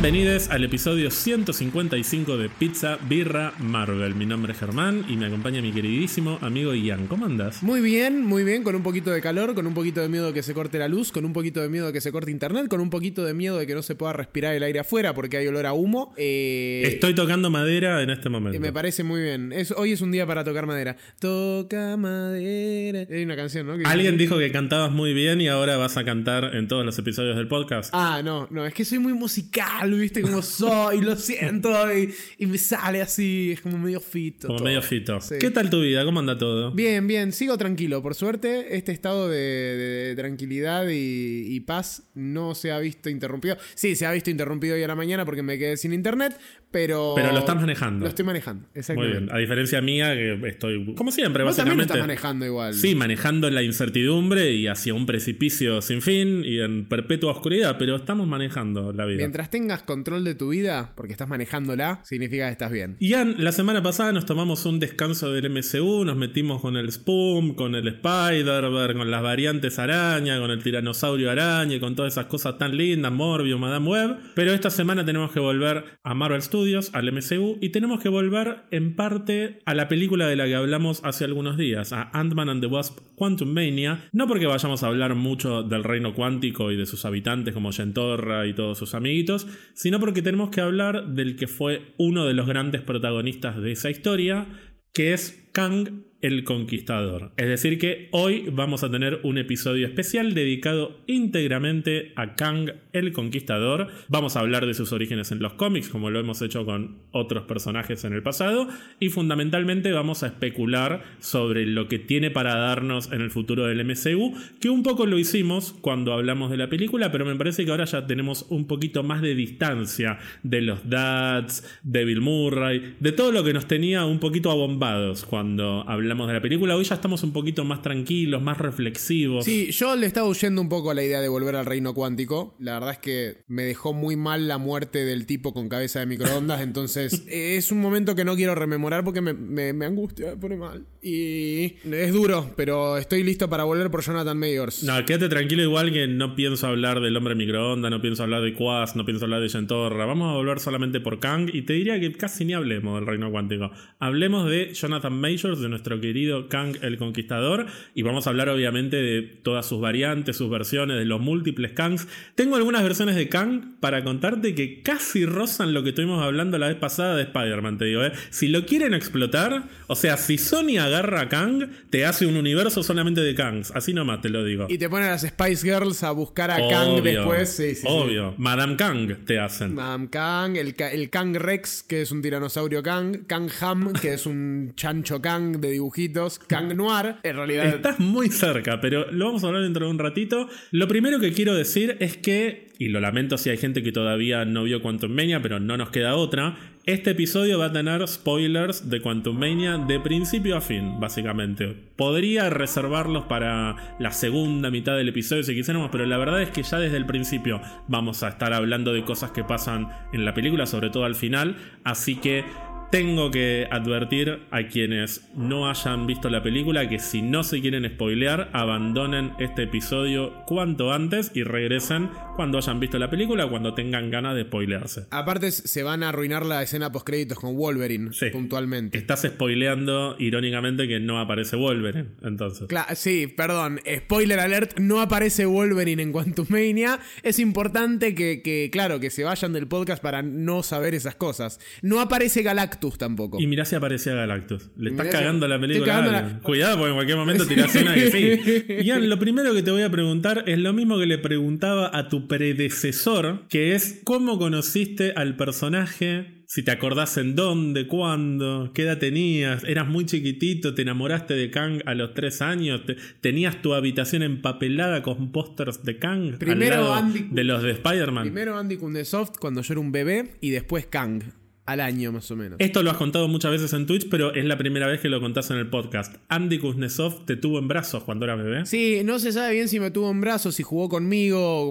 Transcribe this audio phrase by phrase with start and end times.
[0.00, 4.14] Bienvenidos al episodio 155 de Pizza Birra Marvel.
[4.14, 7.06] Mi nombre es Germán y me acompaña mi queridísimo amigo Ian.
[7.06, 7.62] ¿Cómo andas?
[7.62, 10.34] Muy bien, muy bien, con un poquito de calor, con un poquito de miedo de
[10.34, 12.68] que se corte la luz, con un poquito de miedo de que se corte internet,
[12.68, 15.38] con un poquito de miedo de que no se pueda respirar el aire afuera porque
[15.38, 16.12] hay olor a humo.
[16.18, 18.60] Eh, Estoy tocando madera en este momento.
[18.60, 19.50] me parece muy bien.
[19.54, 20.96] Es- hoy es un día para tocar madera.
[21.18, 23.06] Toca madera.
[23.10, 23.78] Hay una canción, ¿no?
[23.78, 26.98] Que- Alguien dijo que cantabas muy bien y ahora vas a cantar en todos los
[26.98, 27.90] episodios del podcast.
[27.94, 30.22] Ah, no, no, es que soy muy musical, ¿viste?
[30.22, 34.48] Como soy, lo siento, y, y me sale así, es como medio fito.
[34.48, 34.66] Como todo.
[34.66, 35.20] medio fito.
[35.20, 35.36] Sí.
[35.38, 36.04] ¿Qué tal tu vida?
[36.04, 36.72] ¿Cómo anda todo?
[36.72, 38.02] Bien, bien, sigo tranquilo.
[38.02, 43.56] Por suerte, este estado de, de tranquilidad y, y paz no se ha visto interrumpido.
[43.74, 46.36] Sí, se ha visto interrumpido hoy a la mañana porque me quedé sin internet,
[46.70, 47.12] pero.
[47.14, 48.04] Pero lo estás manejando.
[48.04, 49.18] Lo estoy manejando, Muy exactamente.
[49.20, 49.32] bien.
[49.32, 51.82] A diferencia mía, que estoy, como siempre, Vos también lo básicamente.
[51.82, 52.74] estás manejando igual.
[52.74, 57.96] Sí, manejando la incertidumbre y hacia un precipicio sin fin y en perpetua oscuridad, pero
[57.96, 59.18] estamos manejando la vida.
[59.18, 62.96] Mientras tengas control de tu vida, porque estás manejándola, significa que estás bien.
[63.00, 67.54] Ian, la semana pasada nos tomamos un descanso del MCU, nos metimos con el Spoom,
[67.54, 72.26] con el Spider-Verse, con las variantes araña, con el tiranosaurio araña y con todas esas
[72.26, 74.16] cosas tan lindas, Morbius, Madame Web.
[74.34, 78.64] Pero esta semana tenemos que volver a Marvel Studios, al MCU, y tenemos que volver
[78.70, 82.60] en parte a la película de la que hablamos hace algunos días, a Ant-Man and
[82.60, 84.08] the Wasp Quantum Mania.
[84.12, 88.46] No porque vayamos a hablar mucho del reino cuántico y de sus habitantes como Yentorra
[88.46, 92.46] y todos sus amiguitos, sino porque tenemos que hablar del que fue uno de los
[92.46, 94.46] grandes protagonistas de esa historia,
[94.92, 97.32] que es Kang el Conquistador.
[97.36, 103.12] Es decir, que hoy vamos a tener un episodio especial dedicado íntegramente a Kang el
[103.12, 103.88] Conquistador.
[104.08, 107.44] Vamos a hablar de sus orígenes en los cómics, como lo hemos hecho con otros
[107.44, 113.12] personajes en el pasado, y fundamentalmente vamos a especular sobre lo que tiene para darnos
[113.12, 117.12] en el futuro del MCU, que un poco lo hicimos cuando hablamos de la película,
[117.12, 121.80] pero me parece que ahora ya tenemos un poquito más de distancia de los Dads,
[121.82, 126.32] de Bill Murray, de todo lo que nos tenía un poquito abombados cuando hablamos de
[126.32, 126.76] la película.
[126.76, 129.44] Hoy ya estamos un poquito más tranquilos, más reflexivos.
[129.44, 132.54] Sí, yo le estaba huyendo un poco a la idea de volver al reino cuántico.
[132.60, 136.06] La verdad es que me dejó muy mal la muerte del tipo con cabeza de
[136.06, 136.60] microondas.
[136.60, 140.56] Entonces, es un momento que no quiero rememorar porque me, me- me angustia, me pone
[140.56, 140.86] mal.
[141.02, 144.82] Y es duro, pero estoy listo para volver por Jonathan Mayors.
[144.84, 148.54] No, quédate tranquilo igual que no pienso hablar del hombre microondas, no pienso hablar de
[148.54, 150.04] Quas, no pienso hablar de Yentorra.
[150.06, 153.30] Vamos a volver solamente por Kang y te diría que casi ni hablemos del reino
[153.30, 153.70] cuántico.
[153.98, 158.96] Hablemos de Jonathan Majors, de nuestro querido Kang el Conquistador y vamos a hablar obviamente
[158.96, 162.06] de todas sus variantes, sus versiones, de los múltiples Kangs.
[162.34, 166.68] Tengo algunas versiones de Kang para contarte que casi rozan lo que estuvimos hablando la
[166.68, 168.02] vez pasada de Spider-Man, te digo.
[168.04, 168.12] ¿eh?
[168.30, 172.82] Si lo quieren explotar, o sea, si Sony agarra a Kang, te hace un universo
[172.82, 173.70] solamente de Kangs.
[173.72, 174.66] Así nomás te lo digo.
[174.68, 177.50] Y te ponen a las Spice Girls a buscar a Kang después.
[177.50, 177.86] Sí, sí, sí.
[177.88, 178.34] obvio.
[178.38, 179.74] Madame Kang te hacen.
[179.74, 184.26] Madame Kang, el, el Kang Rex, que es un tiranosaurio Kang, Kang Ham, que es
[184.26, 186.40] un chancho Kang de dibujitos,
[186.74, 187.66] Noir, en realidad...
[187.66, 190.48] Estás muy cerca, pero lo vamos a hablar dentro de un ratito.
[190.72, 194.44] Lo primero que quiero decir es que, y lo lamento si hay gente que todavía
[194.44, 198.90] no vio Quantum Mania, pero no nos queda otra, este episodio va a tener spoilers
[198.90, 201.76] de Quantum Mania de principio a fin, básicamente.
[201.96, 206.62] Podría reservarlos para la segunda mitad del episodio si quisiéramos, pero la verdad es que
[206.62, 210.66] ya desde el principio vamos a estar hablando de cosas que pasan en la película,
[210.66, 212.44] sobre todo al final, así que...
[212.90, 217.84] Tengo que advertir a quienes no hayan visto la película que si no se quieren
[217.84, 224.10] spoilear, abandonen este episodio cuanto antes y regresen cuando hayan visto la película, cuando tengan
[224.10, 225.06] ganas de spoilearse.
[225.10, 228.26] Aparte se van a arruinar la escena post créditos con Wolverine, Sí.
[228.30, 228.96] puntualmente.
[228.96, 232.68] Estás spoileando irónicamente que no aparece Wolverine, entonces.
[232.68, 237.00] Cla- sí, perdón, spoiler alert, no aparece Wolverine en Quantum Mania.
[237.24, 241.58] Es importante que, que, claro, que se vayan del podcast para no saber esas cosas.
[241.82, 243.40] No aparece Galactus tampoco.
[243.40, 244.70] Y mirá si aparecía Galactus.
[244.76, 245.98] Le estás si- cagando la película.
[245.98, 246.38] a la-.
[246.40, 248.82] Cuidado porque en cualquier momento tirás una que sí.
[248.84, 252.08] Ian, lo primero que te voy a preguntar es lo mismo que le preguntaba a
[252.08, 258.82] tu predecesor, que es cómo conociste al personaje, si te acordás en dónde, cuándo, qué
[258.82, 263.60] edad tenías, eras muy chiquitito, te enamoraste de Kang a los tres años, te- tenías
[263.62, 268.24] tu habitación empapelada con pósters de Kang Primero al lado Andy- de los de Spider-Man.
[268.24, 271.22] Primero Andy Kundesoft cuando yo era un bebé y después Kang.
[271.66, 272.56] Al año más o menos.
[272.60, 275.20] Esto lo has contado muchas veces en Twitch, pero es la primera vez que lo
[275.20, 276.14] contás en el podcast.
[276.28, 278.64] Andy Kuznetsov te tuvo en brazos cuando era bebé.
[278.66, 281.70] Sí, no se sabe bien si me tuvo en brazos, si jugó conmigo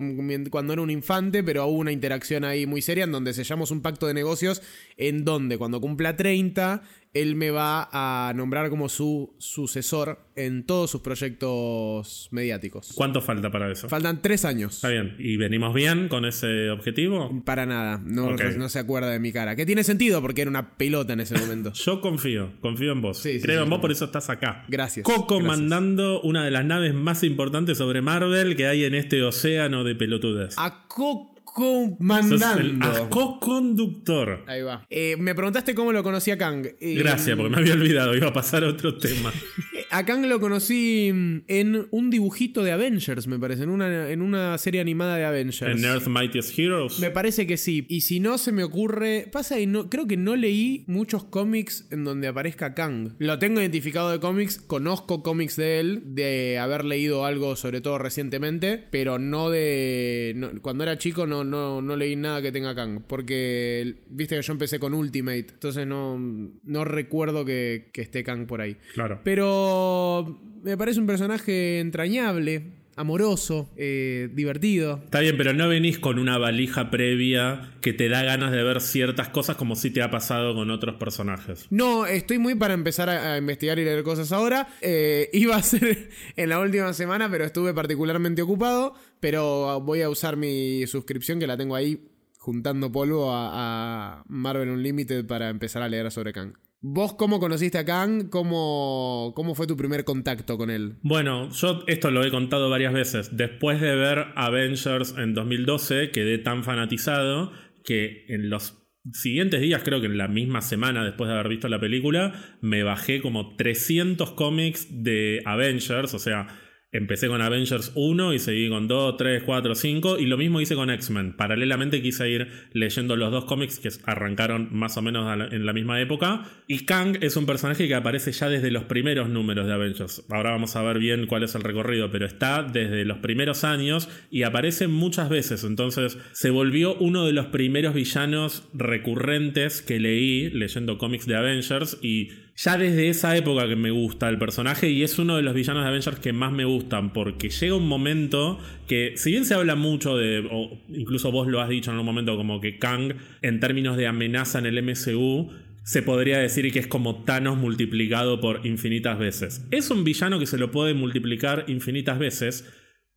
[0.52, 3.82] cuando era un infante, pero hubo una interacción ahí muy seria en donde sellamos un
[3.82, 4.62] pacto de negocios
[4.98, 6.84] en donde cuando cumpla 30
[7.16, 12.92] él me va a nombrar como su sucesor en todos sus proyectos mediáticos.
[12.94, 13.88] ¿Cuánto falta para eso?
[13.88, 14.76] Faltan tres años.
[14.76, 15.16] Está bien.
[15.18, 17.42] ¿Y venimos bien con ese objetivo?
[17.46, 19.56] Para nada, no, no se acuerda de mi cara.
[19.56, 21.72] Que tiene sentido porque era una pelota en ese momento.
[21.86, 23.18] Yo confío, confío en vos.
[23.18, 24.66] Sí, sí, Creo sí, en vos, por eso estás acá.
[24.68, 25.06] Gracias.
[25.06, 29.96] Co-comandando una de las naves más importantes sobre Marvel que hay en este océano de
[29.96, 30.56] pelotudes.
[30.58, 32.60] A Coco Sos mandando.
[32.62, 34.44] el a co-conductor.
[34.48, 34.86] Ahí va.
[34.90, 36.66] Eh, me preguntaste cómo lo conocí a Kang.
[36.80, 39.32] Eh, Gracias, porque me había olvidado, iba a pasar a otro tema.
[39.92, 44.22] A Kang lo conocí mm, en un dibujito de Avengers, me parece, en una, en
[44.22, 45.62] una serie animada de Avengers.
[45.78, 47.00] En Earth Mightiest Heroes.
[47.00, 47.86] Me parece que sí.
[47.88, 49.30] Y si no se me ocurre.
[49.32, 49.90] Pasa y no.
[49.90, 53.12] Creo que no leí muchos cómics en donde aparezca Kang.
[53.20, 54.58] Lo tengo identificado de cómics.
[54.60, 56.02] Conozco cómics de él.
[56.08, 58.84] De haber leído algo, sobre todo recientemente.
[58.92, 60.34] Pero no de.
[60.36, 63.02] no- cuando era chico no, no, no leí nada que tenga Kang.
[63.08, 63.96] Porque.
[64.10, 65.48] Viste que yo empecé con Ultimate.
[65.52, 66.18] Entonces no.
[66.18, 68.78] No recuerdo que, que esté Kang por ahí.
[68.94, 69.22] Claro.
[69.24, 70.40] Pero.
[70.64, 72.64] Me parece un personaje entrañable.
[72.96, 73.70] Amoroso.
[73.76, 75.02] eh, divertido.
[75.04, 78.82] Está bien, pero no venís con una valija previa que te da ganas de ver
[78.82, 81.68] ciertas cosas como si te ha pasado con otros personajes.
[81.70, 84.68] No, estoy muy para empezar a, a investigar y leer cosas ahora.
[84.82, 88.96] Eh, iba a ser en la última semana, pero estuve particularmente ocupado.
[89.20, 92.08] Pero voy a usar mi suscripción que la tengo ahí
[92.38, 96.54] juntando polvo a, a Marvel Unlimited para empezar a leer sobre Kang.
[96.82, 98.30] ¿Vos cómo conociste a Kang?
[98.30, 100.98] ¿Cómo, ¿Cómo fue tu primer contacto con él?
[101.02, 103.36] Bueno, yo esto lo he contado varias veces.
[103.36, 107.52] Después de ver Avengers en 2012, quedé tan fanatizado
[107.84, 111.68] que en los siguientes días, creo que en la misma semana después de haber visto
[111.70, 116.62] la película, me bajé como 300 cómics de Avengers, o sea...
[116.96, 120.76] Empecé con Avengers 1 y seguí con 2, 3, 4, 5 y lo mismo hice
[120.76, 121.34] con X-Men.
[121.34, 126.00] Paralelamente quise ir leyendo los dos cómics que arrancaron más o menos en la misma
[126.00, 126.46] época.
[126.68, 130.24] Y Kang es un personaje que aparece ya desde los primeros números de Avengers.
[130.30, 134.08] Ahora vamos a ver bien cuál es el recorrido, pero está desde los primeros años
[134.32, 135.66] y aparece muchas veces.
[135.66, 141.98] Entonces se volvió uno de los primeros villanos recurrentes que leí leyendo cómics de Avengers
[142.02, 145.54] y ya desde esa época que me gusta el personaje y es uno de los
[145.54, 149.56] villanos de Avengers que más me gustan porque llega un momento que si bien se
[149.56, 153.14] habla mucho de, o incluso vos lo has dicho en un momento como que Kang
[153.42, 155.52] en términos de amenaza en el MCU
[155.84, 159.68] se podría decir que es como Thanos multiplicado por infinitas veces.
[159.70, 162.68] Es un villano que se lo puede multiplicar infinitas veces,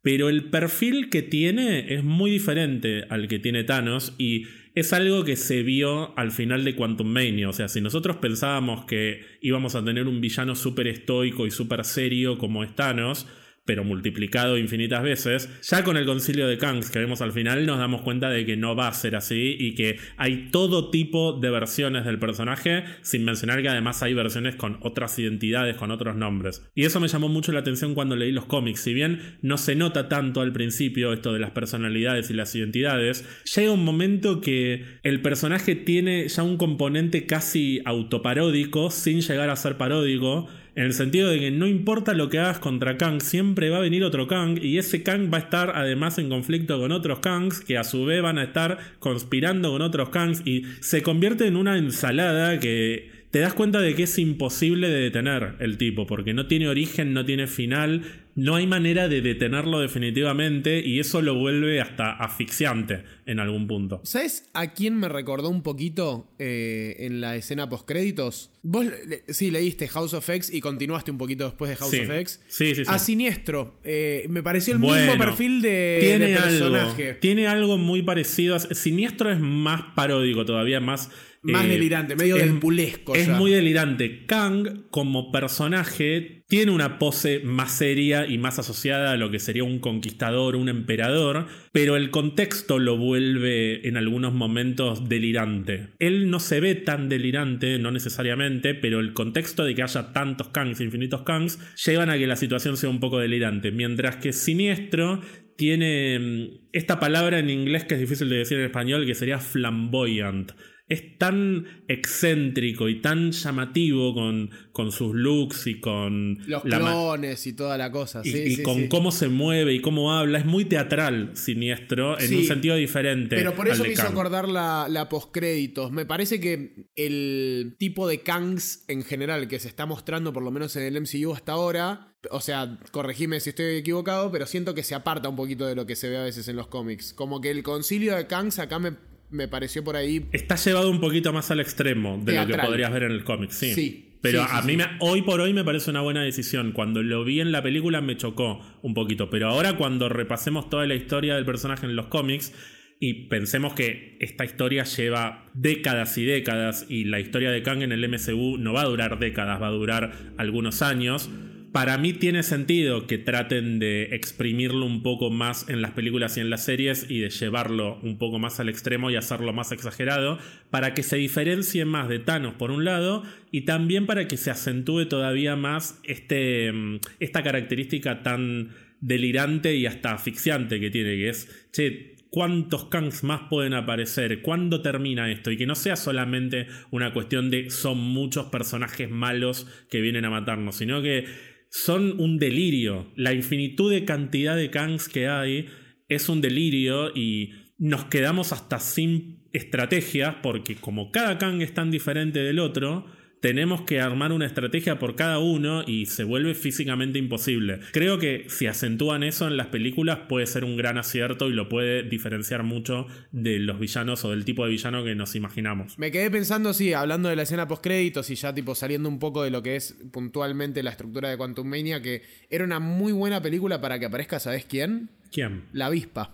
[0.03, 4.45] pero el perfil que tiene es muy diferente al que tiene Thanos y
[4.75, 7.49] es algo que se vio al final de Quantum Mania.
[7.49, 11.85] O sea, si nosotros pensábamos que íbamos a tener un villano súper estoico y súper
[11.85, 13.27] serio como es Thanos,
[13.69, 17.77] pero multiplicado infinitas veces, ya con el concilio de Kangs que vemos al final nos
[17.77, 21.51] damos cuenta de que no va a ser así y que hay todo tipo de
[21.51, 26.67] versiones del personaje, sin mencionar que además hay versiones con otras identidades, con otros nombres.
[26.75, 29.75] Y eso me llamó mucho la atención cuando leí los cómics, si bien no se
[29.75, 34.83] nota tanto al principio esto de las personalidades y las identidades, llega un momento que
[35.03, 40.93] el personaje tiene ya un componente casi autoparódico, sin llegar a ser paródico, en el
[40.93, 44.27] sentido de que no importa lo que hagas contra Kang, siempre va a venir otro
[44.27, 47.85] Kang y ese Kang va a estar además en conflicto con otros Kangs que a
[47.85, 52.61] su vez van a estar conspirando con otros Kangs y se convierte en una ensalada
[52.61, 56.69] que te das cuenta de que es imposible de detener el tipo, porque no tiene
[56.69, 58.03] origen, no tiene final,
[58.35, 64.01] no hay manera de detenerlo definitivamente y eso lo vuelve hasta asfixiante en algún punto.
[64.05, 68.51] ¿Sabes a quién me recordó un poquito eh, en la escena postcréditos?
[68.63, 72.01] Vos le- sí leíste House of X y continuaste un poquito después de House Sí.
[72.01, 72.41] of X.
[72.49, 72.91] Sí, sí, sí.
[72.91, 73.79] A Siniestro.
[73.85, 77.15] eh, me pareció el Bueno, mismo perfil de, tiene de algo, personaje.
[77.15, 78.55] tiene algo muy parecido.
[78.55, 81.11] a- Siniestro es más paródico todavía, más.
[81.53, 83.37] Más eh, delirante, medio es- despulesco Es ya.
[83.37, 84.27] muy delirante.
[84.27, 89.65] Kang, como personaje, tiene una pose más seria y más asociada a lo que sería
[89.65, 95.89] un conquistador, un emperador, pero el contexto lo vuelve en algunos momentos delirante.
[95.99, 100.49] Él no se ve tan delirante, no necesariamente, pero el contexto de que haya tantos
[100.49, 103.71] Kangs, infinitos Kangs, llevan a que la situación sea un poco delirante.
[103.71, 105.21] Mientras que Siniestro
[105.57, 109.39] tiene mm, esta palabra en inglés que es difícil de decir en español, que sería
[109.39, 110.53] flamboyant.
[110.89, 117.53] Es tan excéntrico y tan llamativo con, con sus looks y con Los clones y
[117.53, 118.23] toda la cosa.
[118.25, 118.89] y, sí, y sí, con sí.
[118.89, 120.39] cómo se mueve y cómo habla.
[120.39, 123.37] Es muy teatral, siniestro, en un sentido diferente.
[123.37, 124.13] Pero por eso me hizo Kang.
[124.13, 125.93] acordar la, la postcréditos.
[125.93, 130.51] Me parece que el tipo de Kangs en general que se está mostrando, por lo
[130.51, 134.83] menos en el MCU hasta ahora, o sea, corregime si estoy equivocado, pero siento que
[134.83, 137.13] se aparta un poquito de lo que se ve a veces en los cómics.
[137.13, 138.93] Como que el concilio de Kangs acá me
[139.31, 140.27] me pareció por ahí.
[140.33, 143.51] Está llevado un poquito más al extremo de lo que podrías ver en el cómic,
[143.51, 143.75] sí.
[143.75, 144.05] Sí.
[144.21, 146.73] Pero a mí Me, hoy por hoy me parece una buena decisión.
[146.73, 149.31] Cuando lo vi en la película me chocó un poquito.
[149.31, 152.53] Pero ahora cuando repasemos toda la historia del personaje en los cómics
[153.01, 157.93] y pensemos que esta historia lleva décadas y décadas y la historia de Kang en
[157.93, 161.31] el MCU no va a durar décadas, va a durar algunos años
[161.73, 166.41] para mí tiene sentido que traten de exprimirlo un poco más en las películas y
[166.41, 170.39] en las series y de llevarlo un poco más al extremo y hacerlo más exagerado
[170.71, 174.51] para que se diferencie más de Thanos por un lado y también para que se
[174.51, 178.71] acentúe todavía más este, mm, esta característica tan
[179.01, 184.83] delirante y hasta asfixiante que tiene, que es, che, cuántos Kangs más pueden aparecer, cuándo
[184.83, 190.01] termina esto y que no sea solamente una cuestión de son muchos personajes malos que
[190.01, 191.27] vienen a matarnos, sino que
[191.71, 193.13] son un delirio.
[193.17, 195.67] La infinitud de cantidad de Kangs que hay
[196.09, 201.91] es un delirio y nos quedamos hasta sin estrategias porque como cada Kang es tan
[201.91, 203.07] diferente del otro,
[203.41, 207.81] tenemos que armar una estrategia por cada uno y se vuelve físicamente imposible.
[207.93, 211.69] Creo que si acentúan eso en las películas puede ser un gran acierto y lo
[211.69, 215.99] puede diferenciar mucho de los villanos o del tipo de villano que nos imaginamos.
[215.99, 219.19] Me quedé pensando, sí, hablando de la escena post créditos y ya tipo saliendo un
[219.19, 223.13] poco de lo que es puntualmente la estructura de Quantum Mania, que era una muy
[223.13, 225.11] buena película para que aparezca, ¿sabes quién?
[225.31, 225.65] ¿Quién?
[225.73, 226.31] La avispa.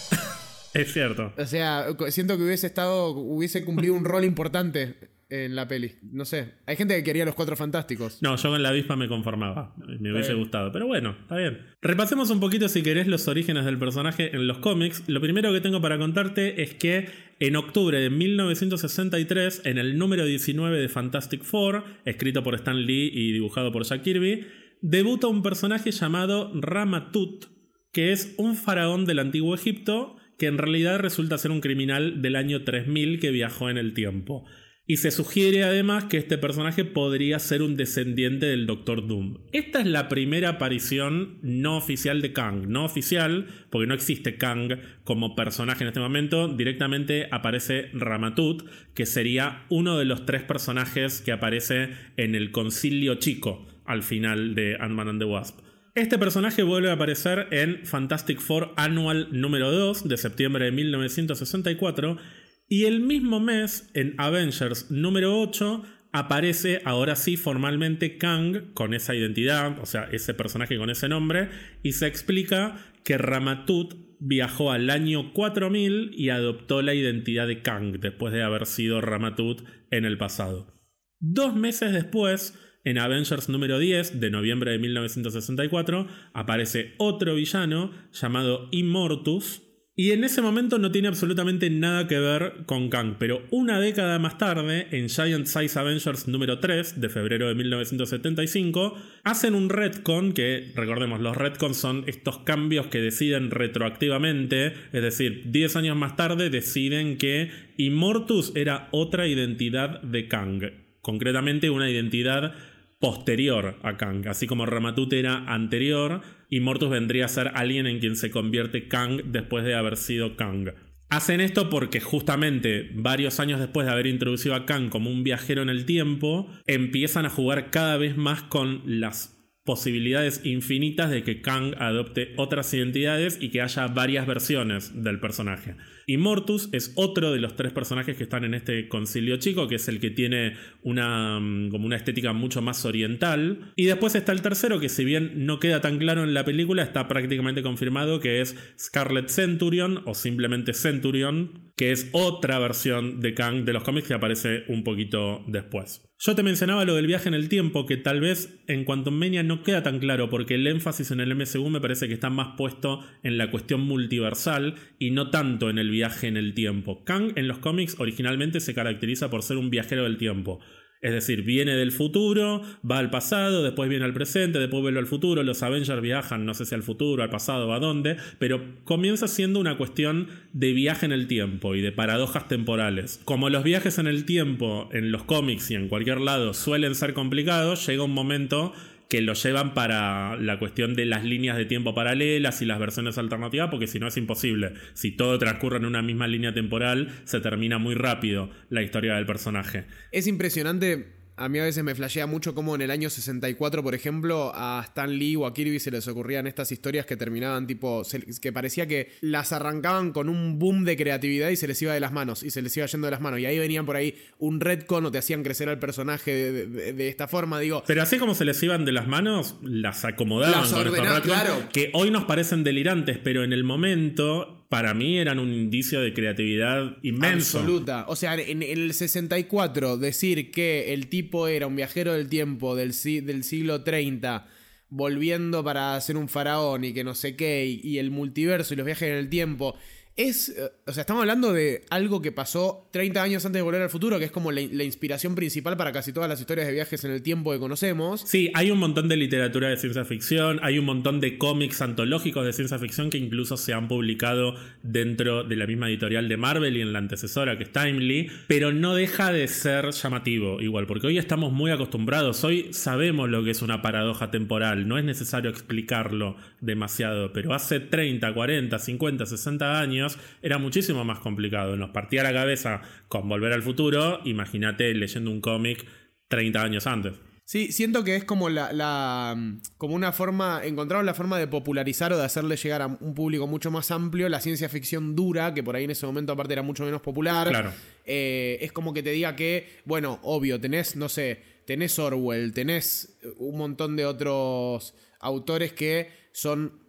[0.74, 1.32] es cierto.
[1.38, 5.92] O sea, siento que hubiese estado, hubiese cumplido un rol importante en la peli.
[6.02, 6.54] No sé.
[6.66, 8.22] Hay gente que quería los cuatro fantásticos.
[8.22, 9.74] No, yo con la avispa me conformaba.
[10.00, 10.72] Me hubiese gustado.
[10.72, 11.60] Pero bueno, está bien.
[11.82, 15.04] Repasemos un poquito, si querés, los orígenes del personaje en los cómics.
[15.06, 17.08] Lo primero que tengo para contarte es que
[17.40, 23.10] en octubre de 1963, en el número 19 de Fantastic Four, escrito por Stan Lee
[23.12, 24.46] y dibujado por Jack Kirby,
[24.80, 27.46] debuta un personaje llamado Ramatut,
[27.92, 32.36] que es un faraón del antiguo Egipto que en realidad resulta ser un criminal del
[32.36, 34.44] año 3000 que viajó en el tiempo.
[34.86, 39.38] Y se sugiere además que este personaje podría ser un descendiente del Doctor Doom.
[39.52, 42.68] Esta es la primera aparición no oficial de Kang.
[42.68, 46.48] No oficial, porque no existe Kang como personaje en este momento.
[46.48, 51.88] Directamente aparece Ramatut, que sería uno de los tres personajes que aparece
[52.18, 55.60] en el Concilio Chico al final de Ant-Man and the Wasp.
[55.94, 62.18] Este personaje vuelve a aparecer en Fantastic Four Annual número 2 de septiembre de 1964
[62.68, 69.14] y el mismo mes, en Avengers número 8, aparece ahora sí formalmente Kang con esa
[69.14, 71.50] identidad, o sea, ese personaje con ese nombre,
[71.82, 77.98] y se explica que Ramatut viajó al año 4000 y adoptó la identidad de Kang
[77.98, 80.72] después de haber sido Ramatut en el pasado.
[81.20, 88.68] Dos meses después, en Avengers número 10 de noviembre de 1964, aparece otro villano llamado
[88.70, 89.63] Immortus,
[89.96, 94.18] y en ese momento no tiene absolutamente nada que ver con Kang, pero una década
[94.18, 100.32] más tarde, en Giant Size Avengers número 3 de febrero de 1975, hacen un retcon
[100.32, 106.16] que, recordemos, los retcons son estos cambios que deciden retroactivamente, es decir, 10 años más
[106.16, 110.72] tarde deciden que Immortus era otra identidad de Kang,
[111.02, 112.54] concretamente una identidad
[112.98, 117.98] posterior a Kang, así como Ramatut era anterior, y Mortus vendría a ser alguien en
[117.98, 120.70] quien se convierte Kang después de haber sido Kang.
[121.10, 125.62] Hacen esto porque justamente varios años después de haber introducido a Kang como un viajero
[125.62, 129.33] en el tiempo, empiezan a jugar cada vez más con las
[129.64, 135.76] posibilidades infinitas de que Kang adopte otras identidades y que haya varias versiones del personaje.
[136.06, 139.76] Y Mortus es otro de los tres personajes que están en este concilio chico, que
[139.76, 143.72] es el que tiene una, mm, como una estética mucho más oriental.
[143.74, 146.82] Y después está el tercero, que si bien no queda tan claro en la película,
[146.82, 153.34] está prácticamente confirmado que es Scarlet Centurion o simplemente Centurion, que es otra versión de
[153.34, 156.02] Kang de los cómics que aparece un poquito después.
[156.18, 159.42] Yo te mencionaba lo del viaje en el tiempo, que tal vez en Quantum Mania
[159.42, 162.56] no queda tan claro, porque el énfasis en el MCU me parece que está más
[162.56, 167.04] puesto en la cuestión multiversal y no tanto en el viaje en el tiempo.
[167.04, 170.60] Kang en los cómics originalmente se caracteriza por ser un viajero del tiempo.
[171.04, 175.06] Es decir, viene del futuro, va al pasado, después viene al presente, después vuelve al
[175.06, 175.42] futuro.
[175.42, 179.60] Los Avengers viajan, no sé si al futuro, al pasado a dónde, pero comienza siendo
[179.60, 183.20] una cuestión de viaje en el tiempo y de paradojas temporales.
[183.26, 187.12] Como los viajes en el tiempo en los cómics y en cualquier lado suelen ser
[187.12, 188.72] complicados, llega un momento
[189.08, 193.18] que lo llevan para la cuestión de las líneas de tiempo paralelas y las versiones
[193.18, 194.74] alternativas, porque si no es imposible.
[194.94, 199.26] Si todo transcurre en una misma línea temporal, se termina muy rápido la historia del
[199.26, 199.84] personaje.
[200.10, 203.94] Es impresionante a mí a veces me flashea mucho como en el año 64, por
[203.94, 208.02] ejemplo, a Stan Lee o a Kirby se les ocurrían estas historias que terminaban tipo,
[208.40, 212.00] que parecía que las arrancaban con un boom de creatividad y se les iba de
[212.00, 213.40] las manos, y se les iba yendo de las manos.
[213.40, 217.26] Y ahí venían por ahí un retcon o te hacían crecer al personaje de, esta
[217.26, 217.82] forma, digo.
[217.86, 221.68] Pero así como se les iban de las manos, las acomodaban las con claro.
[221.72, 226.12] que hoy nos parecen delirantes, pero en el momento para mí eran un indicio de
[226.12, 227.58] creatividad inmenso.
[227.60, 228.06] Absoluta.
[228.08, 232.92] O sea, en, el 64 decir que el tipo era un viajero del tiempo del,
[233.22, 234.48] del siglo 30
[234.88, 238.84] volviendo para ser un faraón y que no sé qué, y el multiverso y los
[238.84, 239.76] viajes en el tiempo,
[240.16, 243.82] es, eh, o sea, estamos hablando de algo que pasó 30 años antes de Volver
[243.82, 247.04] al Futuro, que es como la, inspiración principal para casi todas las historias de viajes
[247.04, 248.20] en el tiempo que conocemos.
[248.20, 252.44] Sí, hay un montón de literatura de ciencia ficción, hay un montón de cómics antológicos
[252.44, 256.76] de ciencia ficción que incluso se han publicado dentro de la misma editorial de Marvel
[256.76, 261.08] y en la antecesora que es Timely, pero no deja de ser llamativo igual, porque
[261.08, 265.50] hoy estamos muy acostumbrados, hoy sabemos lo que es una paradoja temporal, no es necesario
[265.50, 270.03] explicarlo demasiado, pero hace 30, 40, 50, 60 años,
[270.42, 271.76] era muchísimo más complicado.
[271.76, 275.84] Nos partía la cabeza con Volver al Futuro, imagínate leyendo un cómic
[276.28, 277.14] 30 años antes.
[277.46, 279.36] Sí, siento que es como la,
[279.76, 283.46] como una forma, encontraron la forma de popularizar o de hacerle llegar a un público
[283.46, 286.62] mucho más amplio la ciencia ficción dura, que por ahí en ese momento aparte era
[286.62, 287.48] mucho menos popular.
[287.48, 287.70] Claro.
[288.06, 293.18] Eh, es como que te diga que, bueno, obvio, tenés, no sé, tenés Orwell, tenés
[293.36, 296.83] un montón de otros autores que son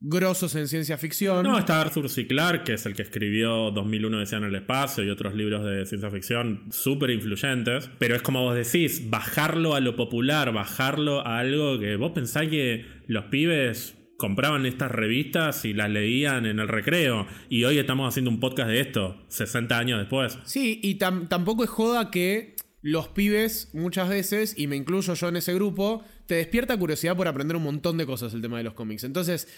[0.00, 1.42] grosos en ciencia ficción.
[1.42, 2.26] No, está Arthur C.
[2.26, 5.86] Clarke, que es el que escribió 2001 Decía en el espacio y otros libros de
[5.86, 7.90] ciencia ficción súper influyentes.
[7.98, 12.48] Pero es como vos decís, bajarlo a lo popular, bajarlo a algo que vos pensás
[12.48, 17.26] que los pibes compraban estas revistas y las leían en el recreo.
[17.48, 20.38] Y hoy estamos haciendo un podcast de esto, 60 años después.
[20.44, 25.36] Sí, y tampoco es joda que los pibes muchas veces, y me incluyo yo en
[25.36, 28.74] ese grupo, te despierta curiosidad por aprender un montón de cosas el tema de los
[28.74, 29.04] cómics.
[29.04, 29.48] Entonces,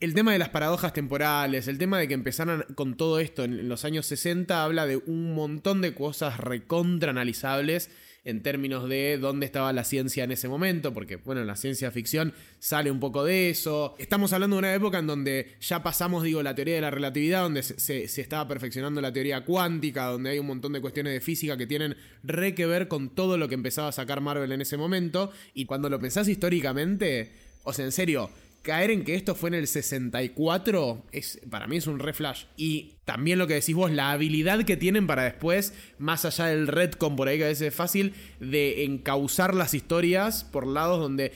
[0.00, 3.68] el tema de las paradojas temporales, el tema de que empezaran con todo esto en
[3.68, 7.90] los años 60, habla de un montón de cosas recontra analizables
[8.24, 12.32] en términos de dónde estaba la ciencia en ese momento, porque bueno, la ciencia ficción
[12.58, 13.94] sale un poco de eso.
[13.98, 17.42] Estamos hablando de una época en donde ya pasamos, digo, la teoría de la relatividad,
[17.42, 21.56] donde se, estaba perfeccionando la teoría cuántica, donde hay un montón de cuestiones de física
[21.56, 24.76] que tienen re que ver con todo lo que empezaba a sacar Marvel en ese
[24.76, 25.30] momento.
[25.54, 27.32] Y cuando lo pensás históricamente,
[27.64, 28.30] o sea, en serio,
[28.62, 32.44] caer en que esto fue en el 64 es, para mí es un reflash.
[32.56, 36.66] Y también lo que decís vos, la habilidad que tienen para después, más allá del
[36.66, 41.32] retcon por ahí que a veces es fácil, de encauzar las historias por lados donde...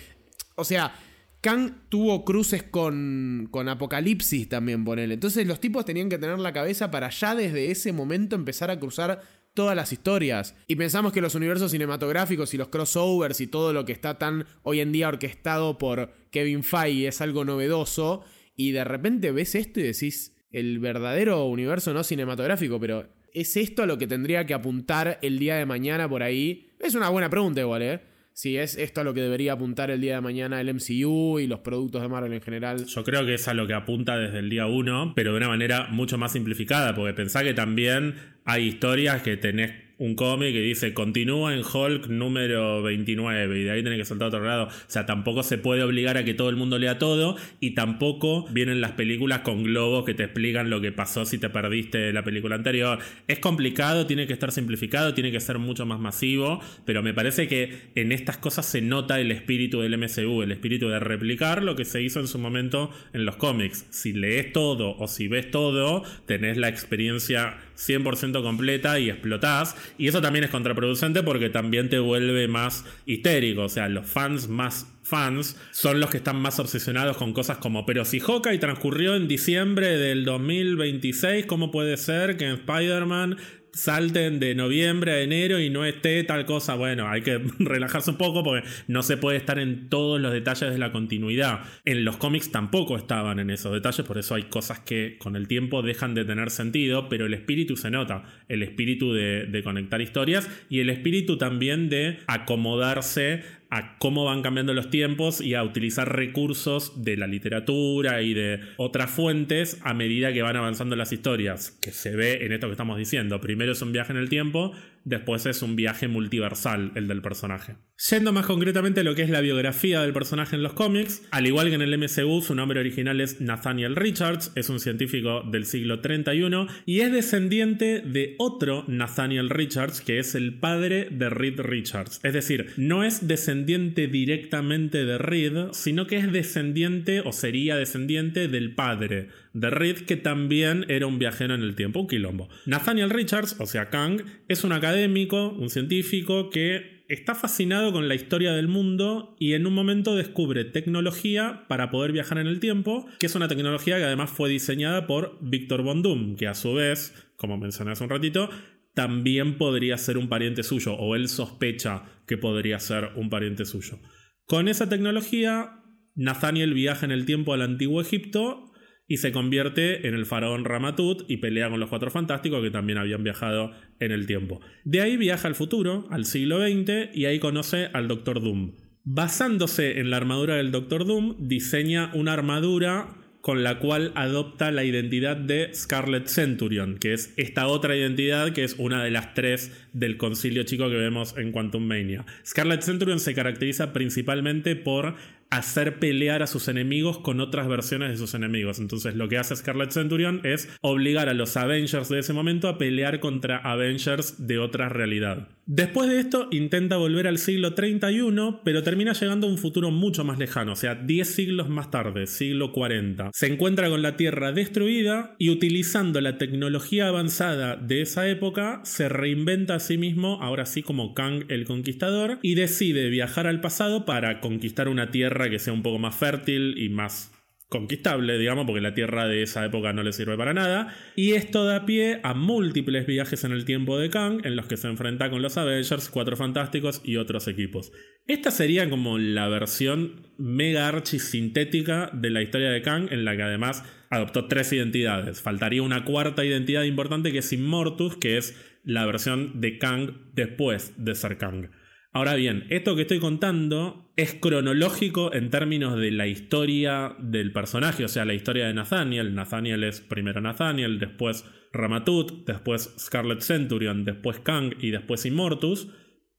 [0.57, 0.95] O sea,
[1.41, 5.15] Kang tuvo cruces con, con Apocalipsis también, ponele.
[5.15, 8.79] Entonces los tipos tenían que tener la cabeza para ya desde ese momento empezar a
[8.79, 9.21] cruzar
[9.55, 10.55] todas las historias.
[10.67, 14.47] Y pensamos que los universos cinematográficos y los crossovers y todo lo que está tan
[14.63, 18.25] hoy en día orquestado por Kevin Feige es algo novedoso.
[18.57, 23.83] Y de repente ves esto y decís, el verdadero universo no cinematográfico, pero ¿es esto
[23.83, 26.71] a lo que tendría que apuntar el día de mañana por ahí?
[26.79, 28.14] Es una buena pregunta igual, ¿eh?
[28.35, 31.47] Si es esto a lo que debería apuntar el día de mañana el MCU y
[31.47, 32.85] los productos de Marvel en general.
[32.85, 35.49] Yo creo que es a lo que apunta desde el día 1, pero de una
[35.49, 40.61] manera mucho más simplificada, porque pensá que también hay historias que tenés un cómic que
[40.61, 44.65] dice continúa en Hulk número 29 y de ahí tiene que saltar a otro lado.
[44.65, 48.47] O sea, tampoco se puede obligar a que todo el mundo lea todo y tampoco
[48.51, 52.25] vienen las películas con globos que te explican lo que pasó si te perdiste la
[52.25, 52.99] película anterior.
[53.29, 57.47] Es complicado, tiene que estar simplificado, tiene que ser mucho más masivo, pero me parece
[57.47, 61.77] que en estas cosas se nota el espíritu del MCU, el espíritu de replicar lo
[61.77, 63.87] que se hizo en su momento en los cómics.
[63.91, 69.77] Si lees todo o si ves todo, tenés la experiencia 100% completa y explotás.
[69.99, 73.63] Y eso también es contraproducente porque también te vuelve más histérico.
[73.63, 77.85] O sea, los fans más fans son los que están más obsesionados con cosas como,
[77.85, 83.37] pero si Hawkeye transcurrió en diciembre del 2026, ¿cómo puede ser que en Spider-Man
[83.75, 86.75] salten de noviembre a enero y no esté tal cosa.
[86.75, 90.71] Bueno, hay que relajarse un poco porque no se puede estar en todos los detalles
[90.71, 91.61] de la continuidad.
[91.85, 95.49] En los cómics tampoco estaban en esos detalles, por eso hay cosas que con el
[95.49, 100.01] tiempo dejan de tener sentido, pero el espíritu se nota, el espíritu de, de conectar
[100.01, 103.43] historias y el espíritu también de acomodarse
[103.75, 108.61] a cómo van cambiando los tiempos y a utilizar recursos de la literatura y de
[108.77, 112.73] otras fuentes a medida que van avanzando las historias, que se ve en esto que
[112.75, 113.41] estamos diciendo.
[113.41, 114.71] Primero es un viaje en el tiempo,
[115.03, 117.75] después es un viaje multiversal el del personaje.
[117.97, 121.47] Yendo más concretamente a lo que es la biografía del personaje en los cómics, al
[121.47, 125.65] igual que en el MCU, su nombre original es Nathaniel Richards, es un científico del
[125.65, 131.61] siglo 31 y es descendiente de otro Nathaniel Richards, que es el padre de Reed
[131.61, 132.19] Richards.
[132.25, 138.49] Es decir, no es descendiente directamente de Reed, sino que es descendiente o sería descendiente
[138.49, 142.49] del padre de Reed, que también era un viajero en el tiempo, un quilombo.
[142.67, 148.15] Nathaniel Richards, o sea, Kang, es un académico, un científico que está fascinado con la
[148.15, 153.07] historia del mundo y en un momento descubre tecnología para poder viajar en el tiempo,
[153.19, 156.75] que es una tecnología que además fue diseñada por Victor Von Doom, que a su
[156.75, 158.49] vez, como mencioné hace un ratito,
[158.95, 163.99] también podría ser un pariente suyo, o él sospecha que podría ser un pariente suyo.
[164.47, 165.83] Con esa tecnología,
[166.15, 168.73] Nathaniel viaja en el tiempo al antiguo Egipto
[169.07, 172.99] y se convierte en el faraón Ramatut y pelea con los cuatro fantásticos que también
[172.99, 174.61] habían viajado en el tiempo.
[174.85, 178.77] De ahí viaja al futuro, al siglo XX, y ahí conoce al Doctor Doom.
[179.05, 184.85] Basándose en la armadura del Doctor Doom, diseña una armadura con la cual adopta la
[184.85, 189.71] identidad de Scarlet Centurion, que es esta otra identidad que es una de las tres
[189.93, 192.25] del concilio chico que vemos en Quantum Mania.
[192.47, 195.17] Scarlet Centurion se caracteriza principalmente por
[195.51, 198.79] hacer pelear a sus enemigos con otras versiones de sus enemigos.
[198.79, 202.79] Entonces lo que hace Scarlet Centurion es obligar a los Avengers de ese momento a
[202.79, 205.49] pelear contra Avengers de otra realidad.
[205.67, 210.23] Después de esto intenta volver al siglo 31, pero termina llegando a un futuro mucho
[210.23, 213.31] más lejano, o sea, 10 siglos más tarde, siglo 40.
[213.33, 219.09] Se encuentra con la Tierra destruida y utilizando la tecnología avanzada de esa época, se
[219.09, 224.05] reinventa a sí mismo, ahora sí como Kang el Conquistador, y decide viajar al pasado
[224.05, 227.33] para conquistar una Tierra que sea un poco más fértil y más
[227.69, 230.95] conquistable, digamos, porque la tierra de esa época no le sirve para nada.
[231.17, 234.77] Y esto da pie a múltiples viajes en el tiempo de Kang, en los que
[234.77, 237.91] se enfrenta con los Avengers, Cuatro Fantásticos y otros equipos.
[238.27, 243.37] Esta sería como la versión mega archi sintética de la historia de Kang, en la
[243.37, 245.43] que además adoptó tres identidades.
[245.43, 250.95] Faltaría una cuarta identidad importante que es Immortus, que es la versión de Kang después
[250.97, 251.71] de ser Kang.
[252.17, 258.05] Ahora bien, esto que estoy contando es cronológico en términos de la historia del personaje,
[258.05, 259.35] o sea, la historia de Nathaniel.
[259.35, 265.89] Nathaniel es primero Nathaniel, después Ramatut, después Scarlet Centurion, después Kang y después Immortus,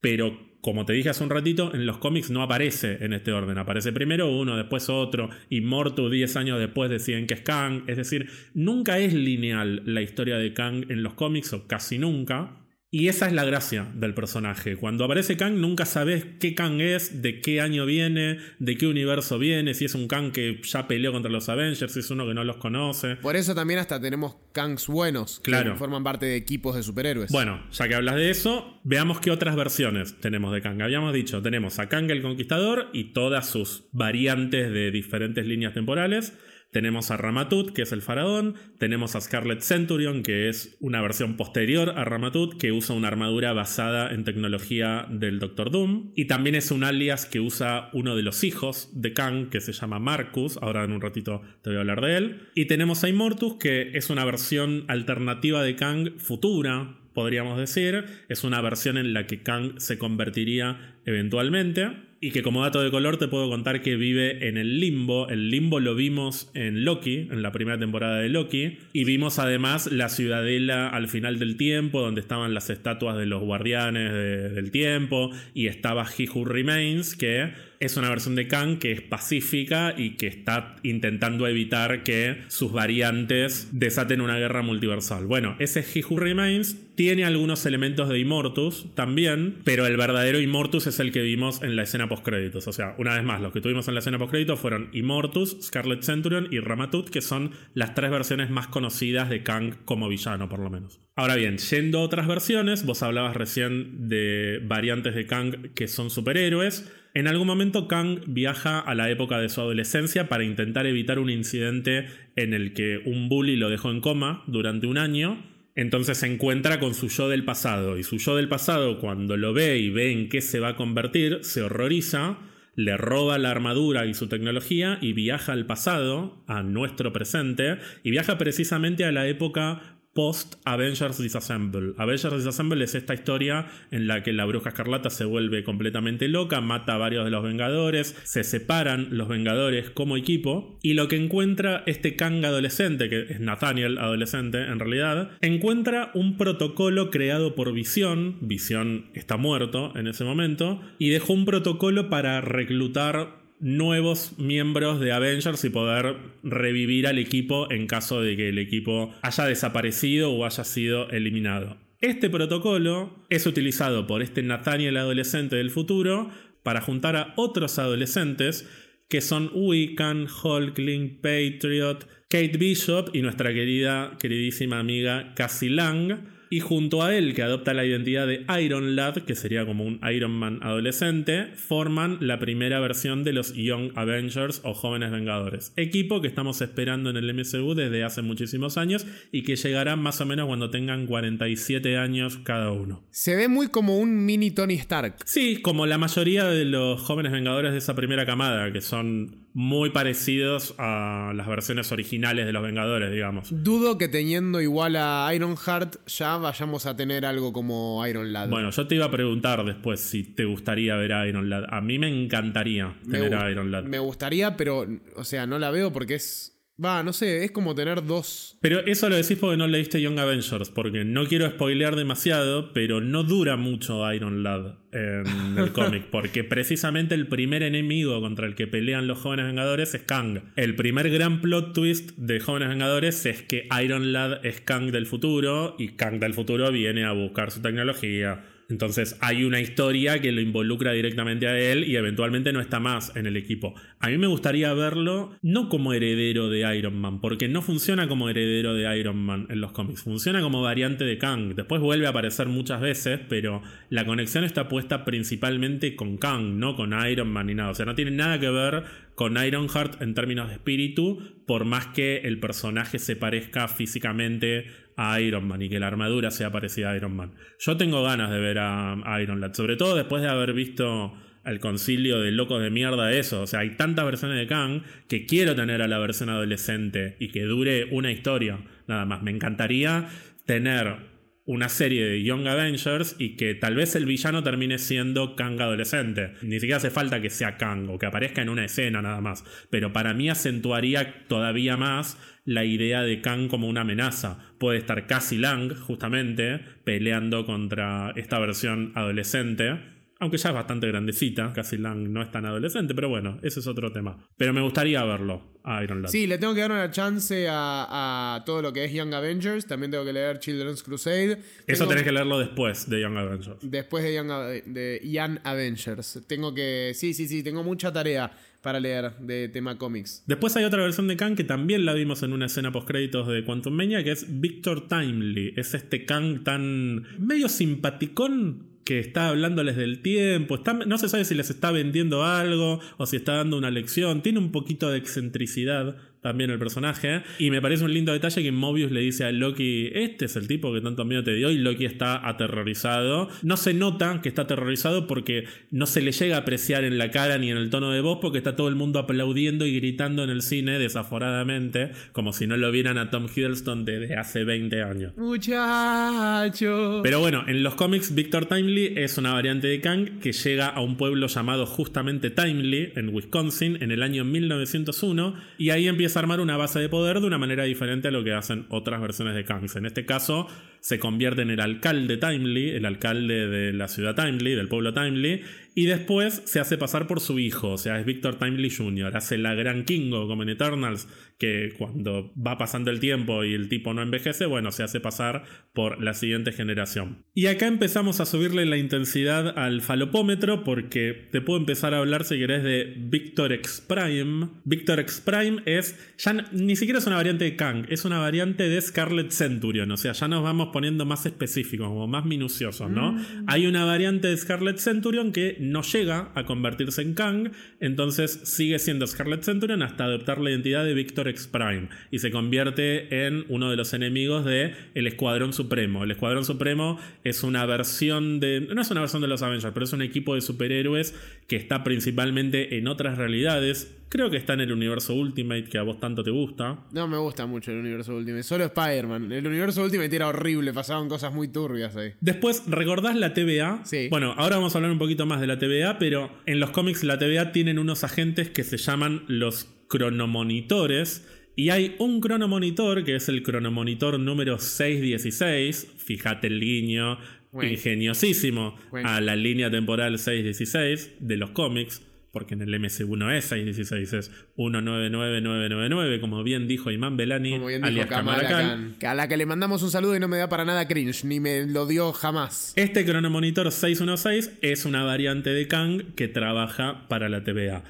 [0.00, 3.58] pero como te dije hace un ratito, en los cómics no aparece en este orden.
[3.58, 5.28] Aparece primero uno, después otro.
[5.50, 7.84] Immortus 10 años después deciden que es Kang.
[7.86, 12.65] Es decir, nunca es lineal la historia de Kang en los cómics, o casi nunca.
[12.96, 14.74] Y esa es la gracia del personaje.
[14.74, 19.38] Cuando aparece Kang nunca sabes qué Kang es, de qué año viene, de qué universo
[19.38, 22.32] viene, si es un Kang que ya peleó contra los Avengers, si es uno que
[22.32, 23.16] no los conoce.
[23.16, 25.72] Por eso también hasta tenemos Kangs buenos, claro.
[25.74, 27.30] que forman parte de equipos de superhéroes.
[27.30, 30.80] Bueno, ya que hablas de eso, veamos qué otras versiones tenemos de Kang.
[30.80, 36.32] Habíamos dicho, tenemos a Kang el Conquistador y todas sus variantes de diferentes líneas temporales.
[36.76, 38.54] Tenemos a Ramatut, que es el faraón.
[38.76, 43.54] Tenemos a Scarlet Centurion, que es una versión posterior a Ramatut, que usa una armadura
[43.54, 46.12] basada en tecnología del Doctor Doom.
[46.14, 49.72] Y también es un alias que usa uno de los hijos de Kang, que se
[49.72, 50.58] llama Marcus.
[50.60, 52.42] Ahora en un ratito te voy a hablar de él.
[52.54, 58.04] Y tenemos a Immortus, que es una versión alternativa de Kang futura, podríamos decir.
[58.28, 62.05] Es una versión en la que Kang se convertiría eventualmente.
[62.18, 65.28] Y que como dato de color te puedo contar que vive en el limbo.
[65.28, 68.78] El limbo lo vimos en Loki, en la primera temporada de Loki.
[68.92, 73.42] Y vimos además la ciudadela al final del tiempo, donde estaban las estatuas de los
[73.42, 74.12] guardianes
[74.54, 75.30] del tiempo.
[75.52, 80.26] Y estaba He Remains, que es una versión de Kang que es pacífica y que
[80.26, 85.26] está intentando evitar que sus variantes desaten una guerra multiversal.
[85.26, 90.98] Bueno, ese He Remains tiene algunos elementos de Immortus también, pero el verdadero Immortus es
[90.98, 92.66] el que vimos en la escena postcréditos.
[92.66, 96.02] O sea, una vez más, los que tuvimos en la escena postcréditos fueron Immortus, Scarlet
[96.02, 100.60] Centurion y Ramatut, que son las tres versiones más conocidas de Kang como villano, por
[100.60, 101.00] lo menos.
[101.14, 106.10] Ahora bien, yendo a otras versiones, vos hablabas recién de variantes de Kang que son
[106.10, 106.90] superhéroes.
[107.16, 111.30] En algún momento Kang viaja a la época de su adolescencia para intentar evitar un
[111.30, 115.42] incidente en el que un bully lo dejó en coma durante un año.
[115.74, 119.54] Entonces se encuentra con su yo del pasado y su yo del pasado cuando lo
[119.54, 122.36] ve y ve en qué se va a convertir, se horroriza,
[122.74, 128.10] le roba la armadura y su tecnología y viaja al pasado, a nuestro presente, y
[128.10, 131.94] viaja precisamente a la época post Avengers Disassemble.
[131.98, 136.60] Avengers Disassemble es esta historia en la que la bruja escarlata se vuelve completamente loca,
[136.60, 141.16] mata a varios de los Vengadores, se separan los Vengadores como equipo y lo que
[141.16, 147.72] encuentra este Kang adolescente, que es Nathaniel adolescente en realidad, encuentra un protocolo creado por
[147.72, 155.00] Visión, Visión está muerto en ese momento, y dejó un protocolo para reclutar nuevos miembros
[155.00, 160.32] de Avengers y poder revivir al equipo en caso de que el equipo haya desaparecido
[160.32, 161.76] o haya sido eliminado.
[162.00, 166.30] Este protocolo es utilizado por este Nathaniel adolescente del futuro
[166.62, 168.68] para juntar a otros adolescentes
[169.08, 176.60] que son Wiccan, Hulkling, Patriot, Kate Bishop y nuestra querida, queridísima amiga Cassie Lang y
[176.60, 180.32] junto a él, que adopta la identidad de Iron Lad, que sería como un Iron
[180.32, 185.72] Man adolescente, forman la primera versión de los Young Avengers o Jóvenes Vengadores.
[185.76, 190.20] Equipo que estamos esperando en el MCU desde hace muchísimos años y que llegará más
[190.20, 193.02] o menos cuando tengan 47 años cada uno.
[193.10, 195.16] Se ve muy como un mini Tony Stark.
[195.24, 199.88] Sí, como la mayoría de los Jóvenes Vengadores de esa primera camada, que son muy
[199.88, 203.48] parecidos a las versiones originales de los Vengadores, digamos.
[203.50, 208.50] Dudo que teniendo igual a Ironheart ya vayamos a tener algo como Iron Lad.
[208.50, 211.64] Bueno, yo te iba a preguntar después si te gustaría ver a Iron Lad.
[211.70, 213.84] A mí me encantaría tener a Iron Lad.
[213.84, 217.74] Me gustaría, pero, o sea, no la veo porque es Va, no sé, es como
[217.74, 218.58] tener dos.
[218.60, 223.00] Pero eso lo decís porque no leíste Young Avengers, porque no quiero spoilear demasiado, pero
[223.00, 228.54] no dura mucho Iron Lad en el cómic, porque precisamente el primer enemigo contra el
[228.54, 230.52] que pelean los jóvenes Vengadores es Kang.
[230.56, 235.06] El primer gran plot twist de Jóvenes Vengadores es que Iron Lad es Kang del
[235.06, 240.32] futuro y Kang del futuro viene a buscar su tecnología entonces hay una historia que
[240.32, 243.74] lo involucra directamente a él y eventualmente no está más en el equipo.
[244.00, 248.28] A mí me gustaría verlo no como heredero de Iron Man, porque no funciona como
[248.28, 251.54] heredero de Iron Man en los cómics, funciona como variante de Kang.
[251.54, 256.74] Después vuelve a aparecer muchas veces, pero la conexión está puesta principalmente con Kang, no
[256.74, 257.70] con Iron Man ni nada.
[257.70, 261.86] O sea, no tiene nada que ver con Ironheart en términos de espíritu, por más
[261.88, 266.90] que el personaje se parezca físicamente a Iron Man y que la armadura sea parecida
[266.90, 267.32] a Iron Man.
[267.58, 271.60] Yo tengo ganas de ver a, Iron Lad, sobre todo después de haber visto el
[271.60, 273.42] concilio de locos de mierda eso.
[273.42, 277.28] O sea, hay tantas versiones de Kang que quiero tener a la versión adolescente y
[277.28, 279.22] que dure una historia nada más.
[279.22, 280.08] Me encantaría
[280.44, 281.15] tener
[281.46, 286.32] una serie de Young Avengers y que tal vez el villano termine siendo Kang adolescente.
[286.42, 289.44] Ni siquiera hace falta que sea Kang o que aparezca en una escena nada más.
[289.70, 294.38] Pero para mí acentuaría todavía más la idea de Kang como una amenaza.
[294.58, 301.52] Puede estar Cassie Lang, justamente, peleando contra esta versión adolescente aunque ya es bastante grandecita,
[301.52, 304.16] casi Lang no es tan adolescente, pero bueno, ese es otro tema.
[304.36, 306.08] Pero me gustaría verlo a Iron Lad.
[306.08, 309.66] Sí, le tengo que dar una chance a, todo lo que es Young Avengers.
[309.66, 311.38] También tengo que leer Children's Crusade.
[311.66, 313.58] Eso tenés que leerlo después de Young Avengers.
[313.60, 314.28] Después de Young,
[314.64, 316.24] de Young Avengers.
[316.26, 316.92] Tengo que.
[316.94, 320.24] Sí, sí, sí, tengo mucha tarea para leer de tema cómics.
[320.26, 323.28] Después hay otra versión de Kang que también la vimos en una escena post créditos
[323.28, 325.52] de Quantum Mania, que es Victor Timely.
[325.56, 331.24] Es este Kang tan medio simpaticón que está hablándoles del tiempo, está, no se sabe
[331.24, 334.96] si les está vendiendo algo o si está dando una lección, tiene un poquito de
[334.96, 337.22] excentricidad también el personaje.
[337.38, 340.48] Y me parece un lindo detalle que Mobius le dice a Loki, este es el
[340.48, 343.28] tipo que tanto miedo te dio y Loki está aterrorizado.
[343.42, 347.10] No se nota que está aterrorizado porque no se le llega a apreciar en la
[347.10, 350.24] cara ni en el tono de voz porque está todo el mundo aplaudiendo y gritando
[350.24, 354.82] en el cine desaforadamente, como si no lo vieran a Tom Hiddleston desde hace 20
[354.82, 355.16] años.
[355.16, 357.00] Muchacho.
[357.02, 360.80] Pero bueno, en los cómics Victor Timely es una variante de Kang que llega a
[360.80, 366.40] un pueblo llamado justamente Timely en Wisconsin en el año 1901 y ahí empieza armar
[366.40, 369.44] una base de poder de una manera diferente a lo que hacen otras versiones de
[369.44, 369.68] Kang.
[369.74, 370.48] En este caso,
[370.80, 375.42] se convierte en el alcalde Timely, el alcalde de la ciudad Timely, del pueblo Timely,
[375.78, 379.36] y después se hace pasar por su hijo, o sea, es Victor Timely Jr., hace
[379.36, 381.06] la gran Kingo como en Eternals,
[381.38, 385.44] que cuando va pasando el tiempo y el tipo no envejece, bueno, se hace pasar
[385.74, 387.26] por la siguiente generación.
[387.34, 392.24] Y acá empezamos a subirle la intensidad al falopómetro porque te puedo empezar a hablar
[392.24, 394.48] si querés de Victor X Prime.
[394.64, 398.70] Victor X Prime es, ya ni siquiera es una variante de Kang, es una variante
[398.70, 403.12] de Scarlet Centurion, o sea, ya nos vamos poniendo más específicos, como más minuciosos, ¿no?
[403.12, 403.44] Mm.
[403.48, 408.78] Hay una variante de Scarlet Centurion que no llega a convertirse en Kang, entonces sigue
[408.78, 413.44] siendo Scarlet Centurion hasta adoptar la identidad de Victor X Prime y se convierte en
[413.48, 416.04] uno de los enemigos de el Escuadrón Supremo.
[416.04, 419.84] El Escuadrón Supremo es una versión de no es una versión de los Avengers, pero
[419.84, 421.14] es un equipo de superhéroes
[421.46, 425.82] que está principalmente en otras realidades Creo que está en el universo Ultimate que a
[425.82, 426.78] vos tanto te gusta.
[426.92, 429.32] No me gusta mucho el universo Ultimate, solo Spider-Man.
[429.32, 432.12] El universo Ultimate era horrible, pasaban cosas muy turbias ahí.
[432.20, 433.80] Después, ¿recordás la TVA?
[433.84, 434.06] Sí.
[434.08, 437.02] Bueno, ahora vamos a hablar un poquito más de la TVA, pero en los cómics
[437.02, 441.26] la TVA tienen unos agentes que se llaman los cronomonitores.
[441.56, 445.94] Y hay un cronomonitor que es el cronomonitor número 616.
[445.98, 447.18] Fíjate el guiño
[447.50, 447.70] Bueno.
[447.70, 449.08] ingeniosísimo Bueno.
[449.08, 452.02] a la línea temporal 616 de los cómics.
[452.36, 457.68] Porque en el MC1 no es 616, es 199999, como bien dijo Imán Belani, Como
[457.68, 459.08] bien dijo alias Kamala Kamala Khan.
[459.08, 461.40] A la que le mandamos un saludo y no me da para nada cringe, ni
[461.40, 462.74] me lo dio jamás.
[462.76, 467.84] Este cronomonitor 616 es una variante de Kang que trabaja para la TVA.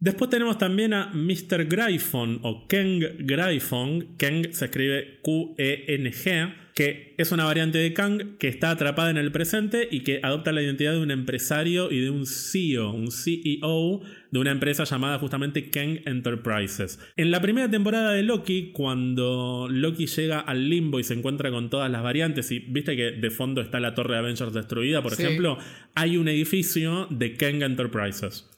[0.00, 1.64] Después tenemos también a Mr.
[1.64, 4.16] Gryphon o Kang Gryphon.
[4.18, 9.32] Kang se escribe Q-E-N-G, que es una variante de Kang que está atrapada en el
[9.32, 14.00] presente y que adopta la identidad de un empresario y de un CEO, un CEO
[14.30, 17.00] de una empresa llamada justamente Kang Enterprises.
[17.16, 21.68] En la primera temporada de Loki, cuando Loki llega al limbo y se encuentra con
[21.68, 25.16] todas las variantes, y viste que de fondo está la torre de Avengers destruida, por
[25.16, 25.24] Sí.
[25.24, 25.58] ejemplo,
[25.96, 28.48] hay un edificio de Kang Enterprises,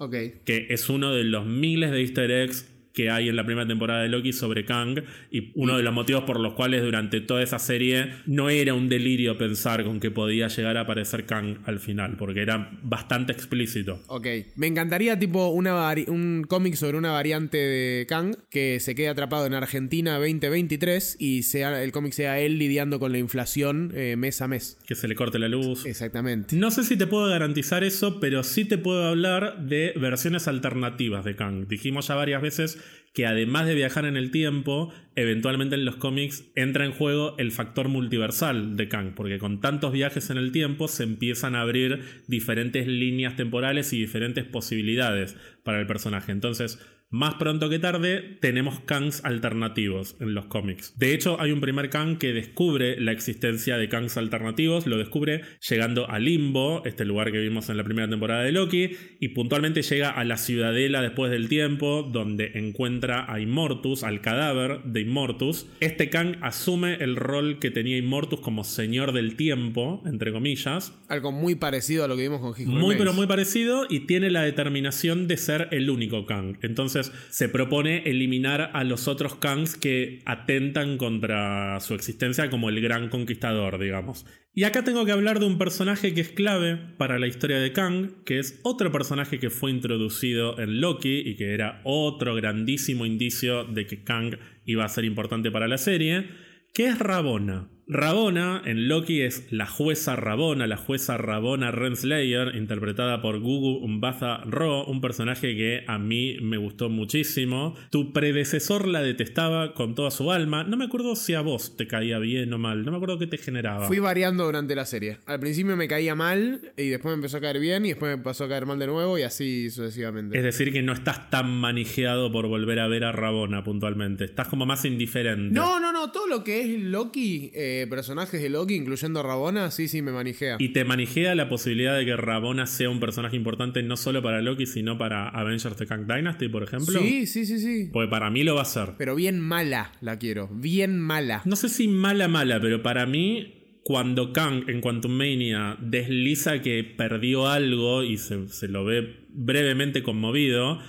[0.45, 4.03] que es uno de los miles de easter eggs que hay en la primera temporada
[4.03, 7.59] de Loki sobre Kang y uno de los motivos por los cuales durante toda esa
[7.59, 12.17] serie no era un delirio pensar con que podía llegar a aparecer Kang al final,
[12.17, 14.03] porque era bastante explícito.
[14.09, 14.27] Ok.
[14.57, 15.71] Me encantaría tipo una
[16.09, 21.43] un cómic sobre una variante de Kang que se quede atrapado en Argentina 2023 y
[21.43, 24.79] sea el cómic sea él lidiando con la inflación eh, mes a mes.
[24.87, 25.87] Que se le corte la luz.
[25.87, 26.57] Exactamente.
[26.57, 31.25] No sé si te puedo garantizar eso, pero sí te puedo hablar de versiones alternativas
[31.25, 31.67] de Kang.
[31.67, 32.79] Dijimos ya varias veces
[33.13, 37.51] que además de viajar en el tiempo, eventualmente en los cómics entra en juego el
[37.51, 42.05] factor multiversal de Kang, porque con tantos viajes en el tiempo se empiezan a abrir
[42.29, 46.31] diferentes líneas temporales y diferentes posibilidades para el personaje.
[46.31, 46.79] Entonces,
[47.11, 50.95] más pronto que tarde, tenemos Kangs alternativos en los cómics.
[50.97, 55.43] De hecho, hay un primer Kang que descubre la existencia de Kangs alternativos, lo descubre
[55.69, 59.83] llegando a Limbo, este lugar que vimos en la primera temporada de Loki, y puntualmente
[59.83, 65.67] llega a la ciudadela después del tiempo, donde encuentra a Immortus, al cadáver de Immortus.
[65.81, 71.33] Este Kang asume el rol que tenía Immortus como señor del tiempo, entre comillas, Algo
[71.33, 74.43] muy parecido a lo que vimos con Hickman muy pero muy parecido y tiene la
[74.43, 76.57] determinación de ser el único Kang.
[76.63, 82.81] Entonces se propone eliminar a los otros Kangs que atentan contra su existencia como el
[82.81, 84.27] gran conquistador, digamos.
[84.53, 87.73] Y acá tengo que hablar de un personaje que es clave para la historia de
[87.73, 93.07] Kang, que es otro personaje que fue introducido en Loki y que era otro grandísimo
[93.07, 96.29] indicio de que Kang iba a ser importante para la serie,
[96.75, 97.69] que es Rabona.
[97.93, 104.45] Rabona en Loki es la jueza Rabona, la jueza Rabona Renslayer, interpretada por Gugu Mbatha
[104.45, 107.75] Ro, un personaje que a mí me gustó muchísimo.
[107.91, 110.63] Tu predecesor la detestaba con toda su alma.
[110.63, 113.27] No me acuerdo si a vos te caía bien o mal, no me acuerdo qué
[113.27, 113.89] te generaba.
[113.89, 115.19] Fui variando durante la serie.
[115.27, 118.23] Al principio me caía mal y después me empezó a caer bien y después me
[118.23, 120.39] pasó a caer mal de nuevo y así sucesivamente.
[120.39, 124.27] Es decir, que no estás tan manijeado por volver a ver a Rabona puntualmente.
[124.27, 125.53] Estás como más indiferente.
[125.53, 129.71] No, no, no, todo lo que es Loki, eh, personajes de Loki, incluyendo a Rabona,
[129.71, 130.57] sí, sí me manijea.
[130.59, 134.41] Y te manijea la posibilidad de que Rabona sea un personaje importante no solo para
[134.41, 137.01] Loki, sino para Avengers The Kang Dynasty, por ejemplo.
[137.01, 137.91] Sí, sí, sí, sí.
[137.93, 138.95] Porque para mí lo va a ser.
[138.99, 141.43] Pero bien mala la quiero, bien mala.
[141.45, 146.85] No sé si mala, mala, pero para mí, cuando Kang en Quantum Mania desliza que
[146.85, 150.81] perdió algo y se, se lo ve brevemente conmovido,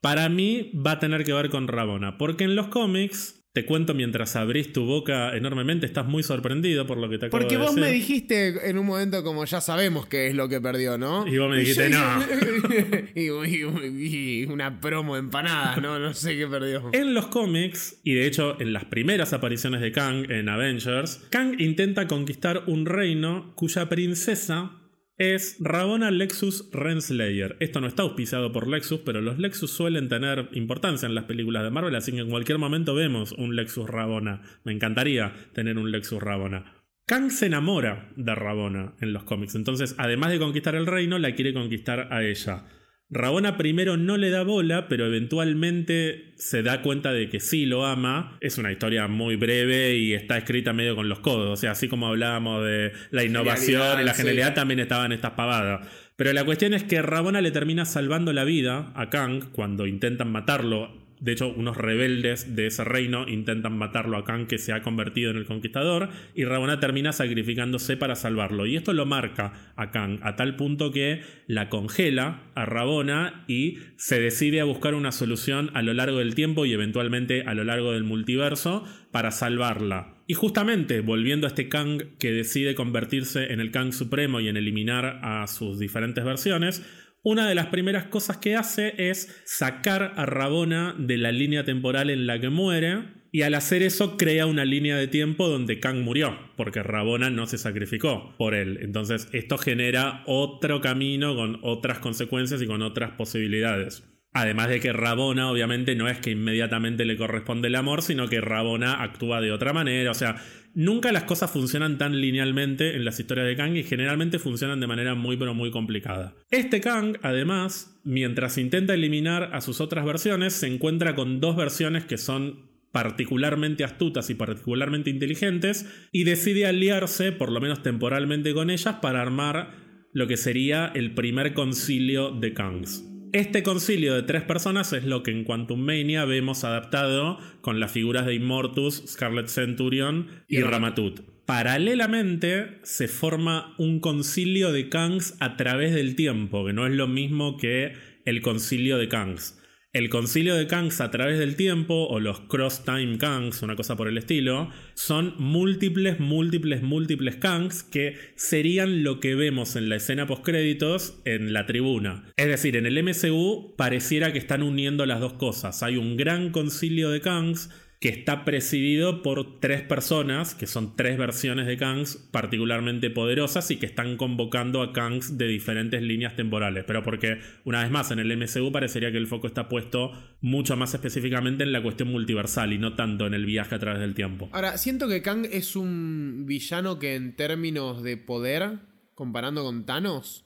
[0.00, 2.18] para mí va a tener que ver con Rabona.
[2.18, 6.96] Porque en los cómics, te cuento mientras abrís tu boca enormemente, estás muy sorprendido por
[6.98, 7.90] lo que te acabo Porque de vos decir.
[7.90, 11.26] me dijiste en un momento como ya sabemos qué es lo que perdió, ¿no?
[11.26, 11.98] Y vos me dijiste, "No".
[13.14, 15.98] y, y- y una promo de empanadas, ¿no?
[15.98, 16.90] No sé qué perdió.
[16.92, 21.60] En los cómics, y de hecho en las primeras apariciones de Kang en Avengers, Kang
[21.60, 24.70] intenta conquistar un reino cuya princesa
[25.18, 27.56] es Rabona Lexus Renslayer.
[27.58, 31.64] Esto no está auspiciado por Lexus, pero los Lexus suelen tener importancia en las películas
[31.64, 34.42] de Marvel, así que en cualquier momento vemos un Lexus Rabona.
[34.62, 36.72] Me encantaría tener un Lexus Rabona.
[37.04, 41.34] Kang se enamora de Rabona en los cómics, entonces además de conquistar el reino, la
[41.34, 42.64] quiere conquistar a ella.
[43.10, 47.86] Rabona primero no le da bola, pero eventualmente se da cuenta de que sí lo
[47.86, 48.36] ama.
[48.40, 51.50] Es una historia muy breve y está escrita medio con los codos.
[51.50, 54.18] O sea, así como hablábamos de la innovación Genialidad, y la sí.
[54.22, 55.88] genialidad, también estaban estas pavadas.
[56.16, 60.30] Pero la cuestión es que Rabona le termina salvando la vida a Kang cuando intentan
[60.30, 64.82] matarlo de hecho, unos rebeldes de ese reino intentan matarlo a Kang que se ha
[64.82, 68.66] convertido en el conquistador y Rabona termina sacrificándose para salvarlo.
[68.66, 73.78] Y esto lo marca a Kang a tal punto que la congela a Rabona y
[73.96, 77.64] se decide a buscar una solución a lo largo del tiempo y eventualmente a lo
[77.64, 80.14] largo del multiverso para salvarla.
[80.30, 84.58] Y justamente, volviendo a este Kang que decide convertirse en el Kang Supremo y en
[84.58, 86.84] eliminar a sus diferentes versiones,
[87.22, 92.10] una de las primeras cosas que hace es sacar a Rabona de la línea temporal
[92.10, 93.18] en la que muere.
[93.30, 97.46] Y al hacer eso crea una línea de tiempo donde Kang murió, porque Rabona no
[97.46, 98.78] se sacrificó por él.
[98.80, 104.02] Entonces esto genera otro camino con otras consecuencias y con otras posibilidades.
[104.32, 108.40] Además de que Rabona, obviamente, no es que inmediatamente le corresponde el amor, sino que
[108.40, 110.10] Rabona actúa de otra manera.
[110.10, 110.36] O sea,
[110.74, 114.86] nunca las cosas funcionan tan linealmente en las historias de Kang y generalmente funcionan de
[114.86, 116.34] manera muy, pero muy complicada.
[116.50, 122.04] Este Kang, además, mientras intenta eliminar a sus otras versiones, se encuentra con dos versiones
[122.04, 128.70] que son particularmente astutas y particularmente inteligentes y decide aliarse, por lo menos temporalmente, con
[128.70, 129.74] ellas para armar
[130.12, 133.04] lo que sería el primer concilio de Kangs.
[133.32, 137.92] Este concilio de tres personas es lo que en Quantum Mania vemos adaptado con las
[137.92, 141.20] figuras de Immortus, Scarlet Centurion y, Ramatut.
[141.44, 147.06] Paralelamente se forma un concilio de Kangs a través del tiempo, que no es lo
[147.06, 147.92] mismo que
[148.24, 149.57] el concilio de Kangs.
[149.94, 154.06] El concilio de Kangs a través del tiempo, o los cross-time Kangs, una cosa por
[154.06, 160.26] el estilo, son múltiples, múltiples, múltiples Kangs que serían lo que vemos en la escena
[160.26, 162.30] post-créditos en la tribuna.
[162.36, 165.82] Es decir, en el MCU pareciera que están uniendo las dos cosas.
[165.82, 167.70] Hay un gran concilio de Kangs
[168.00, 173.76] que está presidido por tres personas, que son tres versiones de Kangs particularmente poderosas y
[173.76, 176.84] que están convocando a Kangs de diferentes líneas temporales.
[176.86, 180.76] Pero porque, una vez más, en el MCU parecería que el foco está puesto mucho
[180.76, 184.14] más específicamente en la cuestión multiversal y no tanto en el viaje a través del
[184.14, 184.48] tiempo.
[184.52, 188.78] Ahora, siento que Kang es un villano que en términos de poder,
[189.14, 190.44] comparando con Thanos,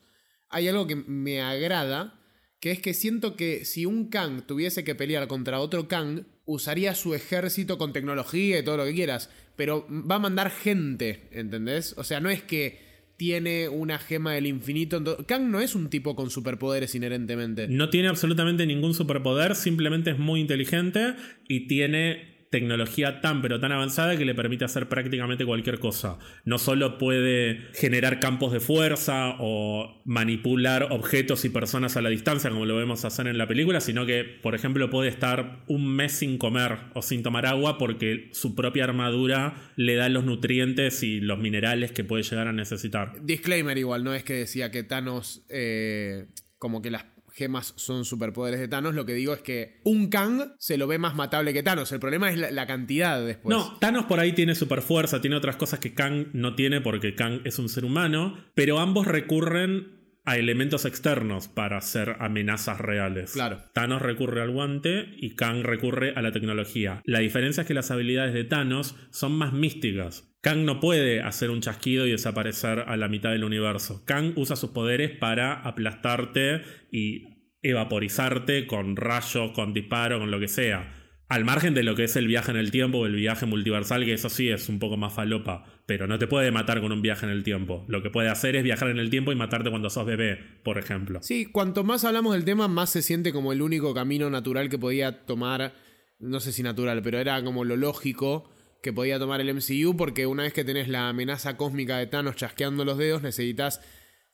[0.48, 2.18] hay algo que me agrada,
[2.60, 6.94] que es que siento que si un Kang tuviese que pelear contra otro Kang, usaría
[6.94, 11.94] su ejército con tecnología y todo lo que quieras, pero va a mandar gente, ¿entendés?
[11.96, 15.00] O sea, no es que tiene una gema del infinito.
[15.26, 17.68] Kang no es un tipo con superpoderes inherentemente.
[17.68, 21.14] No tiene absolutamente ningún superpoder, simplemente es muy inteligente
[21.46, 26.18] y tiene tecnología tan pero tan avanzada que le permite hacer prácticamente cualquier cosa.
[26.44, 32.50] No solo puede generar campos de fuerza o manipular objetos y personas a la distancia
[32.50, 36.12] como lo vemos hacer en la película, sino que, por ejemplo, puede estar un mes
[36.12, 41.20] sin comer o sin tomar agua porque su propia armadura le da los nutrientes y
[41.20, 43.14] los minerales que puede llegar a necesitar.
[43.22, 45.44] Disclaimer igual, no es que decía que Thanos...
[45.48, 46.26] Eh,
[46.62, 48.94] como que las gemas son superpoderes de Thanos.
[48.94, 51.92] Lo que digo es que un Kang se lo ve más matable que Thanos.
[51.92, 53.56] El problema es la, cantidad después.
[53.56, 57.14] No, Thanos por ahí tiene super fuerza, tiene otras cosas que Kang no tiene porque
[57.14, 63.32] Kang es un ser humano, pero ambos recurren a elementos externos para hacer amenazas reales.
[63.32, 63.62] Claro.
[63.74, 67.02] Thanos recurre al guante y Kang recurre a la tecnología.
[67.04, 70.32] La diferencia es que las habilidades de Thanos son más místicas.
[70.40, 74.04] Kang no puede hacer un chasquido y desaparecer a la mitad del universo.
[74.04, 77.28] Kang usa sus poderes para aplastarte y
[77.62, 81.01] evaporizarte con rayos, con disparo, con lo que sea.
[81.32, 84.04] Al margen de lo que es el viaje en el tiempo o el viaje multiversal,
[84.04, 87.00] que eso sí es un poco más falopa, pero no te puede matar con un
[87.00, 87.86] viaje en el tiempo.
[87.88, 90.76] Lo que puede hacer es viajar en el tiempo y matarte cuando sos bebé, por
[90.76, 91.20] ejemplo.
[91.22, 94.78] Sí, cuanto más hablamos del tema, más se siente como el único camino natural que
[94.78, 95.72] podía tomar,
[96.18, 98.50] no sé si natural, pero era como lo lógico
[98.82, 102.36] que podía tomar el MCU, porque una vez que tenés la amenaza cósmica de Thanos
[102.36, 103.80] chasqueando los dedos, necesitas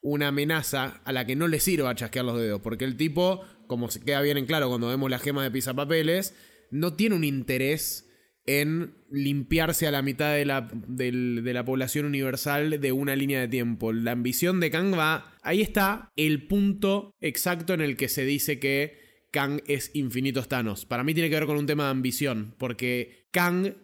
[0.00, 3.88] una amenaza a la que no le sirva chasquear los dedos, porque el tipo, como
[3.88, 6.34] se queda bien en claro cuando vemos las gemas de pisapapeles,
[6.70, 8.08] no tiene un interés
[8.46, 13.48] en limpiarse a la mitad de la, de la, población universal de una línea de
[13.48, 13.92] tiempo.
[13.92, 15.34] La ambición de Kang va...
[15.42, 20.86] Ahí está el punto exacto en el que se dice que Kang es infinitos Thanos.
[20.86, 23.74] Para mí tiene que ver con un tema de ambición, porque Kang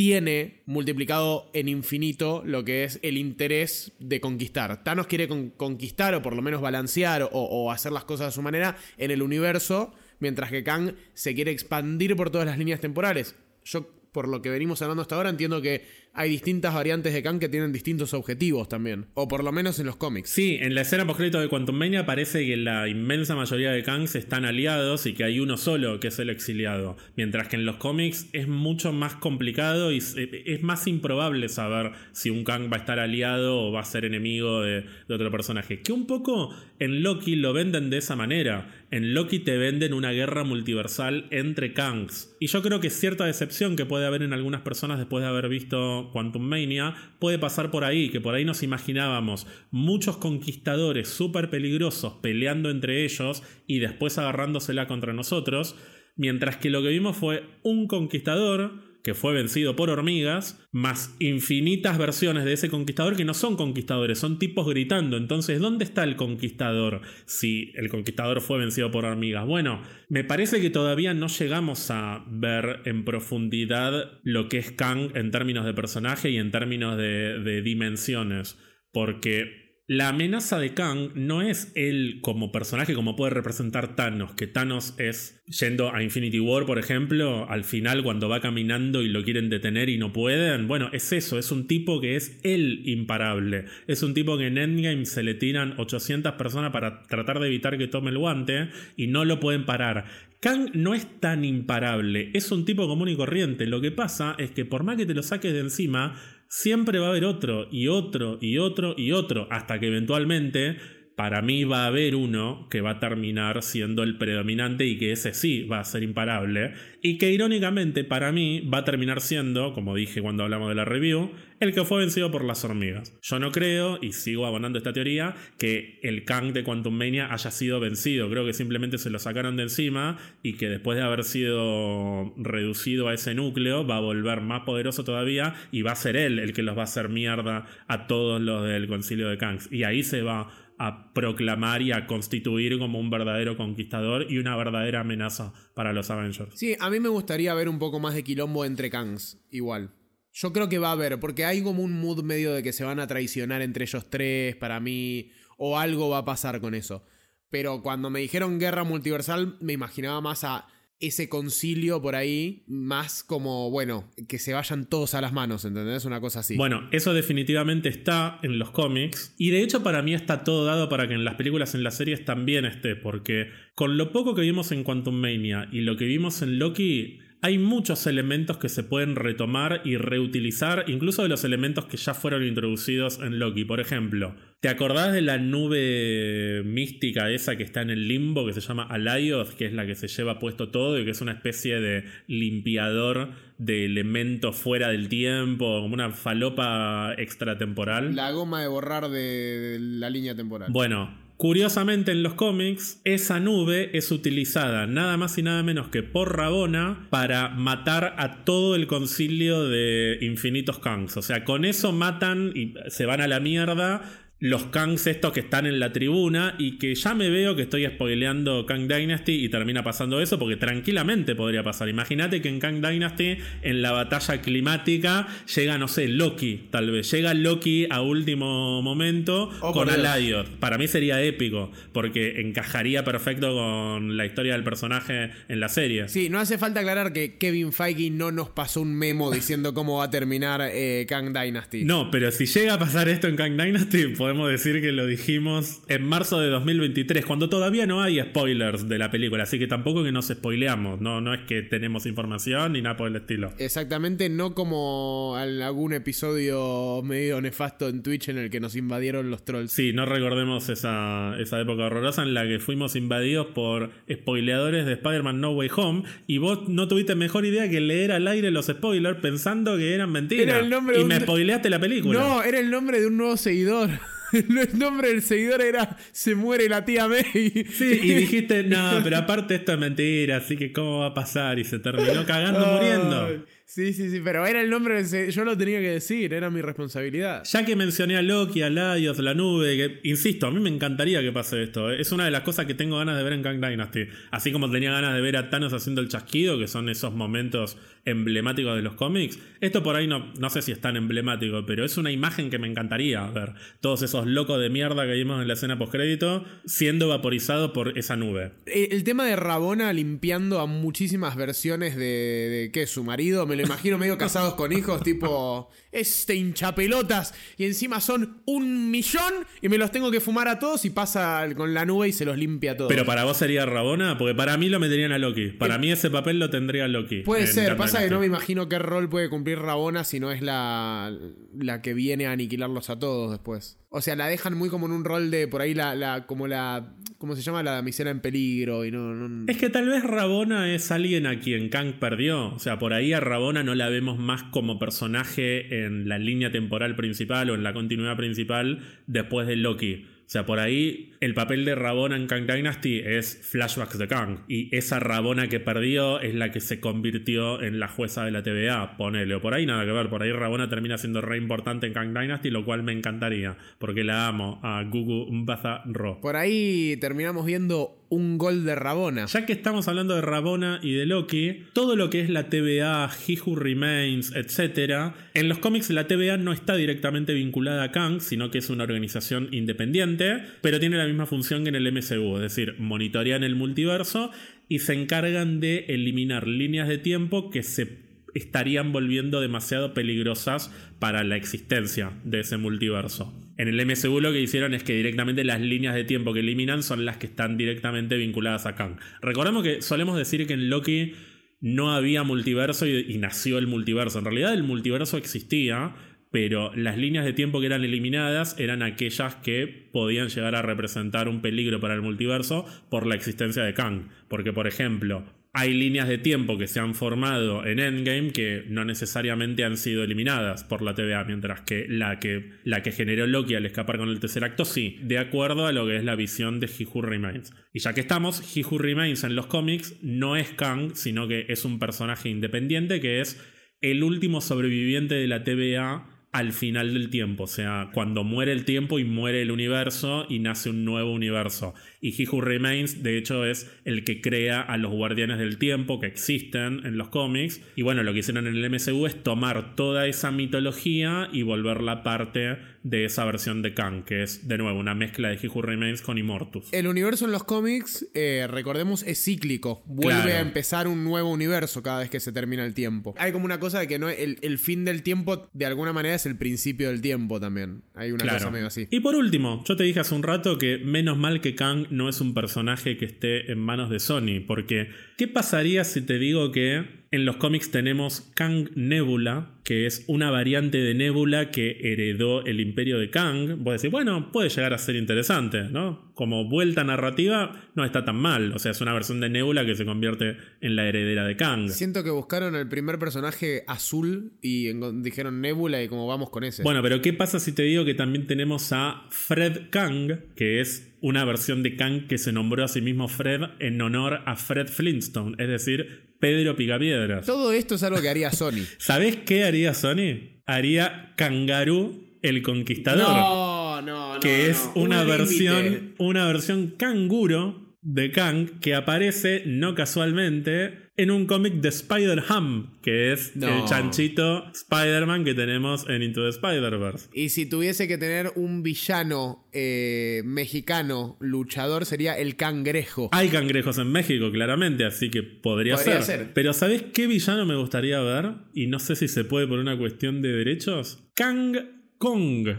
[0.00, 4.82] tiene multiplicado en infinito lo que es el interés de conquistar.
[4.82, 8.76] Thanos quiere conquistar o por lo menos balancear o, hacer las cosas a su manera
[8.96, 13.34] en el universo, mientras que Kang se quiere expandir por todas las líneas temporales.
[13.64, 17.38] Yo, por lo que venimos hablando hasta ahora, entiendo que hay distintas variantes de Kang
[17.38, 19.06] que tienen distintos objetivos también.
[19.14, 20.30] O por lo menos en los cómics.
[20.30, 24.16] Sí, en la escena postcrédito de Quantum Mania parece que la inmensa mayoría de Kangs
[24.16, 26.96] están aliados y que hay uno solo que es el exiliado.
[27.16, 32.30] Mientras que en los cómics es mucho más complicado y es más improbable saber si
[32.30, 35.80] un Kang va a estar aliado o va a ser enemigo de, de otro personaje.
[35.80, 38.68] Que un poco en Loki lo venden de esa manera.
[38.90, 42.34] En Loki te venden una guerra multiversal entre Kangs.
[42.40, 45.48] Y yo creo que cierta decepción que puede haber en algunas personas después de haber
[45.48, 51.50] visto Quantum Mania puede pasar por ahí, que por ahí nos imaginábamos muchos conquistadores súper
[51.50, 55.76] peligrosos peleando entre ellos y después agarrándosela contra nosotros,
[56.16, 61.98] mientras que lo que vimos fue un conquistador que fue vencido por hormigas, más infinitas
[61.98, 65.16] versiones de ese conquistador que no son conquistadores, son tipos gritando.
[65.16, 69.46] Entonces, ¿dónde está el conquistador si el conquistador fue vencido por hormigas?
[69.46, 75.10] Bueno, me parece que todavía no llegamos a ver en profundidad lo que es Kang
[75.14, 78.58] en términos de personaje y en términos de, de dimensiones.
[78.92, 79.59] Porque
[79.90, 84.94] la amenaza de Kang no es él como personaje como puede representar Thanos, que Thanos
[84.98, 89.50] es yendo a Infinity War, por ejemplo, al final cuando va caminando y lo quieren
[89.50, 90.68] detener y no pueden.
[90.68, 93.64] Bueno, es eso, es un tipo que es el imparable.
[93.88, 97.76] Es un tipo que en Endgame se le tiran 800 personas para tratar de evitar
[97.76, 100.04] que tome el guante y no lo pueden parar.
[100.38, 103.66] Kang no es tan imparable, es un tipo común y corriente.
[103.66, 106.14] Lo que pasa es que por más que te lo saques de encima,
[106.50, 110.76] siempre va a haber otro y otro y otro y otro, hasta que eventualmente
[111.20, 115.12] para mí va a haber uno que va a terminar siendo el predominante y que
[115.12, 116.72] ese sí va a ser imparable.
[117.02, 120.86] Y que irónicamente para mí va a terminar siendo, como dije cuando hablamos de la
[120.86, 123.18] review, el que fue vencido por las hormigas.
[123.20, 127.50] Yo no creo, y sigo abonando esta teoría, que el Kang de Quantum Mania haya
[127.50, 128.30] sido vencido.
[128.30, 133.08] Creo que simplemente se lo sacaron de encima y que después de haber sido reducido
[133.08, 136.54] a ese núcleo va a volver más poderoso todavía y va a ser él el
[136.54, 139.70] que los va a hacer mierda a todos los del concilio de Kangs.
[139.70, 140.48] Y ahí se va
[140.82, 146.10] a proclamar y a constituir como un verdadero conquistador y una verdadera amenaza para los
[146.10, 146.58] Avengers.
[146.58, 149.92] Sí, a mí me gustaría ver un poco más de quilombo entre Kangs, igual.
[150.32, 152.84] Yo creo que va a haber, porque hay como un mood medio de que se
[152.84, 157.04] van a traicionar entre ellos tres, para mí, o algo va a pasar con eso.
[157.50, 160.66] Pero cuando me dijeron guerra multiversal, me imaginaba más a
[161.00, 166.04] ese concilio por ahí, más como, bueno, que se vayan todos a las manos, ¿entendés?
[166.04, 166.56] Una cosa así.
[166.56, 169.34] Bueno, eso definitivamente está en los cómics.
[169.38, 171.96] Y de hecho para mí está todo dado para que en las películas, en las
[171.96, 176.04] series también esté, porque con lo poco que vimos en Quantum Mania y lo que
[176.04, 181.44] vimos en Loki, hay muchos elementos que se pueden retomar y reutilizar, incluso de los
[181.44, 183.64] elementos que ya fueron introducidos en Loki.
[183.64, 188.52] Por ejemplo, ¿te acordás de la nube mística esa que está en el limbo, que
[188.52, 191.32] se llama Alayoth, que es la que se lleva puesto todo y que es una
[191.32, 198.14] especie de limpiador de elementos fuera del tiempo, como una falopa extratemporal?
[198.14, 200.70] La goma de borrar de la línea temporal.
[200.70, 206.02] Bueno, Curiosamente en los cómics, esa nube es utilizada nada más y nada menos que
[206.02, 211.16] por Rabona para matar a todo el concilio de infinitos Kangs.
[211.16, 214.02] O sea, con eso matan y se van a la mierda
[214.40, 217.86] los Kangs estos que están en la tribuna y que ya me veo que estoy
[217.86, 221.88] spoileando Kang Dynasty y termina pasando eso porque tranquilamente podría pasar.
[221.90, 227.10] Imagínate que en Kang Dynasty en la batalla climática llega, no sé, Loki, tal vez.
[227.10, 229.90] Llega Loki a último momento Oh, con.
[229.90, 230.48] Aladiot.
[230.58, 236.08] Para mí sería épico porque encajaría perfecto con la historia del personaje en la serie.
[236.08, 239.98] Sí, no hace falta aclarar que Kevin Feige no nos pasó un memo diciendo cómo
[239.98, 241.84] va a terminar eh, Kang Dynasty.
[241.84, 245.82] No, pero si llega a pasar esto en Kang Dynasty, podemos decir que lo dijimos
[245.88, 250.04] en marzo de 2023, cuando todavía no hay spoilers de la película, así que tampoco
[250.04, 253.52] que nos spoileamos, no, no es que tenemos información ni nada por el estilo.
[253.58, 259.30] Exactamente, no como en algún episodio medio nefasto en Twitch en el que nos invadieron
[259.30, 259.72] los trolls.
[259.72, 264.92] Sí, no recordemos esa, esa época horrorosa en la que fuimos invadidos por spoileadores de
[264.92, 268.66] Spider-Man No Way Home y vos no tuviste mejor idea que leer al aire los
[268.66, 270.46] spoilers pensando que eran mentiras.
[270.46, 272.20] Era el nombre y de un- me spoileaste la película.
[272.20, 273.90] No, era el nombre de un nuevo seguidor.
[274.32, 277.24] El nombre del seguidor era Se muere la tía May.
[277.70, 281.58] Sí, y dijiste, no, pero aparte esto es mentira, así que ¿cómo va a pasar?
[281.58, 283.44] Y se terminó cagando muriendo.
[283.72, 285.00] Sí, sí, sí, pero era el nombre
[285.30, 287.44] Yo lo tenía que decir, era mi responsabilidad.
[287.44, 291.20] Ya que mencioné a Loki, a Laios, la nube, que insisto, a mí me encantaría
[291.20, 291.88] que pase esto.
[291.88, 292.00] ¿eh?
[292.00, 294.08] Es una de las cosas que tengo ganas de ver en Kang Dynasty.
[294.32, 297.76] Así como tenía ganas de ver a Thanos haciendo el chasquido, que son esos momentos
[298.04, 299.38] emblemáticos de los cómics.
[299.60, 302.58] Esto por ahí no, no sé si es tan emblemático, pero es una imagen que
[302.58, 303.52] me encantaría ver.
[303.80, 308.16] Todos esos locos de mierda que vimos en la escena postcrédito siendo vaporizados por esa
[308.16, 308.52] nube.
[308.66, 312.88] Eh, El tema de Rabona limpiando a muchísimas versiones de, de ¿qué?
[312.88, 318.42] Su marido, me lo imagino medio casados con hijos, tipo, este hinchapelotas, y encima son
[318.46, 322.08] un millón y me los tengo que fumar a todos y pasa con la nube
[322.08, 322.88] y se los limpia a todos.
[322.88, 325.48] Pero para vos sería Rabona, porque para mí lo meterían a Loki.
[325.48, 327.20] Para mí ese papel lo tendría Loki.
[327.20, 330.42] Puede ser, pasa que no me imagino qué rol puede cumplir Rabona si no es
[330.42, 331.12] la,
[331.58, 333.78] la que viene a aniquilarlos a todos después.
[333.90, 336.46] O sea, la dejan muy como en un rol de por ahí la, la como
[336.46, 337.62] la ¿cómo se llama?
[337.62, 341.38] la damisela en peligro y no, no- Es que tal vez Rabona es alguien a
[341.38, 342.54] quien Kang perdió.
[342.54, 346.50] O sea, por ahí a Rabona no la vemos más como personaje en la línea
[346.50, 350.06] temporal principal o en la continuidad principal después de Loki.
[350.30, 354.44] O sea, por ahí el papel de Rabona en Kang Dynasty es flashbacks de Kang.
[354.46, 358.44] Y esa Rabona que perdió es la que se convirtió en la jueza de la
[358.44, 358.96] TVA.
[358.96, 359.34] Ponele.
[359.34, 360.08] O por ahí nada que ver.
[360.08, 363.56] Por ahí Rabona termina siendo re importante en Kang Dynasty, lo cual me encantaría.
[363.80, 366.20] Porque la amo a Gugu Mbatha Ro.
[366.20, 369.26] Por ahí terminamos viendo un gol de Rabona.
[369.26, 373.08] Ya que estamos hablando de Rabona y de Loki, todo lo que es la TVA,
[373.26, 378.20] He Who Remains, etc., en los cómics la TVA no está directamente vinculada a Kang,
[378.20, 382.36] sino que es una organización independiente, pero tiene la misma función que en el MCU,
[382.36, 384.32] es decir, monitorean el multiverso
[384.68, 391.24] y se encargan de eliminar líneas de tiempo que se estarían volviendo demasiado peligrosas para
[391.24, 393.32] la existencia de ese multiverso.
[393.60, 396.82] En el MCU lo que hicieron es que directamente las líneas de tiempo que eliminan
[396.82, 398.96] son las que están directamente vinculadas a Kang.
[399.20, 401.12] Recordemos que solemos decir que en Loki
[401.60, 404.18] no había multiverso y, y nació el multiverso.
[404.18, 405.94] En realidad el multiverso existía,
[406.30, 411.28] pero las líneas de tiempo que eran eliminadas eran aquellas que podían llegar a representar
[411.28, 414.08] un peligro para el multiverso por la existencia de Kang.
[414.28, 418.84] Porque, por ejemplo, hay líneas de tiempo que se han formado en Endgame que no
[418.84, 423.98] necesariamente han sido eliminadas por la TVA, mientras que la que, generó Loki al escapar
[423.98, 426.84] con el tercer acto sí, de acuerdo a lo que es la visión de He
[426.84, 427.52] Who Remains.
[427.72, 431.46] Y ya que estamos, He Who Remains en los cómics no es Kang, sino que
[431.48, 433.40] es un personaje independiente que es
[433.80, 438.64] el último sobreviviente de la TVA al final del tiempo, o sea, cuando muere el
[438.64, 441.74] tiempo y muere el universo y nace un nuevo universo.
[442.02, 446.00] Y He Who Remains, de hecho, es el que crea a los guardianes del tiempo
[446.00, 447.60] que existen en los cómics.
[447.76, 452.02] Y bueno, lo que hicieron en el MCU es tomar toda esa mitología y volverla
[452.02, 455.60] parte de esa versión de Kang, que es, de nuevo, una mezcla de He Who
[455.60, 456.68] Remains con Immortus.
[456.72, 459.82] El universo en los cómics, eh, recordemos, es cíclico.
[459.86, 460.38] Vuelve Claro.
[460.38, 463.14] a empezar un nuevo universo cada vez que se termina el tiempo.
[463.18, 466.14] Hay como una cosa de que no el, el fin del tiempo, de alguna manera,
[466.14, 467.82] es el principio del tiempo también.
[467.94, 468.86] Hay una cosa medio así.
[468.90, 472.08] Y por último, yo te dije hace un rato que menos mal que Kang no
[472.08, 476.52] es un personaje que esté en manos de Sony, porque ¿qué pasaría si te digo
[476.52, 482.44] que en los cómics tenemos Kang Nebula, que es una variante de Nebula que heredó
[482.44, 483.64] el imperio de Kang?
[483.64, 486.12] Vos decís, bueno, puede llegar a ser interesante, ¿no?
[486.14, 489.74] Como vuelta narrativa no está tan mal, o sea, es una versión de Nebula que
[489.74, 491.68] se convierte en la heredera de Kang.
[491.70, 496.62] Siento que buscaron el primer personaje azul y dijeron Nebula y como vamos con ese.
[496.62, 500.92] Bueno, pero ¿qué pasa si te digo que también tenemos a Fred Kang, que es
[501.00, 504.68] una versión de Kang que se nombró a sí mismo Fred en honor a Fred
[504.68, 507.26] Flintstone, es decir, Pedro Picapiedras.
[507.26, 508.64] Todo esto es algo que haría Sony.
[508.78, 510.40] ¿Sabés qué haría Sony?
[510.46, 514.20] Haría Kangaroo el Conquistador, No, no, no.
[514.20, 514.82] que es no.
[514.82, 515.94] una Un versión, límite.
[515.98, 523.12] una versión canguro de Kang que aparece no casualmente en un cómic de Spider-Ham, que
[523.12, 523.48] es No.
[523.62, 527.08] el chanchito Spider-Man que tenemos en Into the Spider-Verse.
[527.12, 533.08] Y si tuviese que tener un villano eh, mexicano luchador, sería el cangrejo.
[533.12, 536.18] Hay cangrejos en México, claramente, así que podría, Podría ser.
[536.18, 536.32] ser.
[536.34, 538.32] Pero ¿sabés qué villano me gustaría ver?
[538.54, 541.02] Y no sé si se puede por una cuestión de derechos.
[541.14, 541.56] Kang
[541.98, 542.48] Kong.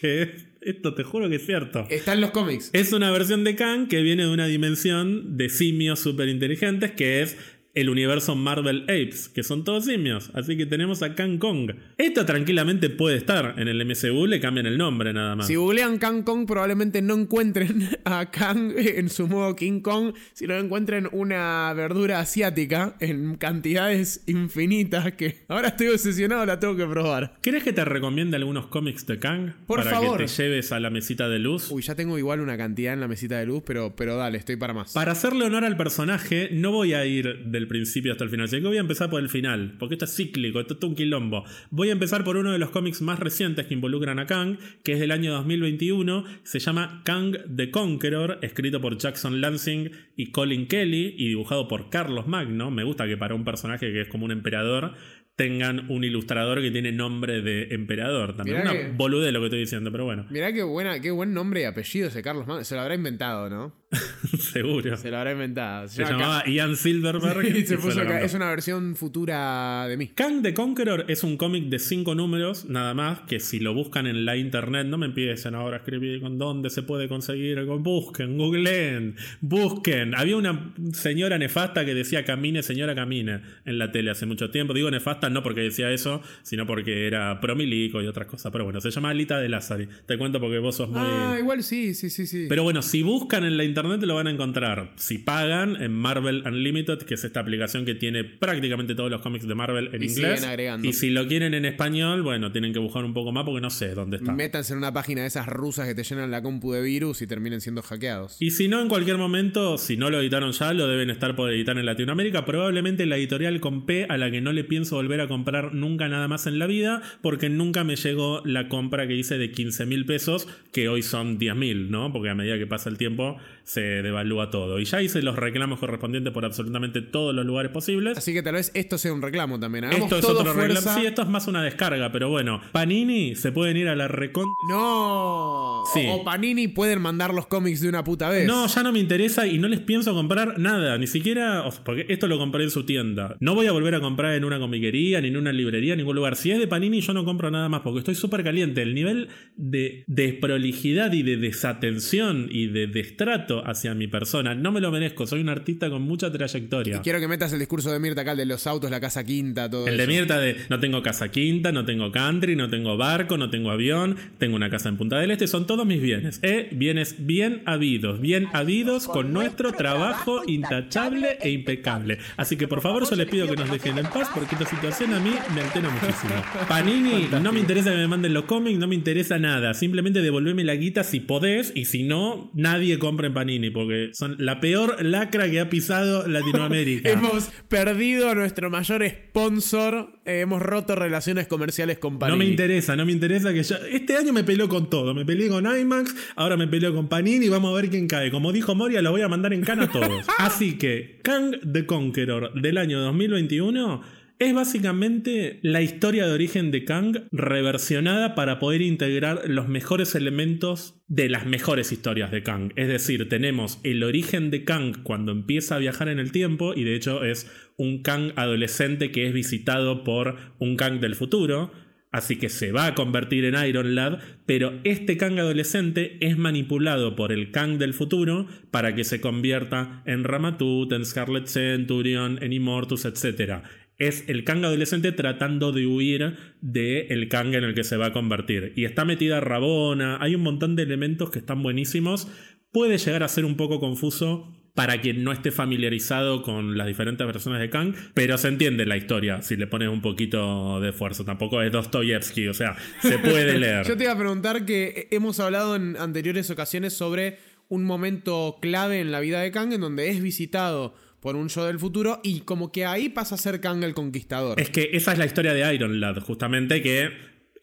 [0.00, 0.28] Que es,
[0.62, 1.86] esto te juro que es cierto.
[1.90, 2.70] Está en los cómics.
[2.72, 7.20] Es una versión de Kang que viene de una dimensión de simios súper inteligentes que
[7.20, 7.36] es
[7.74, 10.30] el universo Marvel Apes, que son todos simios.
[10.34, 11.72] Así que tenemos a Kang Kong.
[11.96, 15.46] Esto tranquilamente puede estar en el MCU, le cambian el nombre nada más.
[15.46, 20.54] Si googlean Kang Kong, probablemente no encuentren a Kang en su modo King Kong, sino
[20.56, 27.36] encuentren una verdura asiática en cantidades infinitas que ahora estoy obsesionado, la tengo que probar.
[27.40, 29.52] ¿Querés que te recomiende algunos cómics de Kang?
[29.66, 30.18] Por para favor.
[30.18, 31.70] que te lleves a la mesita de luz.
[31.70, 34.56] Uy, ya tengo igual una cantidad en la mesita de luz, pero, pero dale, estoy
[34.56, 34.92] para más.
[34.92, 38.62] Para hacerle honor al personaje, no voy a ir del principio hasta el final, sino
[38.62, 41.44] que voy a empezar por el final, porque esto es cíclico, esto es un quilombo.
[41.70, 44.92] Voy a empezar por uno de los cómics más recientes que involucran a Kang, que
[44.92, 50.66] es del año 2021, se llama Kang the Conqueror, escrito por Jackson Lansing y Colin
[50.66, 52.70] Kelly y dibujado por Carlos Magno.
[52.70, 54.94] Me gusta que para un personaje que es como un emperador
[55.42, 58.60] tengan un ilustrador que tiene nombre de emperador también.
[58.60, 60.24] Una bolude lo que estoy diciendo, pero bueno.
[60.30, 62.62] Mirá qué, buena, qué buen nombre y apellido ese Carlos Magno.
[62.62, 63.82] Se lo habrá inventado, ¿no?
[64.38, 64.96] Seguro.
[64.96, 65.88] Se lo habrá inventado.
[65.88, 67.44] Se, llamaba Ian Silverberg.
[68.22, 70.08] es una versión futura de mí.
[70.14, 74.06] Kang the Conqueror es un cómic de cinco números, nada más, que si lo buscan
[74.06, 77.60] en la internet, no me empiecen ahora a escribir con dónde se puede conseguir.
[77.64, 80.14] Busquen, googleen, busquen.
[80.14, 84.72] Había una señora nefasta que decía camine, señora camine en la tele hace mucho tiempo.
[84.72, 88.52] Digo nefasta no porque decía eso, sino porque era promilico y otras cosas.
[88.52, 89.88] Pero bueno, se llama Alita de Lázari.
[90.06, 91.00] Te cuento porque vos sos muy.
[91.02, 92.46] Ah, igual sí, sí, sí, sí.
[92.48, 94.92] Pero bueno, si buscan en la internet lo van a encontrar.
[94.96, 99.46] Si pagan en Marvel Unlimited, que es esta aplicación que tiene prácticamente todos los cómics
[99.46, 100.46] de Marvel en inglés.
[100.82, 103.70] Y si lo quieren en español, bueno, tienen que buscar un poco más porque no
[103.70, 104.32] sé dónde está.
[104.32, 107.26] Métanse en una página de esas rusas que te llenan la compu de virus y
[107.26, 108.36] terminen siendo hackeados.
[108.40, 111.50] Y si no, en cualquier momento, si no lo editaron ya, lo deben estar por
[111.50, 112.44] editar en Latinoamérica.
[112.44, 116.08] Probablemente la editorial con P a la que no le pienso volver a comprar nunca
[116.08, 119.86] nada más en la vida, porque nunca me llegó la compra que hice de 15
[119.86, 122.12] mil pesos, que hoy son 10 mil, ¿no?
[122.12, 124.78] Porque a medida que pasa el tiempo se devalúa todo.
[124.78, 128.18] Y ya hice los reclamos correspondientes por absolutamente todos los lugares posibles.
[128.18, 129.84] Así que tal vez esto sea un reclamo también.
[129.84, 130.94] esto es otro reclamo.
[130.94, 132.60] Sí, esto es más una descarga, pero bueno.
[132.72, 134.46] Panini se pueden ir a la recon.
[134.68, 135.82] No.
[135.82, 138.46] O Panini pueden mandar los cómics de una puta vez.
[138.46, 140.98] No, ya no me interesa y no les pienso comprar nada.
[140.98, 141.64] Ni siquiera.
[141.84, 143.36] Porque esto lo compré en su tienda.
[143.40, 146.16] No voy a volver a comprar en una comiquería, ni en una librería, en ningún
[146.16, 146.36] lugar.
[146.36, 148.82] Si es de Panini, yo no compro nada más porque estoy súper caliente.
[148.82, 154.54] El nivel de desprolijidad y de desatención y de destrato hacia mi persona.
[154.54, 156.96] No me lo merezco, soy un artista con mucha trayectoria.
[156.96, 159.24] Y quiero que metas el discurso de Mirta acá, el de los autos, la casa
[159.24, 162.96] quinta, todo El de Mirta de no tengo casa quinta, no tengo country, no tengo
[162.96, 166.40] barco, no tengo avión, tengo una casa en Punta del Este, son todos mis bienes.
[166.42, 166.68] ¿eh?
[166.72, 172.18] Bienes bien habidos, bien habidos con nuestro trabajo intachable e impecable.
[172.36, 175.14] Así que por favor yo les pido que nos dejen en paz porque esta situación
[175.14, 176.34] a mí me altera muchísimo.
[176.68, 179.74] Panini, no me interesa que me manden los cómics, no me interesa nada.
[179.74, 183.41] Simplemente devolveme la guita si podés y si no, nadie compra en Panini
[183.72, 187.08] porque son la peor lacra que ha pisado Latinoamérica.
[187.10, 192.38] hemos perdido a nuestro mayor sponsor, eh, hemos roto relaciones comerciales con Panini.
[192.38, 193.76] No me interesa, no me interesa que yo...
[193.90, 197.48] Este año me peleó con todo, me peleé con IMAX, ahora me peleó con Panini,
[197.48, 198.30] vamos a ver quién cae.
[198.30, 200.26] Como dijo Moria, lo voy a mandar en cana a todos.
[200.38, 206.84] Así que, Kang the Conqueror del año 2021 es básicamente la historia de origen de
[206.84, 212.72] Kang reversionada para poder integrar los mejores elementos de las mejores historias de Kang.
[212.76, 216.84] Es decir, tenemos el origen de Kang cuando empieza a viajar en el tiempo y
[216.84, 221.70] de hecho es un Kang adolescente que es visitado por un Kang del futuro.
[222.10, 227.16] Así que se va a convertir en Iron Lad, pero este Kang adolescente es manipulado
[227.16, 232.52] por el Kang del futuro para que se convierta en Ramatut, en Scarlet Centurion, en
[232.52, 233.62] Immortus, etc
[233.98, 238.06] es el Kang adolescente tratando de huir del el Kang en el que se va
[238.06, 238.72] a convertir.
[238.76, 242.28] Y está metida Rabona, hay un montón de elementos que están buenísimos.
[242.72, 247.26] Puede llegar a ser un poco confuso para quien no esté familiarizado con las diferentes
[247.26, 251.24] versiones de Kang, pero se entiende la historia si le pones un poquito de esfuerzo.
[251.24, 253.86] Tampoco es Dostoyevsky, o sea, se puede leer.
[253.86, 257.38] Yo te iba a preguntar que hemos hablado en anteriores ocasiones sobre
[257.68, 261.64] un momento clave en la vida de Kang en donde es visitado por un show
[261.64, 264.60] del futuro y como que ahí pasa a ser Kang el Conquistador.
[264.60, 267.10] Es que esa es la historia de Iron Lad, justamente que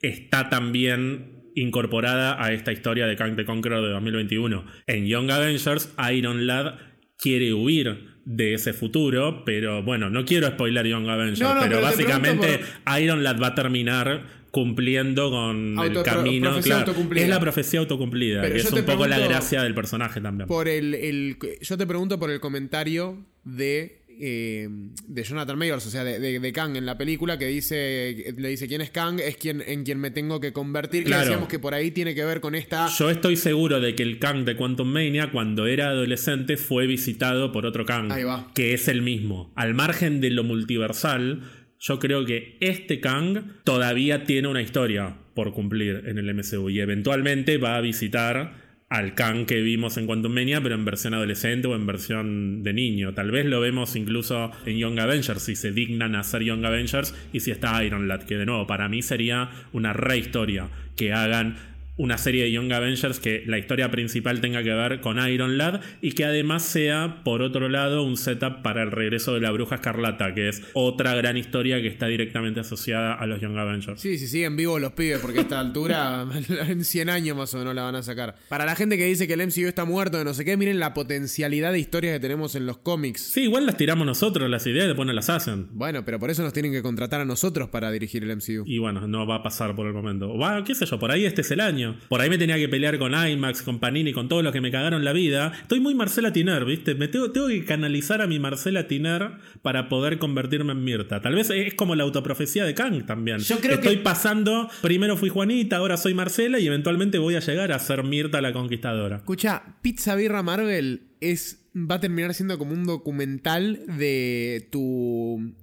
[0.01, 4.65] está también incorporada a esta historia de Kang the Conqueror de 2021.
[4.87, 6.75] En Young Avengers, Iron Lad
[7.17, 12.61] quiere huir de ese futuro, pero bueno, no quiero spoiler Young Avengers, pero, básicamente
[13.01, 16.57] Iron Lad va a terminar cumpliendo con el camino.
[16.57, 20.47] es la profecía autocumplida, que es un poco la gracia del personaje también.
[20.47, 24.67] Por el, el, yo te pregunto por el comentario de eh,
[25.07, 28.67] de Jonathan Mayors, o sea, de, de, Kang en la película, que dice, le dice
[28.67, 31.05] quién es Kang, es quien, en quien me tengo que convertir.
[31.05, 31.21] Claro.
[31.21, 32.89] decíamos que por ahí tiene que ver con esta.
[32.97, 37.53] Yo estoy seguro de que el Kang de Quantum Mania, cuando era adolescente, fue visitado
[37.53, 38.11] por otro Kang.
[38.53, 39.53] Que es el mismo.
[39.55, 41.43] Al margen de lo multiversal
[41.79, 46.79] yo creo que este Kang todavía tiene una historia por cumplir en el MCU y
[46.79, 51.67] eventualmente va a visitar al Kang que vimos en Quantum Mania, pero en versión adolescente
[51.67, 53.13] o en versión de niño.
[53.13, 57.15] Tal vez lo vemos incluso en Young Avengers, si se dignan a hacer Young Avengers
[57.31, 61.13] y si está Iron Lad, que de nuevo para mí sería una re historia que
[61.13, 61.55] hagan
[61.99, 65.81] una serie de Young Avengers que la historia principal tenga que ver con Iron Lad
[66.01, 69.75] y que además sea, por otro lado, un setup para el regreso de la Bruja
[69.75, 73.99] Escarlata, que es otra gran historia que está directamente asociada a los Young Avengers.
[73.99, 76.25] Sí, sí, siguen vivos los pibes porque a esta altura
[76.67, 78.35] en 100 años más o menos la van a sacar.
[78.47, 80.79] Para la gente que dice que el MCU está muerto, de no sé qué, miren
[80.79, 83.21] la potencialidad de historias que tenemos en los cómics.
[83.21, 85.67] Sí, igual las tiramos nosotros las ideas y después no las hacen.
[85.71, 88.63] Bueno, pero por eso nos tienen que contratar a nosotros para dirigir el MCU.
[88.65, 90.37] Y bueno, no va a pasar por el momento.
[90.37, 91.88] Va, qué sé yo, por ahí este es el año.
[92.07, 94.71] Por ahí me tenía que pelear con IMAX, con Panini, con todos los que me
[94.71, 95.51] cagaron la vida.
[95.61, 96.95] Estoy muy Marcela Tiner, ¿viste?
[96.95, 99.31] Me tengo, tengo que canalizar a mi Marcela Tiner
[99.61, 101.21] para poder convertirme en Mirta.
[101.21, 103.39] Tal vez es como la autoprofecía de Kang también.
[103.39, 107.39] Yo creo Estoy que- pasando, primero fui Juanita, ahora soy Marcela y eventualmente voy a
[107.39, 109.17] llegar a ser Mirta la conquistadora.
[109.17, 115.53] Escucha, Pizza Birra Marvel es va a terminar siendo como un documental de tu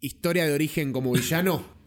[0.00, 1.64] historia de origen como villano.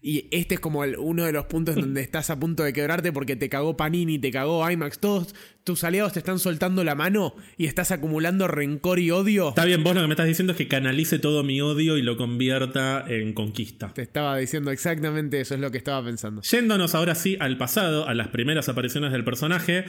[0.00, 3.12] Y este es como el- uno de los puntos donde estás a punto de quebrarte
[3.12, 5.34] porque te cagó Panini, te cagó IMAX, todos
[5.64, 9.48] tus aliados te están soltando la mano y estás acumulando rencor y odio.
[9.48, 12.02] Está bien, vos lo que me estás diciendo es que canalice todo mi odio y
[12.02, 13.92] lo convierta en conquista.
[13.92, 16.42] Te estaba diciendo exactamente eso, es lo que estaba pensando.
[16.42, 19.84] Yéndonos ahora sí al pasado, a las primeras apariciones del personaje.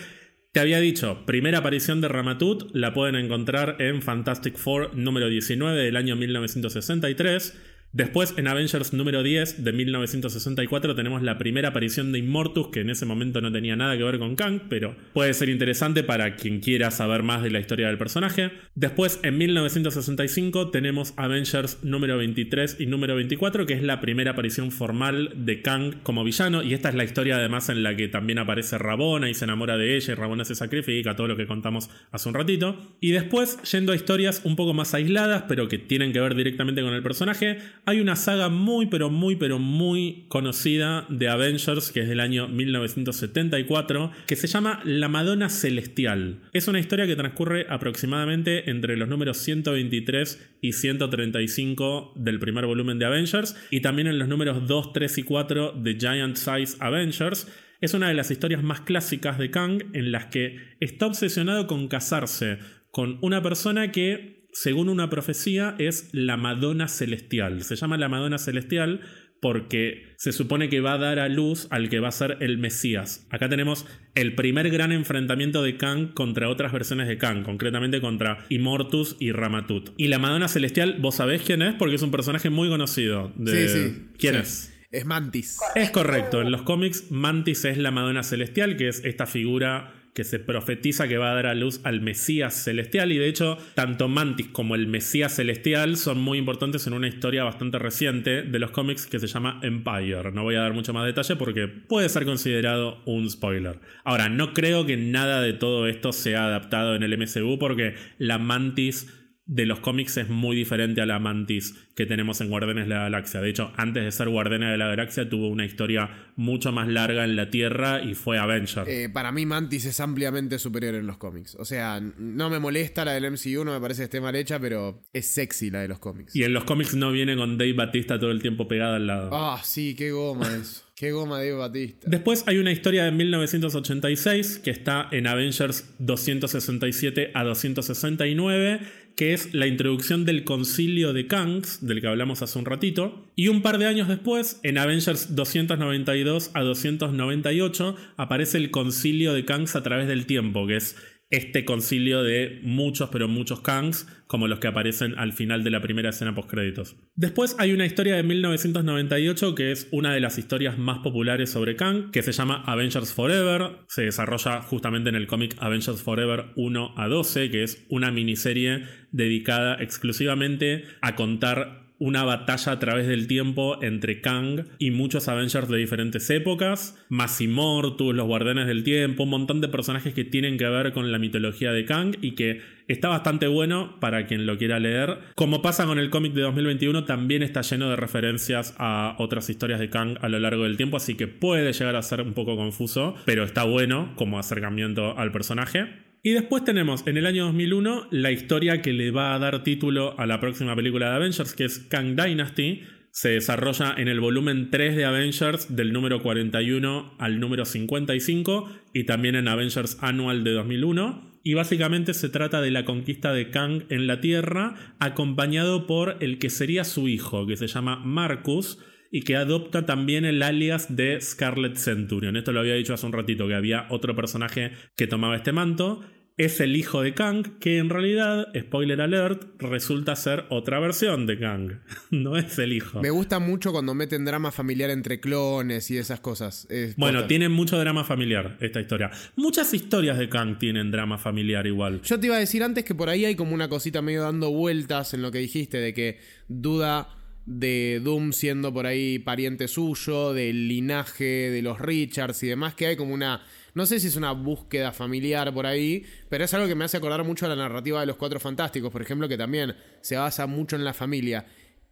[0.51, 5.77] Te había dicho, primera aparición de Ramatut la pueden encontrar en Fantastic Four número 19
[5.79, 7.53] del año 1963.
[7.91, 12.91] Después, en Avengers número 10 de 1964, tenemos la primera aparición de Immortus, que en
[12.91, 16.59] ese momento no tenía nada que ver con Kang, pero puede ser interesante para quien
[16.59, 18.51] quiera saber más de la historia del personaje.
[18.75, 24.71] Después, en 1965, tenemos Avengers número 23 y número 24, que es la primera aparición
[24.71, 28.37] formal de Kang como villano, y esta es la historia además en la que también
[28.37, 31.89] aparece Rabona y se enamora de ella, y Rabona se sacrifica, todo lo que contamos
[32.11, 32.77] hace un ratito.
[33.01, 36.83] Y después, yendo a historias un poco más aisladas, pero que tienen que ver directamente
[36.83, 42.01] con el personaje, hay una saga muy, pero muy, pero muy conocida de Avengers, que
[42.01, 46.41] es del año 1974, que se llama La Madonna Celestial.
[46.53, 52.99] Es una historia que transcurre aproximadamente entre los números 123 y 135 del primer volumen
[52.99, 57.47] de Avengers, y también en los números 2, 3 y 4 de Giant Size Avengers.
[57.81, 61.87] Es una de las historias más clásicas de Kang en las que está obsesionado con
[61.87, 62.59] casarse
[62.91, 67.63] con una persona que según una profecía, es la Madonna Celestial.
[67.63, 68.99] Se llama la Madonna Celestial
[69.41, 72.57] porque se supone que va a dar a luz al que va a ser el
[72.57, 73.25] Mesías.
[73.29, 73.85] Acá tenemos
[74.15, 79.31] el primer gran enfrentamiento de Kang contra otras versiones de Kang, concretamente contra Immortus y
[79.31, 79.91] Ramatut.
[79.95, 81.75] Y la Madonna Celestial, ¿vos sabés quién es?
[81.75, 83.31] Porque es un personaje muy conocido.
[83.37, 83.67] De...
[83.69, 84.07] Sí, sí.
[84.17, 84.41] ¿Quién Sí.
[84.41, 84.73] es?
[84.91, 85.57] Es Mantis.
[85.75, 90.25] Es correcto, en los cómics Mantis es la Madonna Celestial, que es esta figura que
[90.25, 94.09] se profetiza que va a dar a luz al Mesías Celestial y de hecho tanto
[94.09, 98.71] Mantis como el Mesías Celestial son muy importantes en una historia bastante reciente de los
[98.71, 100.33] cómics que se llama Empire.
[100.33, 103.79] No voy a dar mucho más detalle porque puede ser considerado un spoiler.
[104.03, 108.39] Ahora, no creo que nada de todo esto sea adaptado en el MCU porque la
[108.39, 109.07] Mantis
[109.49, 113.01] de los cómics es muy diferente a la Mantis que tenemos en Guardianes de la
[113.01, 113.41] Galaxia.
[113.41, 117.23] De hecho, antes de ser Guardianes de la Galaxia tuvo una historia mucho más larga
[117.23, 118.87] en la Tierra y fue Avenger.
[118.87, 121.55] Eh, para mí Mantis es ampliamente superior en los cómics.
[121.55, 124.59] O sea, no me molesta la del MCU, no me parece que esté mal hecha,
[124.59, 126.35] pero es sexy la de los cómics.
[126.35, 129.29] Y en los cómics no viene con Dave Batista todo el tiempo pegada al lado.
[129.33, 130.83] Ah, sí, qué goma eso.
[130.99, 132.09] Qué goma de Batista.
[132.09, 138.81] Después hay una historia de 1986 que está en Avengers 267 a 269,
[139.19, 143.29] que es la introducción del concilio de Kangs, del que hablamos hace un ratito.
[143.35, 149.43] Y un par de años después, en Avengers 292 a 298, aparece el concilio de
[149.43, 150.95] Kangs a través del tiempo, que es
[151.29, 155.81] este concilio de muchos, pero muchos Kangs, como los que aparecen al final de la
[155.81, 156.95] primera escena postcréditos.
[157.15, 161.75] Después hay una historia de 1998 que es una de las historias más populares sobre
[161.75, 163.79] Kang, que se llama Avengers Forever.
[163.87, 168.85] Se desarrolla justamente en el cómic Avengers Forever 1 a 12, que es una miniserie
[169.11, 175.67] dedicada exclusivamente a contar una batalla a través del tiempo entre Kang y muchos Avengers
[175.67, 180.57] de diferentes épocas, más Immortus, los Guardianes del Tiempo, un montón de personajes que tienen
[180.57, 184.57] que ver con la mitología de Kang y que está bastante bueno para quien lo
[184.57, 185.19] quiera leer.
[185.35, 189.79] Como pasa con el cómic de 2021, también está lleno de referencias a otras historias
[189.79, 192.55] de Kang a lo largo del tiempo, así que puede llegar a ser un poco
[192.55, 196.08] confuso, pero está bueno como acercamiento al personaje.
[196.21, 200.19] Y después tenemos en el año 2001 la historia que le va a dar título
[200.19, 202.81] a la próxima película de Avengers, que es Kang Dynasty.
[203.11, 209.05] Se desarrolla en el volumen 3 de Avengers del número 41 al número 55 y
[209.05, 211.39] también en Avengers Annual de 2001.
[211.41, 216.37] Y básicamente se trata de la conquista de Kang en la Tierra, acompañado por el
[216.37, 218.77] que sería su hijo, que se llama Marcus,
[219.11, 222.37] y que adopta también el alias de Scarlet Centurion.
[222.37, 226.01] Esto lo había dicho hace un ratito, que había otro personaje que tomaba este manto
[226.39, 231.37] es el hijo de Kang, que en realidad, spoiler alert, resulta ser otra versión de
[231.37, 231.81] Kang.
[232.11, 233.01] no es el hijo.
[233.01, 236.65] Me gusta mucho cuando meten drama familiar entre clones y esas cosas.
[236.95, 239.11] bueno, tiene mucho drama familiar esta historia.
[239.35, 242.01] Muchas historias de Kang tienen drama familiar igual.
[242.03, 244.49] Yo te iba a decir antes que por ahí hay como una cosita medio dando
[244.49, 247.18] vueltas en lo que dijiste, de que duda
[247.49, 252.85] de Doom siendo por ahí pariente suyo, del linaje de los Richards y demás, que
[252.85, 253.41] hay como una
[253.73, 256.97] no sé si es una búsqueda familiar por ahí, pero es algo que me hace
[256.97, 260.47] acordar mucho a la narrativa de los Cuatro Fantásticos, por ejemplo, que también se basa
[260.47, 261.45] mucho en la familia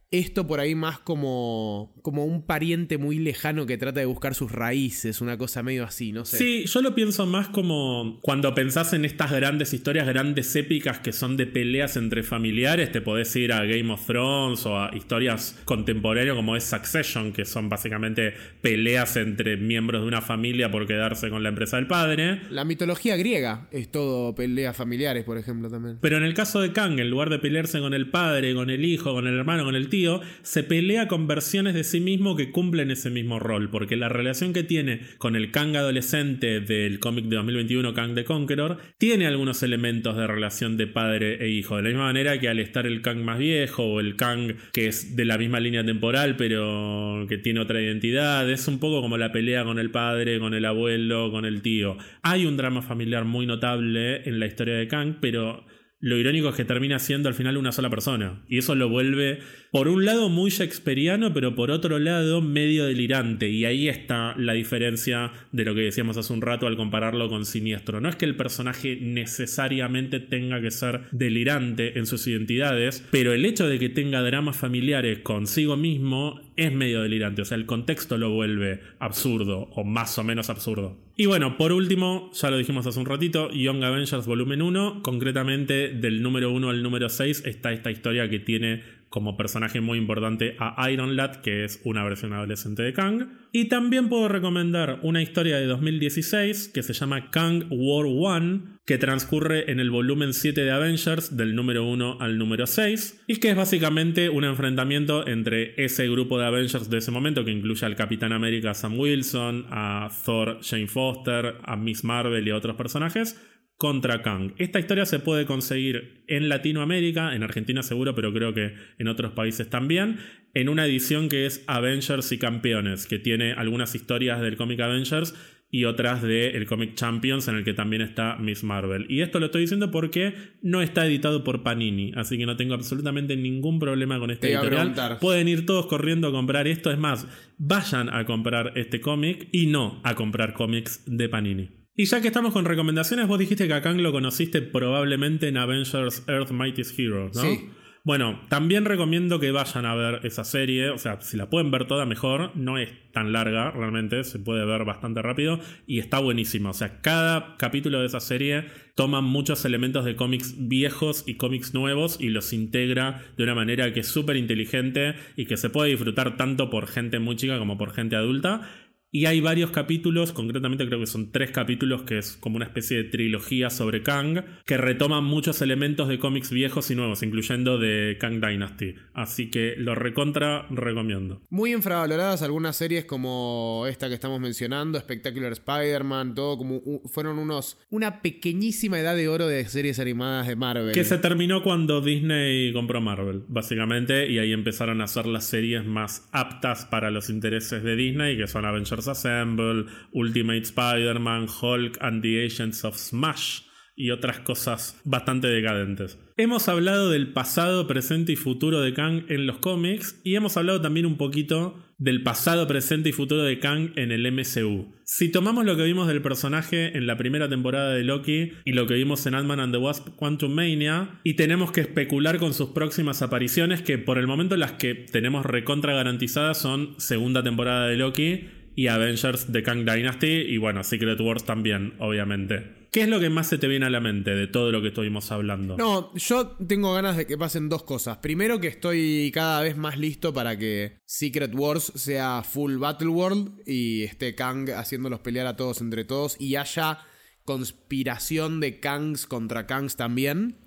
[0.10, 4.54] esto por ahí más como, como un pariente muy lejano que trata de buscar sus
[4.54, 6.38] raíces, una cosa medio así, no sé.
[6.38, 11.12] Sí, yo lo pienso más como cuando pensás en estas grandes historias, grandes épicas que
[11.12, 15.60] son de peleas entre familiares, te podés ir a Game of Thrones o a historias
[15.66, 21.30] contemporáneas como es Succession, que son básicamente peleas entre miembros de una familia por quedarse
[21.30, 22.44] con la empresa del padre.
[22.50, 25.98] La mitología griega es todo peleas familiares, por ejemplo, también.
[26.00, 28.86] Pero en el caso de Kang, en lugar de pelearse con el padre, con el
[28.86, 29.97] hijo, con el hermano, con el tío,
[30.42, 34.54] se pelea con versiones de sí mismo que cumplen ese mismo rol, porque la relación
[34.54, 39.64] que tiene con el Kang adolescente del cómic de 2021, Kang the Conqueror, tiene algunos
[39.64, 43.02] elementos de relación de padre e hijo, de la misma manera que al estar el
[43.02, 47.38] Kang más viejo o el Kang que es de la misma línea temporal pero que
[47.38, 51.32] tiene otra identidad, es un poco como la pelea con el padre, con el abuelo,
[51.32, 51.98] con el tío.
[52.22, 55.66] Hay un drama familiar muy notable en la historia de Kang, pero
[56.00, 58.44] lo irónico es que termina siendo al final una sola persona.
[58.48, 59.40] Y eso lo vuelve,
[59.72, 63.50] por un lado, muy shakespeariano, pero por otro lado, medio delirante.
[63.50, 67.46] Y ahí está la diferencia de lo que decíamos hace un rato al compararlo con
[67.46, 68.02] Siniestro.
[68.02, 73.46] No es que el personaje necesariamente tenga que ser delirante en sus identidades, pero el
[73.46, 77.42] hecho de que tenga dramas familiares consigo mismo es medio delirante.
[77.42, 80.98] O sea, el contexto lo vuelve absurdo, o más o menos absurdo.
[81.20, 85.90] Y bueno, por último, ya lo dijimos hace un ratito, Young Avengers Volumen 1, concretamente
[85.90, 90.56] del número 1 al número 6 está esta historia que tiene como personaje muy importante
[90.60, 93.28] a Iron Lad, que es una versión adolescente de Kang.
[93.52, 98.98] Y también puedo recomendar una historia de 2016 que se llama Kang War One, que
[98.98, 103.50] transcurre en el volumen 7 de Avengers, del número 1 al número 6, y que
[103.50, 107.96] es básicamente un enfrentamiento entre ese grupo de Avengers de ese momento, que incluye al
[107.96, 113.42] Capitán América Sam Wilson, a Thor Jane Foster, a Miss Marvel y a otros personajes,
[113.78, 114.54] contra Kang.
[114.58, 119.34] Esta historia se puede conseguir en Latinoamérica, en Argentina seguro, pero creo que en otros
[119.34, 120.18] países también,
[120.54, 125.36] en una edición que es Avengers y Campeones, que tiene algunas historias del cómic Avengers
[125.70, 129.06] y otras del el cómic Champions, en el que también está Miss Marvel.
[129.10, 132.74] Y esto lo estoy diciendo porque no está editado por Panini, así que no tengo
[132.74, 134.96] absolutamente ningún problema con este editorial.
[135.20, 139.68] Pueden ir todos corriendo a comprar esto, es más, vayan a comprar este cómic y
[139.68, 141.77] no a comprar cómics de Panini.
[142.00, 145.58] Y ya que estamos con recomendaciones, vos dijiste que a Kang lo conociste probablemente en
[145.58, 147.42] Avengers Earth Mightiest Heroes, ¿no?
[147.42, 147.70] Sí.
[148.04, 151.88] Bueno, también recomiendo que vayan a ver esa serie, o sea, si la pueden ver
[151.88, 156.70] toda mejor, no es tan larga realmente, se puede ver bastante rápido y está buenísima,
[156.70, 161.74] o sea, cada capítulo de esa serie toma muchos elementos de cómics viejos y cómics
[161.74, 165.90] nuevos y los integra de una manera que es súper inteligente y que se puede
[165.90, 168.70] disfrutar tanto por gente muy chica como por gente adulta
[169.10, 172.98] y hay varios capítulos, concretamente creo que son tres capítulos, que es como una especie
[172.98, 178.18] de trilogía sobre Kang, que retoman muchos elementos de cómics viejos y nuevos, incluyendo de
[178.20, 178.96] Kang Dynasty.
[179.14, 181.42] Así que lo recontra recomiendo.
[181.50, 187.78] Muy infravaloradas algunas series como esta que estamos mencionando, Spectacular Spider-Man, todo como fueron unos
[187.90, 190.92] una pequeñísima edad de oro de series animadas de Marvel.
[190.92, 195.86] Que se terminó cuando Disney compró Marvel, básicamente, y ahí empezaron a hacer las series
[195.86, 202.22] más aptas para los intereses de Disney, que son Avengers Assemble, Ultimate Spider-Man, Hulk and
[202.22, 203.62] the Agents of Smash
[203.98, 206.20] y otras cosas bastante decadentes.
[206.38, 210.80] Hemos hablado del pasado, presente y futuro de Kang en los cómics y hemos hablado
[210.80, 214.94] también un poquito del pasado, presente y futuro de Kang en el MCU.
[215.04, 218.86] Si tomamos lo que vimos del personaje en la primera temporada de Loki y lo
[218.86, 222.70] que vimos en Ant-Man and the Wasp Quantum Mania y tenemos que especular con sus
[222.70, 227.98] próximas apariciones que por el momento las que tenemos recontra garantizadas son segunda temporada de
[227.98, 228.46] Loki
[228.78, 232.88] y Avengers de Kang Dynasty y bueno, Secret Wars también, obviamente.
[232.92, 234.90] ¿Qué es lo que más se te viene a la mente de todo lo que
[234.90, 235.78] estuvimos hablando?
[235.78, 238.18] No, yo tengo ganas de que pasen dos cosas.
[238.18, 243.64] Primero que estoy cada vez más listo para que Secret Wars sea full Battle World
[243.66, 247.00] y esté Kang haciéndolos pelear a todos entre todos y haya
[247.46, 250.60] conspiración de Kangs contra Kangs también.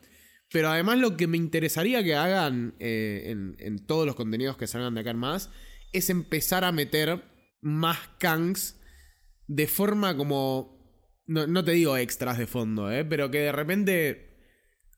[0.50, 4.94] Pero además lo que me interesaría que hagan eh, en, todos los contenidos que salgan
[4.94, 5.48] de acá en más
[5.92, 7.29] es empezar a meter
[7.60, 8.80] más Kangs
[9.46, 10.78] de forma como.
[11.26, 13.04] No, no te digo extras de fondo, ¿eh?
[13.04, 14.30] pero que de repente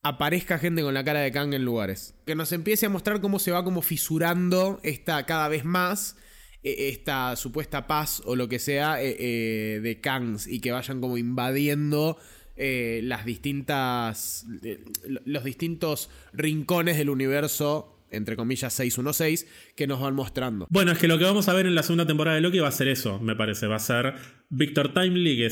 [0.03, 2.15] aparezca gente con la cara de Kang en lugares.
[2.27, 6.17] Que nos empiece a mostrar cómo se va como fisurando esta cada vez más
[6.63, 11.01] e, esta supuesta paz o lo que sea eh, eh, de Kangs y que vayan
[11.01, 12.19] como invadiendo
[12.57, 14.45] eh, las distintas
[15.25, 19.47] los distintos rincones del universo entre comillas 616
[19.77, 20.67] que nos van mostrando.
[20.71, 22.69] Bueno, es que lo que vamos a ver en la segunda temporada de Loki va
[22.69, 24.15] a ser eso, me parece, va a ser
[24.51, 25.49] Victor Timely que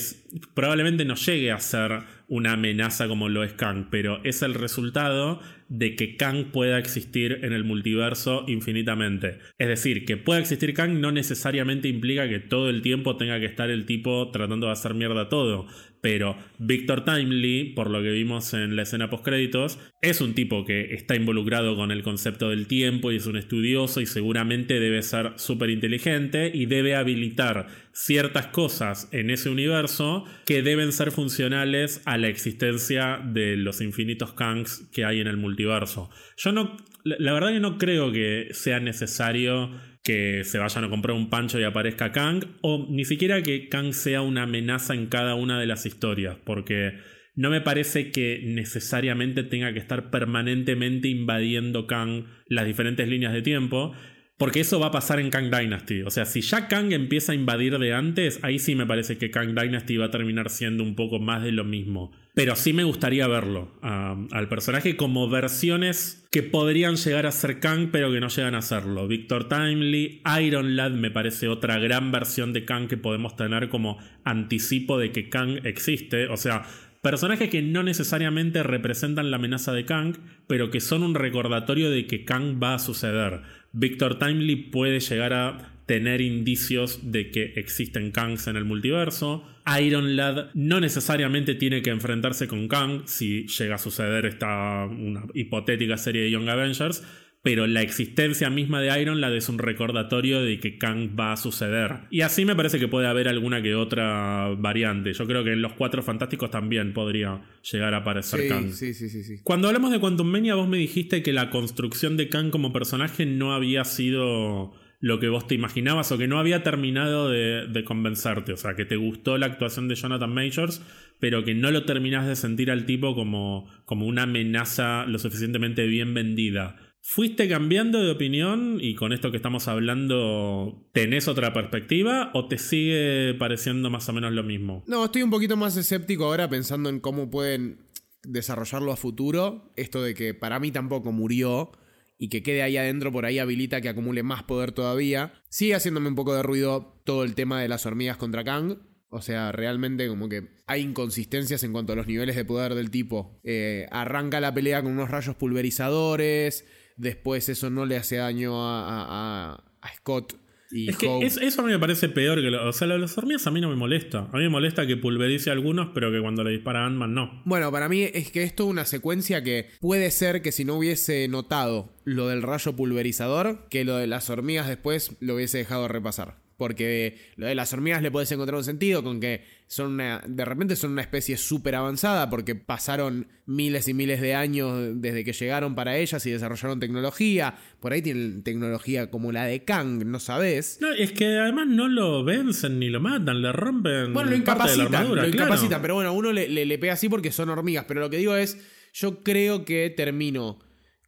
[0.55, 5.41] probablemente no llegue a ser una amenaza como lo es Kang, pero es el resultado
[5.71, 9.39] de que Kang pueda existir en el multiverso infinitamente.
[9.57, 13.47] Es decir, que pueda existir Kang no necesariamente implica que todo el tiempo tenga que
[13.47, 15.69] estar el tipo tratando de hacer mierda todo,
[16.01, 20.65] pero Victor Timely, por lo que vimos en la escena post créditos, es un tipo
[20.65, 25.03] que está involucrado con el concepto del tiempo y es un estudioso y seguramente debe
[25.03, 32.03] ser súper inteligente y debe habilitar ciertas cosas en ese universo que deben ser funcionales
[32.05, 36.11] a la existencia de los infinitos Kangs que hay en el multiverso.
[36.37, 39.71] Yo no, la verdad que no creo que sea necesario
[40.03, 43.93] que se vayan a comprar un pancho y aparezca Kang, o ni siquiera que Kang
[43.93, 46.99] sea una amenaza en cada una de las historias, porque
[47.35, 53.43] no me parece que necesariamente tenga que estar permanentemente invadiendo Kang las diferentes líneas de
[53.43, 53.93] tiempo,
[54.41, 56.01] porque eso va a pasar en Kang Dynasty.
[56.01, 59.31] O sea, si ya Kang empieza a invadir de antes, ahí sí me parece que
[59.31, 62.11] Kang Dynasty va a terminar siendo un poco más de lo mismo.
[62.33, 67.91] Pero sí me gustaría verlo al personaje como versiones que podrían llegar a ser Kang,
[67.93, 69.07] pero que no llegan a serlo.
[69.07, 73.99] Victor Timely, Iron Lad me parece otra gran versión de Kang que podemos tener como
[74.25, 76.29] anticipo de que Kang existe.
[76.29, 76.63] O sea,
[77.03, 82.07] Personajes que no necesariamente representan la amenaza de Kang, pero que son un recordatorio de
[82.07, 83.41] que Kang va a suceder.
[83.73, 89.45] Victor Timely puede llegar a tener indicios de que existen Kangs en el multiverso.
[89.81, 95.25] Iron Lad no necesariamente tiene que enfrentarse con Kang si llega a suceder esta una
[95.35, 97.05] hipotética serie de Young Avengers,
[97.43, 101.37] pero la existencia misma de Iron Lad es un recordatorio de que Kang va a
[101.37, 102.01] suceder.
[102.11, 105.15] Y así me parece que puede haber alguna que otra variante.
[105.15, 108.73] Yo creo que en los Cuatro Fantásticos también podría llegar a aparecer Kang.
[108.73, 109.37] Sí, sí, sí, sí.
[109.43, 113.25] Cuando hablamos de Quantum Mania, vos me dijiste que la construcción de Kang como personaje
[113.25, 117.85] no había sido lo que vos te imaginabas o que no había terminado de, de,
[117.85, 118.53] convencerte.
[118.53, 120.83] O sea, que te gustó la actuación de Jonathan Majors,
[121.19, 125.87] pero que no lo terminás de sentir al tipo como, como una amenaza lo suficientemente
[125.87, 126.77] bien vendida.
[127.03, 132.59] ¿Fuiste cambiando de opinión y con esto que estamos hablando tenés otra perspectiva o te
[132.59, 134.85] sigue pareciendo más o menos lo mismo?
[134.87, 137.87] No, estoy un poquito más escéptico ahora pensando en cómo pueden
[138.23, 139.73] desarrollarlo a futuro.
[139.77, 141.73] Esto de que para mí tampoco murió
[142.19, 145.33] y que quede ahí adentro por ahí habilita que acumule más poder todavía.
[145.49, 148.77] Sigue haciéndome un poco de ruido todo el tema de las hormigas contra Kang.
[149.09, 152.91] O sea, realmente como que hay inconsistencias en cuanto a los niveles de poder del
[152.91, 153.41] tipo.
[153.43, 156.67] Eh, arranca la pelea con unos rayos pulverizadores
[157.01, 159.65] después eso no le hace daño a,
[159.97, 160.35] Scott.
[160.73, 163.01] Y es que eso a mí me parece peor que lo, O sea, lo de
[163.01, 164.29] las hormigas a mí no me molesta.
[164.33, 167.13] A mí me molesta que pulverice a algunos, pero que cuando le dispara a Ant-Man
[167.13, 167.43] no.
[167.45, 170.77] Bueno, para mí es que esto es una secuencia que puede ser que si no
[170.77, 175.89] hubiese notado lo del rayo pulverizador, que lo de las hormigas después lo hubiese dejado
[175.89, 176.40] repasar.
[176.61, 180.45] Porque lo de las hormigas le puedes encontrar un sentido con que son una, de
[180.45, 185.33] repente son una especie súper avanzada porque pasaron miles y miles de años desde que
[185.33, 187.55] llegaron para ellas y desarrollaron tecnología.
[187.81, 190.77] Por ahí tienen tecnología como la de Kang, no sabes.
[190.83, 194.13] No, es que además no lo vencen ni lo matan, le rompen.
[194.13, 197.87] Bueno, lo incapacitan, lo incapacitan, pero bueno, uno le, le, pega así porque son hormigas.
[197.89, 198.59] Pero lo que digo es,
[198.93, 200.59] yo creo que termino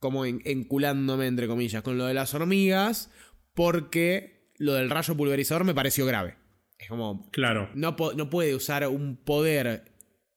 [0.00, 3.10] como enculándome, entre comillas, con lo de las hormigas
[3.52, 6.36] porque lo del rayo pulverizador me pareció grave.
[6.78, 7.28] Es como.
[7.32, 7.68] Claro.
[7.74, 9.92] No, no puede usar un poder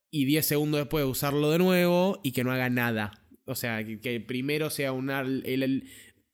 [0.09, 3.23] y 10 segundos después usarlo de nuevo y que no haga nada.
[3.45, 5.11] O sea, que, primero sea un.
[5.11, 5.83] El,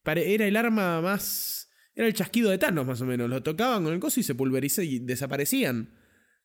[0.05, 1.69] era el arma más.
[1.93, 3.29] Era el chasquido de Thanos, más o menos.
[3.29, 5.93] Lo tocaban con el coso y se pulverizó y desaparecían.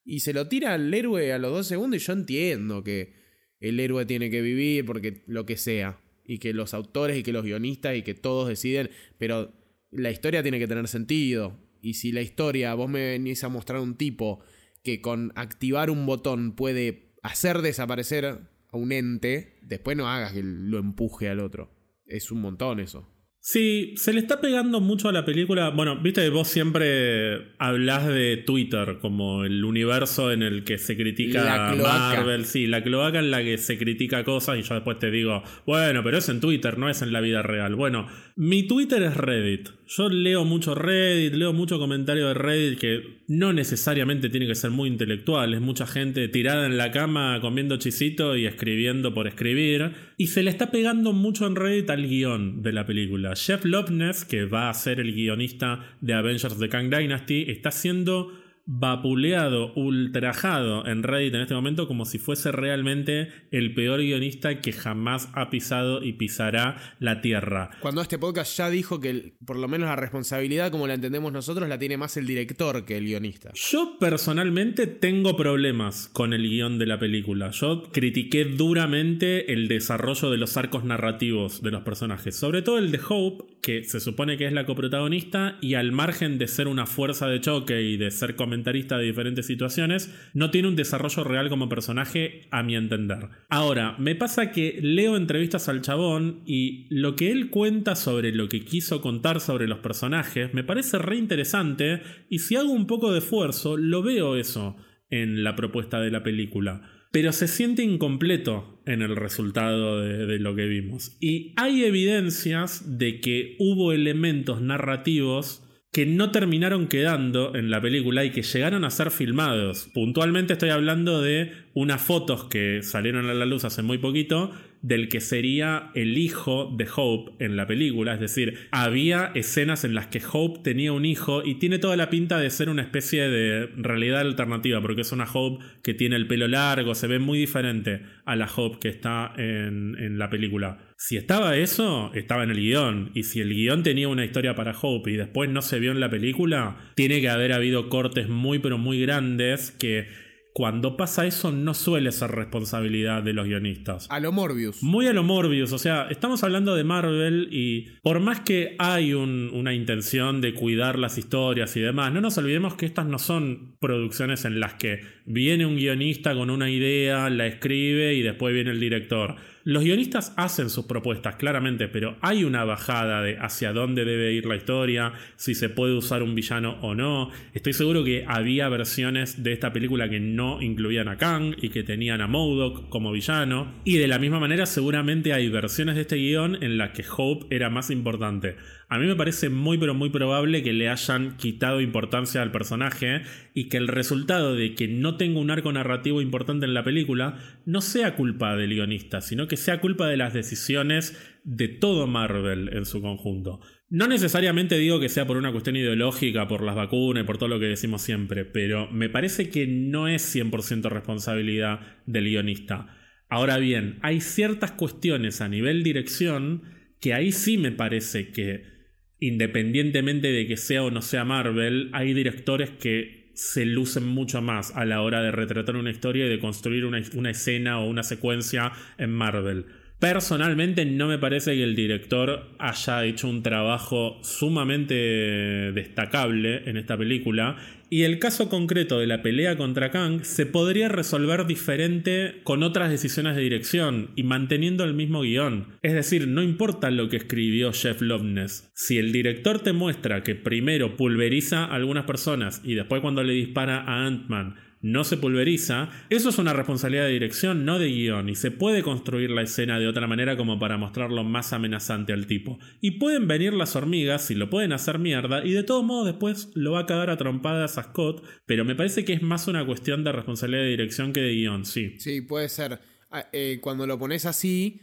[0.05, 2.03] Y se lo tira al héroe a los dos segundos.
[2.03, 3.15] Y yo entiendo que
[3.61, 6.01] el héroe tiene que vivir porque lo que sea.
[6.25, 8.91] Y que los autores y que los guionistas y que todos deciden.
[9.17, 9.53] Pero
[9.91, 11.59] la historia tiene que tener sentido.
[11.81, 14.41] Y si la historia, vos me venís a mostrar un tipo
[14.83, 20.43] que con activar un botón puede hacer desaparecer a un ente, después no hagas que
[20.43, 21.71] lo empuje al otro.
[22.07, 23.09] Es un montón eso.
[23.49, 25.71] Sí, se le está pegando mucho a la película.
[25.71, 30.97] Bueno, viste que vos siempre hablas de Twitter como el universo en el que se
[30.97, 32.45] critica Marvel.
[32.45, 36.03] Sí, la cloaca en la que se critica cosas y yo después te digo, bueno,
[36.03, 37.77] pero es en Twitter, no es en la vida real.
[37.77, 39.69] Bueno, mi Twitter es Reddit.
[39.89, 44.73] Yo leo mucho Reddit, leo mucho comentario de Reddit que no necesariamente tiene que ser
[44.73, 49.93] muy intelectual, es mucha gente tirada en la cama comiendo chisito y escribiendo por escribir.
[50.17, 53.37] Y se le está pegando mucho en Reddit al guion de la película.
[53.37, 58.33] Jeff Loveness, que va a ser el guionista de Avengers The Kang Dynasty, está siendo
[58.67, 64.73] vapuleado, ultrajado en Reddit en este momento como si fuese realmente el peor guionista que
[64.73, 67.71] jamás ha pisado y pisará la tierra.
[67.81, 71.69] Cuando este podcast ya dijo que por lo menos la responsabilidad como la entendemos nosotros
[71.69, 73.53] la tiene más el director que el guionista.
[73.55, 77.51] Yo personalmente tengo problemas con el guion de la película.
[77.51, 82.91] Yo critiqué duramente el desarrollo de los arcos narrativos de los personajes, sobre todo el
[82.91, 86.87] de Hope, que se supone que es la coprotagonista y al margen de ser una
[86.87, 91.51] fuerza de choque y de ser comentarista de diferentes situaciones, no tiene un desarrollo real
[91.51, 93.29] como personaje, a mi entender.
[93.51, 98.49] Ahora, me pasa que leo entrevistas al chabón y lo que él cuenta sobre lo
[98.49, 102.01] que quiso contar sobre los personajes me parece re interesante
[102.31, 104.77] y si hago un poco de esfuerzo, lo veo eso
[105.11, 110.39] en la propuesta de la película pero se siente incompleto en el resultado de, de,
[110.39, 111.17] lo que vimos.
[111.19, 115.66] Y hay evidencias de que hubo elementos narrativos
[115.97, 119.89] que no terminaron quedando en la película y que llegaron a ser filmados.
[119.95, 124.53] Puntualmente estoy hablando de unas fotos que salieron a la luz hace muy poquito
[124.87, 128.15] del que sería el hijo de Hope en la película.
[128.15, 132.09] Es decir, había escenas en las que Hope tenía un hijo y tiene toda la
[132.09, 136.29] pinta de ser una especie de realidad alternativa, porque es una Hope que tiene el
[136.29, 140.79] pelo largo, se ve muy diferente a la Hope que está en, en la película.
[140.97, 143.11] Si estaba eso, estaba en el guion.
[143.13, 145.99] Y si el guion tenía una historia para Hope y después no se vio en
[145.99, 150.26] la película, tiene que haber habido cortes muy pero muy grandes que
[150.57, 154.07] cuando pasa eso no suele ser responsabilidad de los guionistas.
[154.09, 154.83] A lo Morbius.
[154.83, 159.13] Muy a lo Morbius, o sea, estamos hablando de Marvel y por más que hay
[159.13, 163.77] una intención de cuidar las historias y demás, no nos olvidemos que estas no son
[163.81, 168.71] producciones en las que viene un guionista con una idea, la escribe y después viene
[168.71, 169.37] el director.
[169.69, 174.47] Los guionistas hacen sus propuestas, claramente, pero hay una bajada de hacia dónde debe ir
[174.47, 177.31] la historia, si se puede usar un villano o no.
[177.53, 181.83] Estoy seguro que había versiones de esta película que no incluían a Kang y que
[181.83, 183.73] tenían a Modok como villano.
[183.83, 187.53] Y de la misma manera, seguramente hay versiones de este guion en las que Hope
[187.53, 188.55] era más importante.
[188.89, 193.23] A mí me parece muy pero muy probable que le hayan quitado importancia al personaje
[193.53, 197.39] y que el resultado de que no tenga un arco narrativo importante en la película
[197.65, 202.71] no sea culpa del guionista, sino que sea culpa de las decisiones de todo Marvel
[202.73, 203.61] en su conjunto.
[203.89, 207.49] No necesariamente digo que sea por una cuestión ideológica, por las vacunas y por todo
[207.49, 212.97] lo que decimos siempre, pero me parece que no es 100% responsabilidad del guionista.
[213.29, 216.63] Ahora bien, hay ciertas cuestiones a nivel dirección
[217.01, 218.76] que ahí sí me parece que
[219.21, 224.75] independientemente de que sea o no sea Marvel, hay directores que se lucen mucho más
[224.75, 228.73] a la hora de retratar una historia y de construir una, escena o una secuencia
[228.97, 229.67] en Marvel.
[229.99, 236.99] Personalmente no me parece que el director haya hecho un trabajo sumamente destacable en esta
[236.99, 237.57] película
[237.89, 242.91] y el caso concreto de la pelea contra Kang se podría resolver diferente con otras
[242.91, 245.69] decisiones de dirección y manteniendo el mismo guion.
[245.83, 248.71] Es decir, no importa lo que escribió Jeff Loveness.
[248.75, 253.33] Si el director te muestra que primero pulveriza a algunas personas y después cuando le
[253.33, 254.57] dispara a Ant-Man
[254.87, 258.83] no se pulveriza, eso es una responsabilidad de dirección, no de guion, y se puede
[258.83, 262.59] construir la escena de otra manera como para mostrarlo más amenazante al tipo.
[262.81, 266.51] Y pueden venir las hormigas y lo pueden hacer mierda, y de todos modos después
[266.55, 269.67] lo va a cagar a trompadas a Scott, pero me parece que es más una
[269.67, 271.99] cuestión de responsabilidad de dirección que de guion, sí.
[271.99, 272.79] Sí, puede ser.
[273.11, 274.83] Ah, eh, cuando lo pones así,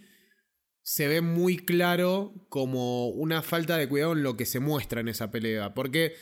[0.81, 5.07] se ve muy claro como una falta de cuidado en lo que se muestra en
[5.07, 6.13] esa pelea, porque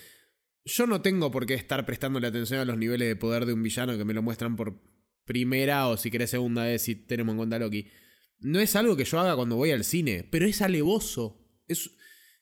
[0.65, 3.63] yo no tengo por qué estar prestándole atención a los niveles de poder de un
[3.63, 4.81] villano que me lo muestran por
[5.25, 7.87] primera o si querés segunda vez si tenemos en cuenta Loki.
[8.39, 11.47] No es algo que yo haga cuando voy al cine, pero es alevoso.
[11.67, 11.91] Es,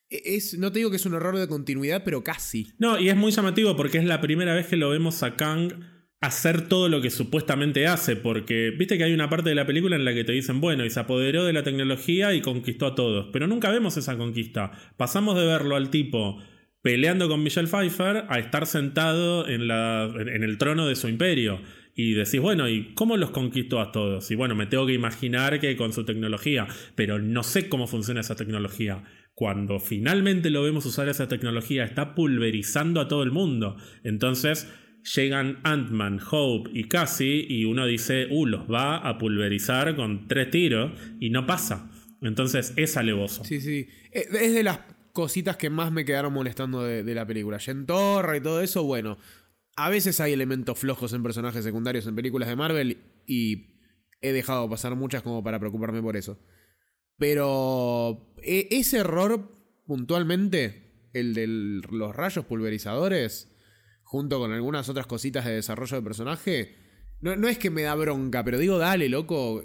[0.09, 2.73] es, no te digo que es un error de continuidad, pero casi.
[2.79, 5.73] No, y es muy llamativo porque es la primera vez que lo vemos a Kang
[6.21, 9.95] hacer todo lo que supuestamente hace, porque viste que hay una parte de la película
[9.95, 12.95] en la que te dicen, bueno, y se apoderó de la tecnología y conquistó a
[12.95, 14.71] todos, pero nunca vemos esa conquista.
[14.97, 16.41] Pasamos de verlo al tipo
[16.81, 21.61] peleando con Michelle Pfeiffer a estar sentado en, la, en el trono de su imperio.
[21.95, 24.31] Y decís, bueno, ¿y cómo los conquistó a todos?
[24.31, 26.65] Y bueno, me tengo que imaginar que con su tecnología,
[26.95, 29.03] pero no sé cómo funciona esa tecnología.
[29.33, 33.75] Cuando finalmente lo vemos usar esa tecnología, está pulverizando a todo el mundo.
[34.03, 34.71] Entonces
[35.15, 40.51] llegan Ant-Man, Hope y Cassie y uno dice, uh, los va a pulverizar con tres
[40.51, 41.91] tiros y no pasa.
[42.21, 43.43] Entonces es alevoso.
[43.43, 43.87] Sí, sí.
[44.13, 44.79] Eh, es de las
[45.13, 47.57] cositas que más me quedaron molestando de, la película.
[47.57, 49.17] Yentorra y todo eso, bueno.
[49.75, 53.77] A veces hay elementos flojos en personajes secundarios en películas de Marvel y
[54.21, 56.37] he dejado pasar muchas como para preocuparme por eso.
[57.17, 59.51] Pero e- ese error
[59.85, 63.55] puntualmente, el de los rayos pulverizadores,
[64.03, 66.75] junto con algunas otras cositas de desarrollo de personaje,
[67.21, 69.63] no, no es que me da bronca, pero digo, dale, loco,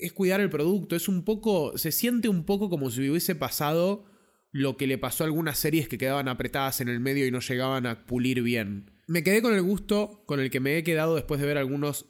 [0.00, 4.04] es cuidar el producto, es un poco, se siente un poco como si hubiese pasado
[4.52, 7.40] lo que le pasó a algunas series que quedaban apretadas en el medio y no
[7.40, 8.90] llegaban a pulir bien.
[9.06, 12.06] Me quedé con el gusto con el que me he quedado después de ver algunos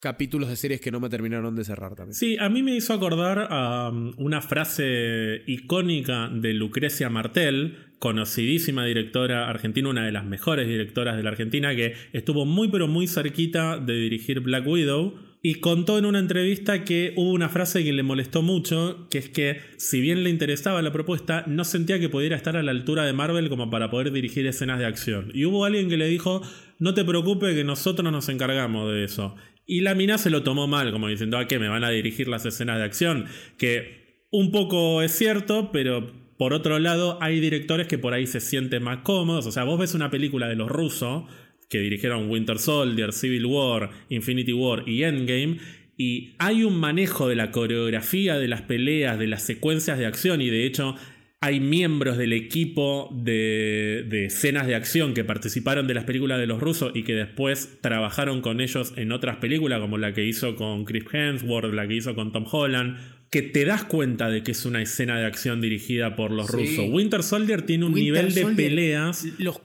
[0.00, 2.14] capítulos de series que no me terminaron de cerrar también.
[2.14, 8.86] Sí, a mí me hizo acordar a um, una frase icónica de Lucrecia Martel, conocidísima
[8.86, 13.06] directora argentina, una de las mejores directoras de la Argentina, que estuvo muy pero muy
[13.06, 15.29] cerquita de dirigir Black Widow.
[15.42, 19.30] Y contó en una entrevista que hubo una frase que le molestó mucho, que es
[19.30, 23.04] que si bien le interesaba la propuesta, no sentía que pudiera estar a la altura
[23.04, 25.30] de Marvel como para poder dirigir escenas de acción.
[25.32, 26.42] Y hubo alguien que le dijo,
[26.78, 29.34] no te preocupes que nosotros nos encargamos de eso.
[29.64, 32.28] Y la mina se lo tomó mal, como diciendo, ¿a qué me van a dirigir
[32.28, 33.26] las escenas de acción?
[33.56, 38.40] Que un poco es cierto, pero por otro lado hay directores que por ahí se
[38.40, 39.46] sienten más cómodos.
[39.46, 41.24] O sea, vos ves una película de los rusos
[41.70, 45.58] que dirigieron Winter Soldier, Civil War, Infinity War y Endgame,
[45.96, 50.42] y hay un manejo de la coreografía, de las peleas, de las secuencias de acción,
[50.42, 50.96] y de hecho
[51.40, 56.46] hay miembros del equipo de, de, escenas de acción que participaron de las películas de
[56.46, 60.54] los rusos y que después trabajaron con ellos en otras películas, como la que hizo
[60.56, 62.98] con Chris Hemsworth, la que hizo con Tom Holland,
[63.30, 66.52] que te das cuenta de que es una escena de acción dirigida por los Sí.
[66.56, 66.86] rusos.
[66.90, 69.60] Winter Soldier tiene un Winter nivel de peleas Los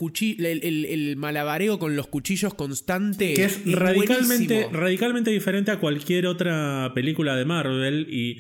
[0.46, 3.34] el, el- el malabareo con los cuchillos constante.
[3.34, 4.80] que es radicalmente, buenísimo.
[4.80, 8.38] radicalmente diferente a cualquier otra película de Marvel y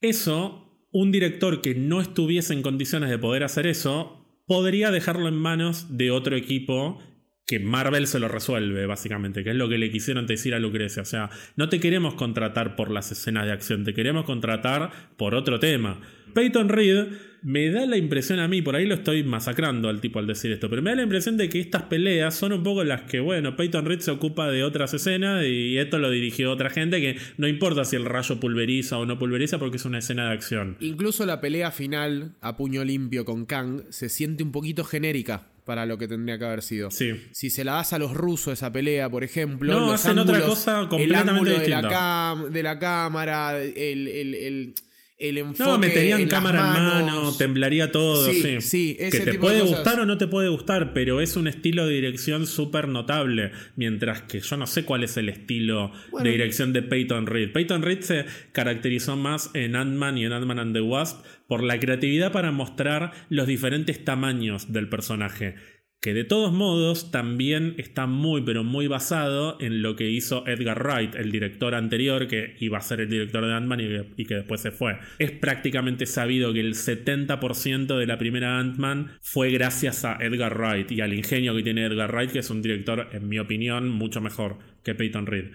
[0.00, 4.14] eso, un director que no estuviese en condiciones de poder hacer eso,
[4.46, 7.00] podría dejarlo en manos de otro equipo
[7.48, 11.00] que Marvel se lo resuelve, básicamente, que es lo que le quisieron decir a Lucrecia.
[11.00, 15.34] O sea, no te queremos contratar por las escenas de acción, te queremos contratar por
[15.34, 15.98] otro tema.
[16.34, 17.06] Peyton Reed
[17.40, 20.52] me da la impresión a mí, por ahí lo estoy masacrando al tipo al decir
[20.52, 23.20] esto, pero me da la impresión de que estas peleas son un poco las que,
[23.20, 27.16] bueno, Peyton Reed se ocupa de otras escenas y esto lo dirigió otra gente que
[27.38, 30.76] no importa si el rayo pulveriza o no pulveriza porque es una escena de acción.
[30.80, 35.84] Incluso la pelea final a puño limpio con Kang se siente un poquito genérica para
[35.86, 36.90] lo que tendría que haber sido.
[36.90, 37.12] Sí.
[37.30, 40.40] Si se la das a los rusos esa pelea, por ejemplo, No, los hacen otra
[40.40, 44.74] cosa el completamente ángulo de la, cam- de la cámara, el, el, el,
[45.18, 48.60] el enfoque No, meterían en cámara en mano, temblaría todo, Sí, sí.
[48.60, 49.76] sí, ese que te tipo de puede cosas.
[49.84, 53.50] gustar o no te puede gustar, pero es un estilo de dirección súper notable.
[53.76, 56.24] Mientras que yo no sé cuál es el estilo Bueno.
[56.24, 57.52] de dirección de Peyton Reed.
[57.52, 61.80] Peyton Reed se caracterizó más en Ant-Man y en Ant-Man and the Wasp por la
[61.80, 65.56] creatividad para mostrar los diferentes tamaños del personaje.
[66.00, 70.80] Que de todos modos también está muy pero muy basado en lo que hizo Edgar
[70.80, 74.24] Wright, el director anterior que iba a ser el director de Ant-Man y, que- y
[74.26, 74.98] que después se fue.
[75.18, 80.92] Es prácticamente sabido que el 70% de la primera Ant-Man fue gracias a Edgar Wright
[80.92, 84.20] y al ingenio que tiene Edgar Wright, que es un director, en mi opinión, mucho
[84.20, 85.46] mejor que Peyton Reed.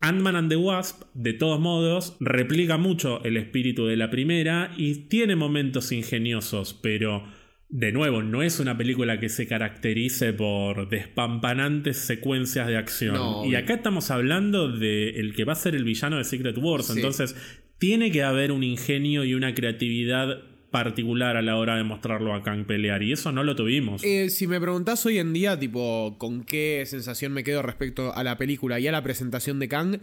[0.00, 5.08] Ant-Man and the Wasp, de todos modos, replica mucho el espíritu de la primera y
[5.08, 7.24] tiene momentos ingeniosos, pero
[7.68, 13.14] de nuevo, no es una película que se caracterice por despampanantes secuencias de acción.
[13.16, 16.56] No, y acá estamos hablando de el que va a ser el villano de Secret
[16.58, 16.92] Wars, Sí.
[16.96, 17.36] entonces
[17.78, 20.38] tiene que haber un ingenio y una creatividad
[20.70, 24.02] particular a la hora de mostrarlo a Kang pelear, y eso no lo tuvimos.
[24.04, 28.22] Eh, si me preguntás hoy en día, tipo, con qué sensación me quedo respecto a
[28.24, 30.00] la película y a la presentación de Kang,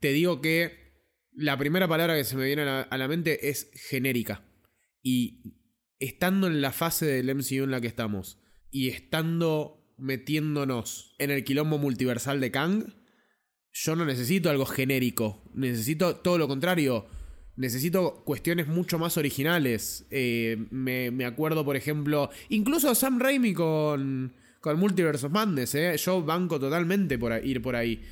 [0.00, 0.86] te digo que
[1.32, 4.44] la primera palabra que se me viene a la, a la mente es genérica.
[5.02, 5.42] Y
[5.98, 8.38] estando en la fase del MCU en la que estamos
[8.70, 12.84] y estando metiéndonos en el quilombo multiversal de Kang,
[13.72, 15.42] yo no necesito algo genérico.
[15.54, 17.06] Necesito todo lo contrario.
[17.56, 20.06] Necesito cuestiones mucho más originales.
[20.10, 25.74] Eh, me, me acuerdo, por ejemplo, incluso Sam Raimi con, con Multiverse of Madness.
[25.74, 25.96] eh.
[25.96, 28.02] Yo banco totalmente por ir por ahí.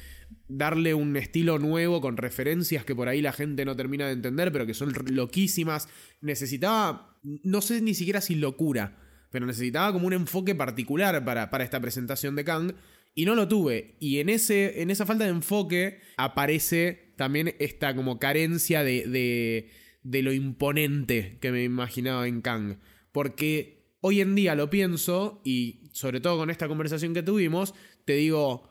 [0.49, 4.51] Darle un estilo nuevo con referencias que por ahí la gente no termina de entender,
[4.51, 5.89] pero que son loquísimas.
[6.23, 8.99] Necesitaba, no sé ni siquiera si locura,
[9.31, 12.73] pero necesitaba como un enfoque particular para, para esta presentación de Kang.
[13.15, 13.95] Y no lo tuve.
[14.01, 19.71] Y en, ese, en esa falta de enfoque aparece también esta como carencia de, de,
[20.03, 22.79] de lo imponente que me imaginaba en Kang.
[23.13, 27.75] Porque hoy en día lo pienso y sobre todo con esta conversación que tuvimos,
[28.05, 28.69] te digo,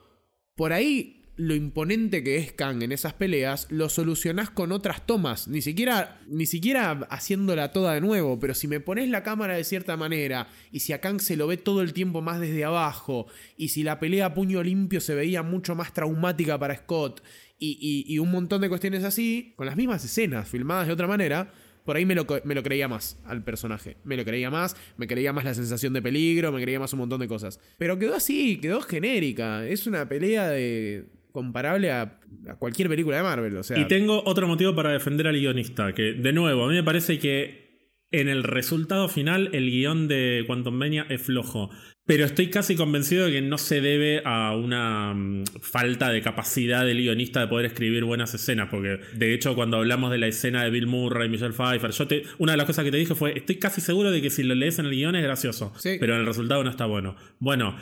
[0.54, 5.48] por ahí lo imponente que es Kang en esas peleas, lo solucionás con otras tomas.
[5.48, 8.38] Ni siquiera, ni siquiera haciéndola toda de nuevo.
[8.38, 11.46] Pero si me pones la cámara de cierta manera, y si a Kang se lo
[11.46, 13.26] ve todo el tiempo más desde abajo,
[13.56, 17.22] y si la pelea a puño limpio se veía mucho más traumática para Scott,
[17.58, 21.52] y, un montón de cuestiones así, con las mismas escenas, filmadas de otra manera
[21.84, 23.98] por ahí me lo, me lo, creía más al personaje.
[24.04, 27.00] Me lo creía más, me creía más la sensación de peligro, me creía más un
[27.00, 27.60] montón de cosas.
[27.76, 29.66] Pero quedó así, quedó genérica.
[29.66, 32.20] Es una pelea de comparable a,
[32.58, 33.56] cualquier película de Marvel.
[33.58, 33.78] O sea.
[33.78, 37.18] Y tengo otro motivo para defender al guionista, que de nuevo, a mí me parece
[37.18, 37.64] que
[38.10, 41.70] en el resultado final el guion de Quantum Mania es flojo.
[42.06, 46.84] Pero estoy casi convencido de que no se debe a una mm, falta de capacidad
[46.84, 48.68] del guionista de poder escribir buenas escenas.
[48.70, 52.06] Porque de hecho, cuando hablamos de la escena de Bill Murray y Michelle Pfeiffer, yo
[52.06, 54.42] te, una de las cosas que te dije fue: Estoy casi seguro de que si
[54.42, 55.72] lo lees en el guion es gracioso.
[55.82, 57.16] Pero en el resultado no está bueno.
[57.38, 57.76] Bueno.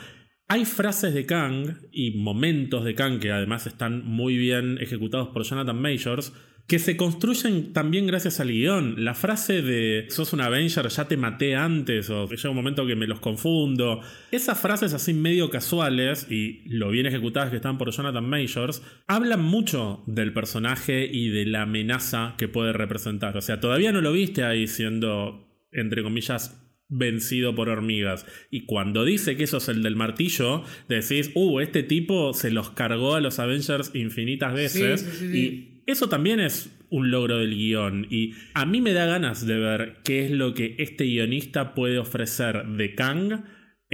[0.49, 5.43] Hay frases de Kang y momentos de Kang que además están muy bien ejecutados por
[5.43, 6.33] Jonathan Majors
[6.67, 9.03] que se construyen también gracias al guion.
[9.03, 12.95] La frase de sos un Avenger, ya te maté antes, o llega un momento que
[12.95, 13.99] me los confundo.
[14.31, 19.43] Esas frases así medio casuales y lo bien ejecutadas que están por Jonathan Majors, hablan
[19.43, 23.35] mucho del personaje y de la amenaza que puede representar.
[23.35, 28.25] O sea, todavía no lo viste ahí siendo, entre comillas, vencido por hormigas.
[28.49, 32.69] Y cuando dice que eso es el del martillo, decís, uh, este tipo se los
[32.69, 35.21] cargó a los Avengers infinitas veces.
[35.21, 39.57] y eso también es un logro del guion y a mí me da ganas de
[39.57, 43.43] ver qué es lo que este guionista puede ofrecer de Kang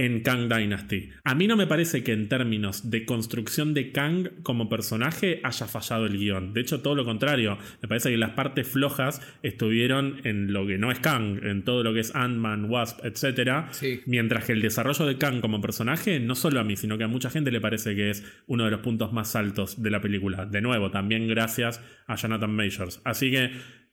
[0.00, 1.10] en Kang Dynasty.
[1.24, 5.66] A mí no me parece que en términos de construcción de Kang como personaje haya
[5.66, 6.54] fallado el guion.
[6.54, 7.58] De hecho, todo lo contrario.
[7.82, 11.82] Me parece que las partes flojas estuvieron en lo que no es Kang, en todo
[11.82, 13.66] lo que es Ant-Man, Wasp, etc.
[14.06, 17.08] Mientras que el desarrollo de Kang como personaje, no solo a mí, sino que a
[17.08, 20.46] mucha gente le parece que es uno de los puntos más altos de la película.
[20.46, 23.02] De nuevo, también gracias a Jonathan Majors.
[23.04, 23.50] Así que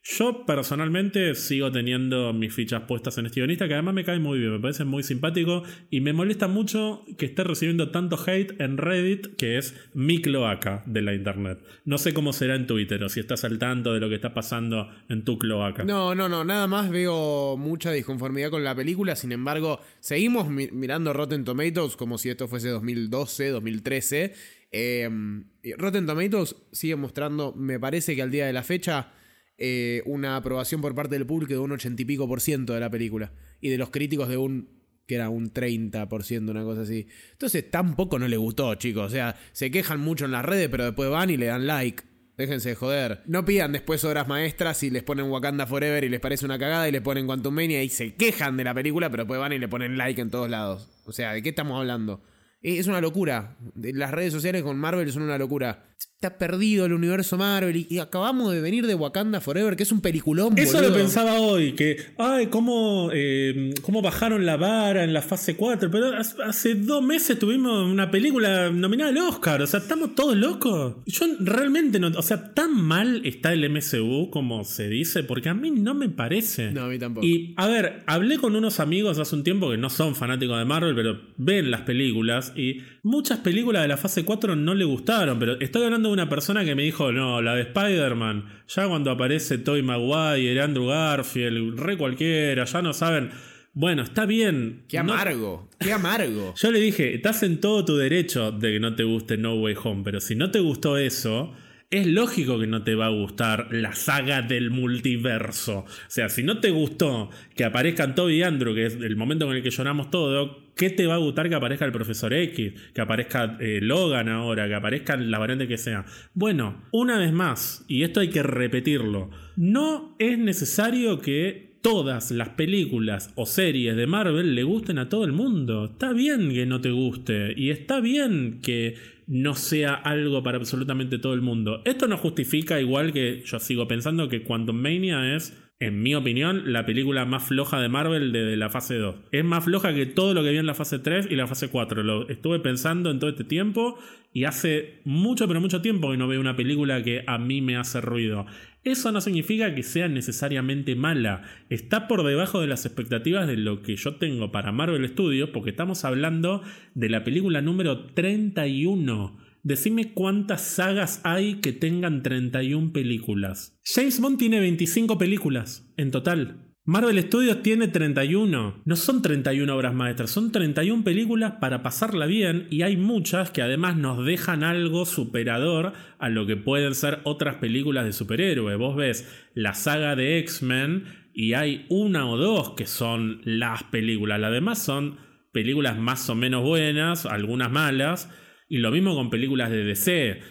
[0.10, 4.40] yo personalmente sigo teniendo mis fichas puestas en este guionista que además me cae muy
[4.40, 8.78] bien, me parece muy simpático y me molesta mucho que esté recibiendo tanto hate en
[8.78, 11.60] Reddit que es mi cloaca de la internet.
[11.84, 14.34] No sé cómo será en Twitter o si estás al tanto de lo que está
[14.34, 15.84] pasando en tu cloaca.
[15.84, 21.12] No, no, no, nada más veo mucha disconformidad con la película, sin embargo, seguimos mirando
[21.12, 24.34] Rotten Tomatoes como si esto fuese 2012, 2013.
[24.72, 25.46] Em,
[25.78, 29.12] Rotten Tomatoes sigue mostrando, me parece que al día de la fecha
[29.58, 32.80] eh, una aprobación por parte del público de un ochenta y pico por ciento de
[32.80, 33.32] la película.
[33.60, 34.78] Y de los críticos de un
[35.08, 37.08] que era un 30%, una cosa así.
[37.32, 39.06] Entonces tampoco no le gustó, chicos.
[39.06, 42.04] O sea, se quejan mucho en las redes, pero después van y le dan like.
[42.38, 43.24] Déjense de joder.
[43.26, 46.88] No pidan después obras maestras y les ponen Wakanda Forever y les parece una cagada
[46.88, 49.60] y les ponen Quantum Mania y se quejan de la película, pero después van y
[49.60, 50.88] le ponen like en todos lados.
[51.06, 52.22] O sea, ¿de qué estamos hablando?
[52.62, 53.58] Es una locura.
[53.76, 55.86] Las redes sociales con Marvel son una locura
[56.20, 60.02] está perdido el universo Marvel y, acabamos de venir de Wakanda Forever, que es un
[60.02, 60.58] peliculón.
[60.58, 65.56] Eso lo pensaba hoy, que, ay, cómo, eh, cómo bajaron la vara en la fase
[65.56, 70.36] 4, pero hace dos meses tuvimos una película nominada al Oscar, o sea, estamos todos
[70.36, 70.96] locos.
[71.06, 75.54] Yo realmente no, o sea, tan mal está el MCU como se dice, porque a
[75.54, 76.72] mí no me parece.
[76.72, 77.28] No, a mí tampoco.
[77.28, 80.66] Y, a ver, hablé con unos amigos hace un tiempo que no son fanáticos de
[80.66, 85.38] Marvel, pero ven las películas y muchas películas de la fase 4 no le gustaron,
[85.38, 89.58] pero estoy hablando una persona que me dijo, no, la de Spider-Man, ya cuando aparece
[89.58, 93.32] Toy Maguire, Andrew Garfield, re cualquiera, ya no saben.
[93.74, 94.84] Bueno, está bien.
[94.88, 96.56] Qué amargo, qué amargo.
[96.60, 99.76] Yo le dije, estás en todo tu derecho de que no te guste No Way
[99.84, 101.54] Home, pero si no te gustó eso,
[101.90, 105.80] es lógico que no te va a gustar la saga del multiverso.
[105.80, 109.46] O sea, si no te gustó que aparezcan Toby y Andrew, que es el momento
[109.50, 112.74] en el que lloramos todo, ¿qué te va a gustar que aparezca el profesor X?
[112.94, 116.06] Que aparezca eh, Logan ahora, que aparezca la variante que sea.
[116.34, 122.50] Bueno, una vez más, y esto hay que repetirlo, no es necesario que todas las
[122.50, 125.86] películas o series de Marvel le gusten a todo el mundo.
[125.86, 128.96] Está bien que no te guste y está bien que
[129.28, 131.82] no sea algo para absolutamente todo el mundo.
[131.86, 136.74] Esto no justifica, igual que yo sigo pensando que Quantum Mania es, en mi opinión,
[136.74, 139.16] la película más floja de Marvel desde la fase 2.
[139.32, 141.70] Es más floja que todo lo que vi en la fase 3 y la fase
[141.70, 142.02] 4.
[142.02, 144.00] Lo estuve pensando en todo este tiempo
[144.34, 147.78] y hace mucho, pero mucho tiempo que no veo una película que a mí me
[147.78, 148.48] hace ruido.
[148.84, 151.44] Eso no significa que sea necesariamente mala.
[151.70, 155.70] Está por debajo de las expectativas de lo que yo tengo para Marvel Studios, porque
[155.70, 156.64] estamos hablando
[156.96, 159.47] de la película número 31.
[159.68, 163.78] Decime cuántas sagas hay que tengan 31 películas.
[163.84, 166.72] James Bond tiene 25 películas en total.
[166.86, 168.82] Marvel Studios tiene 31.
[168.86, 173.62] No son 31 obras maestras, son 31 películas para pasarla bien y hay muchas que
[173.62, 178.78] además nos dejan algo superador a lo que pueden ser otras películas de superhéroes.
[178.78, 181.04] Vos ves la saga de X-Men
[181.34, 184.40] y hay una o dos que son las películas.
[184.40, 185.18] Las demás son
[185.52, 188.30] películas más o menos buenas, algunas malas.
[188.68, 190.42] Y lo mismo con películas de DC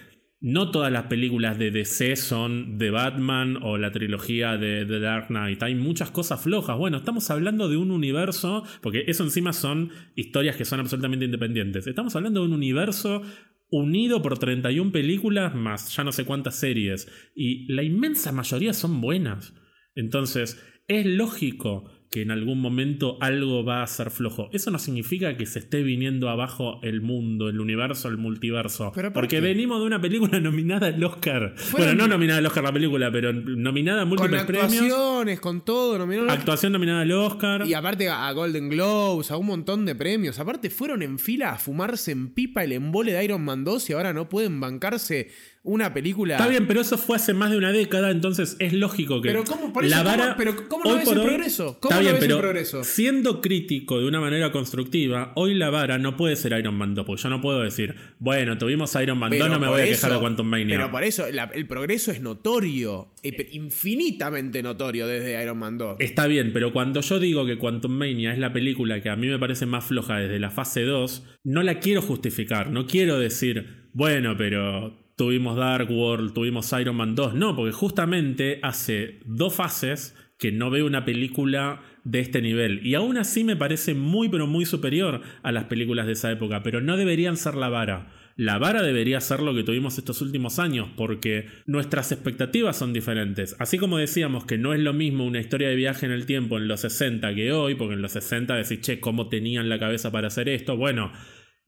[0.40, 5.28] no todas las películas de DC son de Batman o la trilogía de The Dark
[5.28, 5.62] Knight.
[5.62, 6.76] Hay muchas cosas flojas.
[6.76, 11.86] Bueno, estamos hablando de un universo, porque eso encima son historias que son absolutamente independientes.
[11.86, 13.22] Estamos hablando de un universo
[13.70, 17.10] unido por 31 películas más ya no sé cuántas series.
[17.34, 19.54] Y la inmensa mayoría son buenas.
[19.94, 24.48] Entonces, es lógico que en algún momento algo va a ser flojo.
[24.52, 28.92] Eso no significa que se esté viniendo abajo el mundo, el universo, el multiverso.
[29.12, 31.54] porque venimos de una película nominada al Oscar.
[31.72, 35.98] Bueno, no nominada al Oscar la película, pero nominada a múltiples con actuaciones, con todo,
[35.98, 37.66] nominada Actuación nominada al Oscar.
[37.66, 40.38] Y aparte a Golden Globes, a un montón de premios.
[40.38, 43.92] Aparte fueron en fila a fumarse en pipa el embole de Iron Man 2 y
[43.92, 45.30] ahora no pueden bancarse
[45.66, 46.36] una película.
[46.36, 49.28] Está bien, pero eso fue hace más de una década, entonces es lógico que.
[49.28, 49.96] Pero ¿cómo, por eso,
[50.38, 51.78] pero ¿cómo no ves el progreso?
[51.80, 52.84] ¿Cómo está bien, pero progreso?
[52.84, 57.04] Siendo crítico de una manera constructiva, hoy la vara no puede ser Iron Man 2,
[57.04, 60.12] porque yo no puedo decir, bueno, tuvimos Iron Man 2, no me voy a quejar
[60.12, 60.76] de Quantum Mania.
[60.76, 63.12] Pero por eso el progreso es notorio,
[63.50, 65.96] infinitamente notorio desde Iron Man 2.
[65.98, 69.26] Está bien, pero cuando yo digo que Quantum Mania es la película que a mí
[69.26, 73.88] me parece más floja desde la fase 2, no la quiero justificar, no quiero decir,
[73.92, 77.34] bueno, pero tuvimos Dark World, tuvimos Iron Man 2.
[77.34, 82.86] No, porque justamente hace dos fases que no veo una película de este nivel.
[82.86, 86.62] Y aún así me parece muy pero muy superior a las películas de esa época,
[86.62, 88.12] pero no deberían ser la vara.
[88.38, 93.56] La vara debería ser lo que tuvimos estos últimos años, porque nuestras expectativas son diferentes.
[93.58, 96.58] Así como decíamos que no es lo mismo una historia de viaje en el tiempo
[96.58, 100.12] en los 60 que hoy, porque en los 60 decís, che, ¿cómo tenían la cabeza
[100.12, 100.76] para hacer esto?
[100.76, 101.12] Bueno,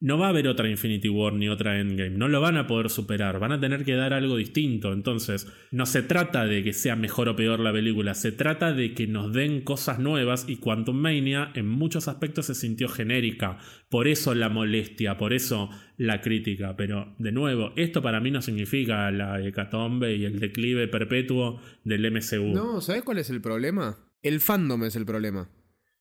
[0.01, 2.89] no va a haber otra Infinity War ni otra Endgame, no lo van a poder
[2.89, 4.93] superar, van a tener que dar algo distinto.
[4.93, 8.95] Entonces, no se trata de que sea mejor o peor la película, se trata de
[8.95, 13.59] que nos den cosas nuevas y Quantum Mania en muchos aspectos se sintió genérica.
[13.89, 16.77] Por eso la molestia, por eso la crítica.
[16.77, 22.11] Pero, de nuevo, esto para mí no significa la hecatombe y el declive perpetuo del
[22.13, 22.55] MCU.
[22.55, 23.99] No, ¿sabes cuál es el problema?
[24.23, 25.51] El fandom es el problema.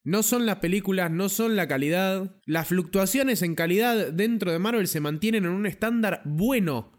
[0.08, 2.34] No son las películas, no son la calidad.
[2.46, 6.94] Las fluctuaciones en calidad dentro de Marvel se mantienen en un estándar bueno.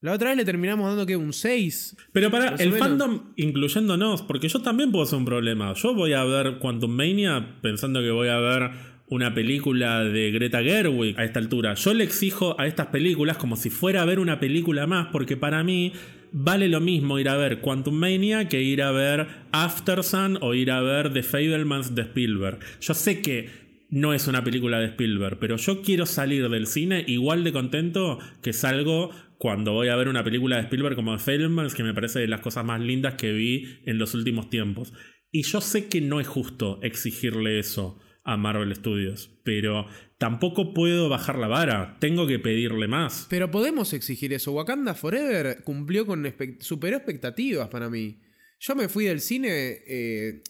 [0.00, 1.96] La otra vez le terminamos dando que un 6.
[2.10, 5.74] Pero para el fandom, incluyéndonos, porque yo también puedo ser un problema.
[5.74, 8.70] Yo voy a ver Quantum Mania pensando que voy a ver
[9.08, 11.74] una película de Greta Gerwig a esta altura.
[11.74, 15.36] Yo le exijo a estas películas como si fuera a ver una película más, porque
[15.36, 15.92] para mí
[16.32, 20.54] vale lo mismo ir a ver Quantum Mania que ir a ver After Sun o
[20.54, 22.58] ir a ver The Fablemans de Spielberg.
[22.80, 23.48] Yo sé que
[23.90, 28.18] no es una película de Spielberg, pero yo quiero salir del cine igual de contento
[28.42, 31.94] que salgo cuando voy a ver una película de Spielberg como The Fablemans, que me
[31.94, 34.92] parece de las cosas más lindas que vi en los últimos tiempos.
[35.30, 39.86] Y yo sé que no es justo exigirle eso a Marvel Studios, pero
[40.18, 43.26] tampoco puedo bajar la vara, tengo que pedirle más.
[43.30, 44.52] Pero podemos exigir eso.
[44.52, 46.30] Wakanda Forever cumplió con
[46.60, 48.20] superó expectativas para mí.
[48.60, 49.48] Yo me fui del cine,
[49.86, 50.42] eh,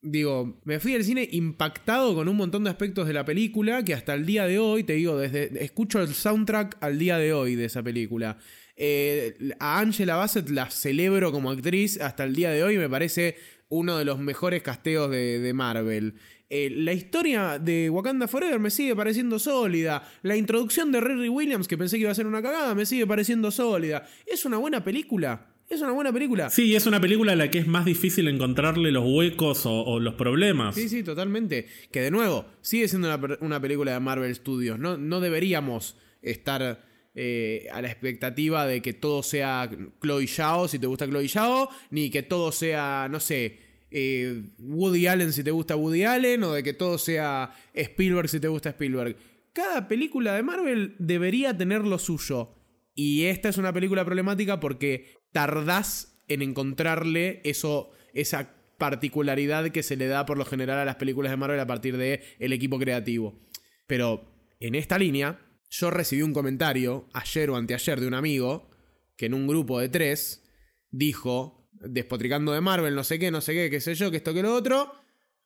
[0.00, 3.94] digo, me fui del cine impactado con un montón de aspectos de la película que
[3.94, 7.54] hasta el día de hoy, te digo, desde escucho el soundtrack al día de hoy
[7.54, 8.36] de esa película.
[8.74, 13.36] Eh, a Angela Bassett la celebro como actriz hasta el día de hoy, me parece
[13.68, 16.14] uno de los mejores casteos de, de Marvel.
[16.54, 20.06] Eh, la historia de Wakanda Forever me sigue pareciendo sólida.
[20.20, 23.06] La introducción de Riri Williams, que pensé que iba a ser una cagada, me sigue
[23.06, 24.06] pareciendo sólida.
[24.26, 25.46] Es una buena película.
[25.66, 26.50] Es una buena película.
[26.50, 30.12] Sí, es una película a la que es más difícil encontrarle los huecos o, los
[30.12, 30.74] problemas.
[30.74, 31.68] Sí, sí, totalmente.
[31.90, 33.08] Que de nuevo, sigue siendo
[33.40, 34.78] una, película de Marvel Studios.
[34.78, 36.84] No, no deberíamos estar
[37.14, 39.70] eh, a la expectativa de que todo sea
[40.02, 43.58] Chloe Zhao, si te gusta Chloe Zhao, ni que todo sea, no sé,
[43.92, 48.40] eh, Woody Allen si te gusta Woody Allen o de que todo sea Spielberg si
[48.40, 49.16] te gusta Spielberg.
[49.52, 52.54] Cada película de Marvel debería tener lo suyo.
[52.94, 59.96] Y esta es una película problemática porque tardás en encontrarle eso, esa particularidad que se
[59.96, 62.78] le da por lo general a las películas de Marvel a partir del el equipo
[62.78, 63.38] creativo.
[63.86, 65.40] Pero en esta línea,
[65.70, 68.70] yo recibí un comentario ayer o anteayer de un amigo
[69.16, 70.42] que en un grupo de tres
[70.90, 74.34] dijo despotricando de Marvel, no sé qué, no sé qué, qué sé yo, que esto
[74.34, 74.92] que lo otro.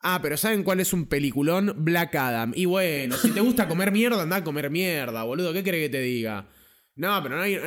[0.00, 1.74] Ah, pero ¿saben cuál es un peliculón?
[1.78, 2.52] Black Adam.
[2.54, 5.52] Y bueno, si te gusta comer mierda, anda a comer mierda, boludo.
[5.52, 6.48] ¿Qué crees que te diga?
[6.96, 7.58] No, pero no hay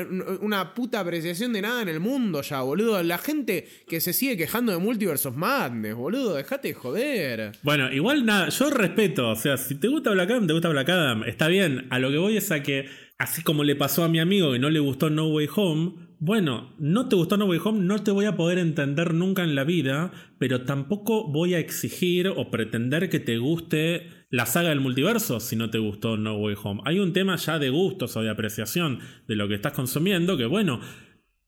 [0.42, 3.04] una puta apreciación de nada en el mundo ya, boludo.
[3.04, 7.52] La gente que se sigue quejando de Multiverse of Madness, boludo, dejate de joder.
[7.62, 10.90] Bueno, igual nada, yo respeto, o sea, si te gusta Black Adam, te gusta Black
[10.90, 11.86] Adam, está bien.
[11.92, 12.90] A lo que voy es a que,
[13.20, 16.74] así como le pasó a mi amigo que no le gustó No Way Home, bueno,
[16.80, 19.64] no te gustó No Way Home, no te voy a poder entender nunca en la
[19.64, 25.40] vida, pero tampoco voy a exigir o pretender que te guste la saga del multiverso
[25.40, 26.82] si no te gustó No Way Home.
[26.86, 30.46] Hay un tema ya de gustos o de apreciación de lo que estás consumiendo que,
[30.46, 30.82] bueno,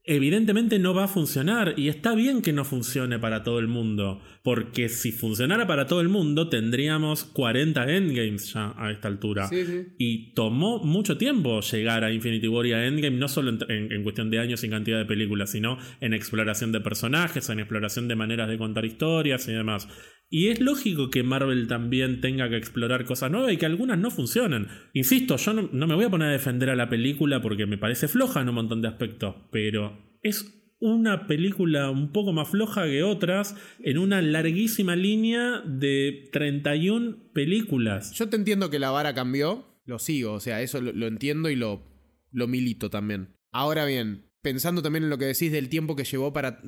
[0.03, 4.21] evidentemente no va a funcionar y está bien que no funcione para todo el mundo,
[4.43, 9.49] porque si funcionara para todo el mundo tendríamos 40 endgames ya a esta altura.
[9.97, 14.03] Y tomó mucho tiempo llegar a Infinity War y a Endgame, no solo en, en,
[14.03, 18.15] cuestión de años y cantidad de películas, sino en exploración de personajes, en exploración de
[18.15, 19.87] maneras de contar historias y demás.
[20.33, 24.09] Y es lógico que Marvel también tenga que explorar cosas nuevas y que algunas no
[24.11, 24.69] funcionen.
[24.93, 28.07] Insisto, yo no, me voy a poner a defender a la película porque me parece
[28.07, 29.90] floja en un montón de aspectos, pero
[30.21, 37.31] es una película un poco más floja que otras en una larguísima línea de 31
[37.33, 38.11] películas.
[38.13, 41.55] Yo te entiendo que la vara cambió, lo sigo, o sea, eso lo, entiendo y
[41.55, 41.83] lo,
[42.31, 43.35] lo milito también.
[43.51, 46.61] Ahora bien, pensando también en lo que decís del tiempo que llevó para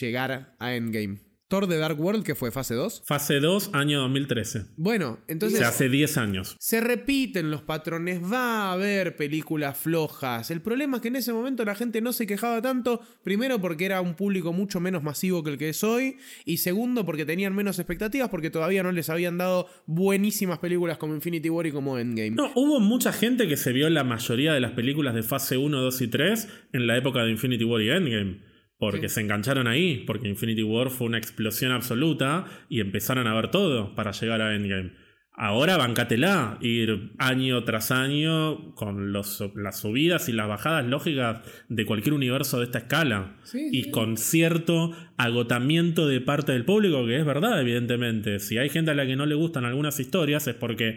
[0.00, 1.25] llegar a Endgame.
[1.48, 3.04] Thor de Dark World, que fue fase 2.
[3.06, 4.64] Fase 2, año 2013.
[4.76, 5.62] Bueno, entonces.
[5.62, 6.56] hace 10 años.
[6.58, 10.50] Se repiten los patrones, va a haber películas flojas.
[10.50, 13.00] El problema es que en ese momento la gente no se quejaba tanto.
[13.22, 16.16] Primero, porque era un público mucho menos masivo que el que es hoy.
[16.44, 21.14] Y segundo, porque tenían menos expectativas, porque todavía no les habían dado buenísimas películas como
[21.14, 22.30] Infinity War y como Endgame.
[22.30, 25.80] No, hubo mucha gente que se vio la mayoría de las películas de fase 1,
[25.80, 28.55] 2 y 3 en la época de Infinity War y Endgame.
[28.78, 33.50] Porque se engancharon ahí, porque Infinity War fue una explosión absoluta y empezaron a ver
[33.50, 34.92] todo para llegar a Endgame.
[35.38, 41.84] Ahora bancatela, ir año tras año con los, las subidas y las bajadas lógicas de
[41.84, 43.36] cualquier universo de esta escala.
[43.52, 48.38] y con cierto agotamiento de parte del público, que es verdad, evidentemente.
[48.40, 50.96] Si hay gente a la que no le gustan algunas historias es porque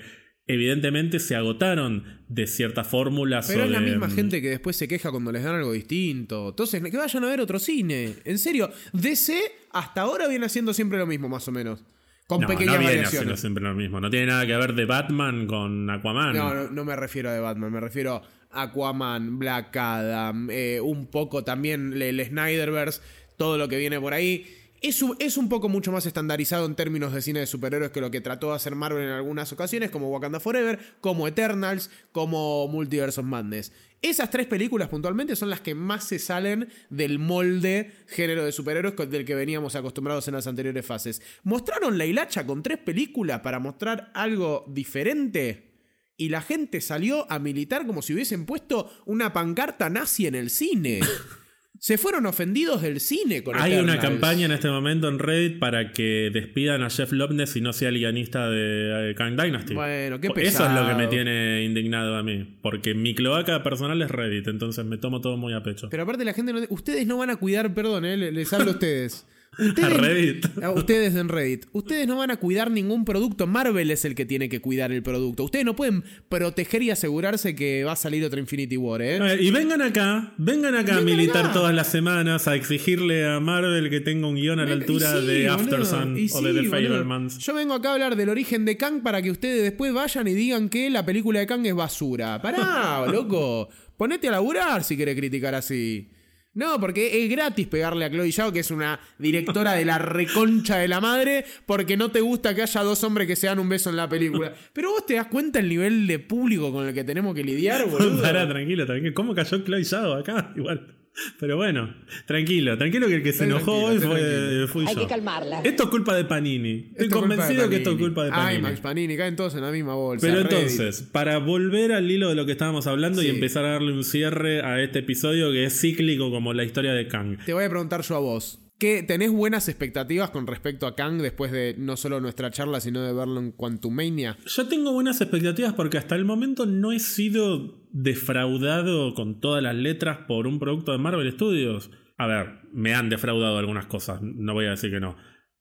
[0.50, 3.48] evidentemente se agotaron de ciertas fórmulas.
[3.48, 6.50] Pero es la misma gente que después se queja cuando les dan algo distinto.
[6.50, 8.16] Entonces, que vayan a ver otro cine.
[8.26, 9.40] En serio, DC
[9.72, 11.84] hasta ahora viene haciendo siempre lo mismo, más o menos.
[12.26, 14.02] Con pequeñas no viene haciendo siempre lo mismo.
[14.02, 16.36] No tiene nada que ver de Batman con Aquaman.
[16.36, 21.08] No, no, me refiero a de Batman, me refiero a Aquaman, Black Adam, eh, un
[21.08, 23.02] poco también el Snyderverse,
[23.38, 24.48] todo lo que viene por ahí.
[24.82, 28.12] Es, es, un poco mucho más estandarizado en términos de cine de superhéroes que lo
[28.12, 33.22] que trató de hacer Marvel en algunas ocasiones, como Wakanda Forever, como Eternals, como Multiverse
[33.22, 33.72] Madness.
[34.02, 38.96] Esas tres películas puntualmente son las que más se salen del molde género de superhéroes
[39.10, 41.22] del que veníamos acostumbrados en las anteriores fases.
[41.44, 45.70] Mostraron la hilacha con tres películas para mostrar algo diferente
[46.16, 50.50] y la gente salió a militar como si hubiesen puesto una pancarta nazi en el
[50.50, 51.00] cine.
[51.80, 55.94] Se fueron ofendidos del cine con Hay una campaña en este momento en Reddit para
[55.94, 59.76] que despidan a Jeff Loveness y no sea el guionista de Kang Dynasty.
[59.76, 60.66] Bueno, qué pesado.
[60.66, 62.58] Eso es lo que me tiene indignado a mí.
[62.62, 65.88] Porque mi cloaca personal es Reddit, entonces me tomo todo muy a pecho.
[65.90, 66.60] Pero aparte la gente no...
[66.68, 69.26] Ustedes no van a cuidar, perdón, eh, les hablo a ustedes.
[69.60, 70.46] Ustedes, Reddit.
[70.76, 71.66] Ustedes en Reddit.
[71.72, 73.48] Ustedes no van a cuidar ningún producto.
[73.48, 75.44] Marvel es el que tiene que cuidar el producto.
[75.44, 79.38] Ustedes no pueden proteger y asegurarse que va a salir otro Infinity War, ¿eh?
[79.42, 84.00] y vengan acá, vengan acá a militar todas las semanas a exigirle a Marvel que
[84.00, 87.38] tenga un guion a la altura de Aftersun o de The Fablemans.
[87.40, 90.34] Yo vengo acá a hablar del origen de Kang para que ustedes después vayan y
[90.34, 92.42] digan que la película de Kang es basura.
[92.42, 93.70] Pará, loco.
[93.98, 96.10] Ponete a laburar si querés criticar así.
[96.54, 100.78] No, porque es gratis pegarle a Chloe Zhao, que es una directora de la reconcha
[100.78, 103.70] de la madre, porque no te gusta que haya dos hombres que se dan un
[103.70, 104.54] beso en la película.
[104.74, 107.86] Pero vos te das cuenta el nivel de público con el que tenemos que lidiar,
[107.90, 108.22] boludo.
[108.22, 109.14] Pará, tranquilo, tranquilo.
[109.14, 110.52] ¿Cómo cayó Chloe Zhao acá?
[110.56, 110.99] Igual.
[111.40, 111.94] Pero bueno,
[112.26, 115.02] tranquilo, tranquilo que el que se enojó hoy fue, fui Hay yo.
[115.02, 115.62] que calmarla.
[115.62, 116.92] Esto es culpa de Panini.
[116.92, 118.50] Estoy convencido que esto es culpa de Panini.
[118.56, 120.26] Ay, Max Panini, caen todos en la misma bolsa.
[120.26, 123.92] Pero entonces, para volver al hilo de lo que estábamos hablando y empezar a darle
[123.92, 127.38] un cierre a este episodio que es cíclico como la historia de Kang.
[127.46, 128.60] Te voy a preguntar yo a vos.
[128.80, 133.02] ¿Qué, ¿Tenés buenas expectativas con respecto a Kang después de no solo nuestra charla, sino
[133.02, 134.38] de verlo en Quantumania?
[134.46, 139.76] Yo tengo buenas expectativas porque hasta el momento no he sido defraudado con todas las
[139.76, 141.92] letras por un producto de Marvel Studios.
[142.18, 145.18] A ver, me han defraudado algunas cosas, no voy a decir que no.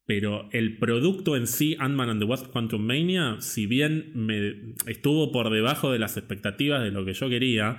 [0.06, 5.32] Pero el producto en sí, Ant-Man and the Wasp Quantum Mania, si bien me estuvo
[5.32, 7.78] por debajo de las expectativas de lo que yo quería,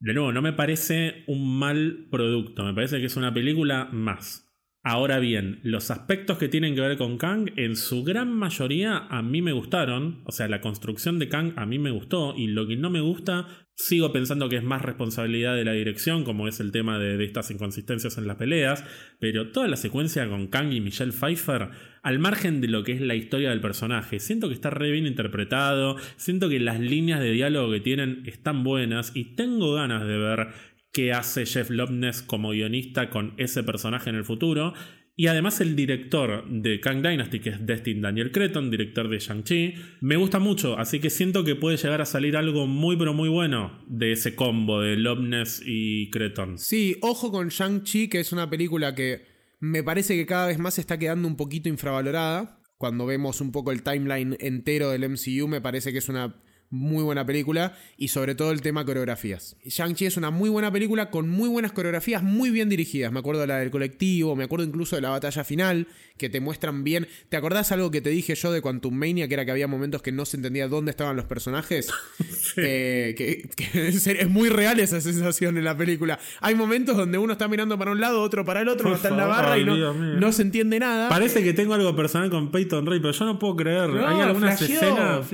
[0.00, 4.48] de nuevo, no me parece un mal producto, me parece que es una película más.
[4.84, 9.22] Ahora bien, los aspectos que tienen que ver con Kang, en su gran mayoría a
[9.22, 10.22] mí me gustaron.
[10.24, 12.34] O sea, la construcción de Kang a mí me gustó.
[12.36, 13.46] Y lo que no me gusta,
[13.76, 17.52] sigo pensando que es más responsabilidad de la dirección, como es el tema de, estas
[17.52, 18.84] inconsistencias en las peleas.
[19.20, 21.70] Pero toda la secuencia con Kang y Michelle Pfeiffer,
[22.02, 25.06] al margen de lo que es la historia del personaje, siento que está re bien
[25.06, 25.94] interpretado.
[26.16, 29.12] Siento que las líneas de diálogo que tienen están buenas.
[29.14, 30.48] Y tengo ganas de ver
[30.92, 34.74] qué hace Jeff Loveness como guionista con ese personaje en el futuro.
[35.14, 39.74] Y además el director de Kang Dynasty, que es Destin Daniel Creton, director de Shang-Chi,
[40.00, 43.28] me gusta mucho, así que siento que puede llegar a salir algo muy pero muy
[43.28, 46.58] bueno de ese combo de Loveness y Creton.
[46.58, 49.26] Sí, ojo con Shang-Chi, que es una película que
[49.60, 52.58] me parece que cada vez más está quedando un poquito infravalorada.
[52.78, 57.04] Cuando vemos un poco el timeline entero del MCU, me parece que es una muy
[57.04, 59.56] buena película y sobre todo el tema coreografías.
[59.64, 63.12] Shang-Chi es una muy buena película con muy buenas coreografías muy bien dirigidas.
[63.12, 65.86] Me acuerdo de la del colectivo, me acuerdo incluso de la batalla final,
[66.16, 67.08] que te muestran bien.
[67.28, 70.00] ¿Te acordás algo que te dije yo de Quantum Mania, que era que había momentos
[70.00, 71.90] que no se entendía dónde estaban los personajes?
[72.56, 73.48] Eh, que,
[73.88, 76.18] es muy real esa sensación en la película.
[76.40, 79.08] Hay momentos donde uno está mirando para un lado, otro para el otro, uno está
[79.08, 81.08] en la barra y no, se entiende nada.
[81.08, 83.90] Parece que tengo algo personal con Peyton Rey, pero yo no puedo creer.
[83.90, 85.30] Hay algunas escenas.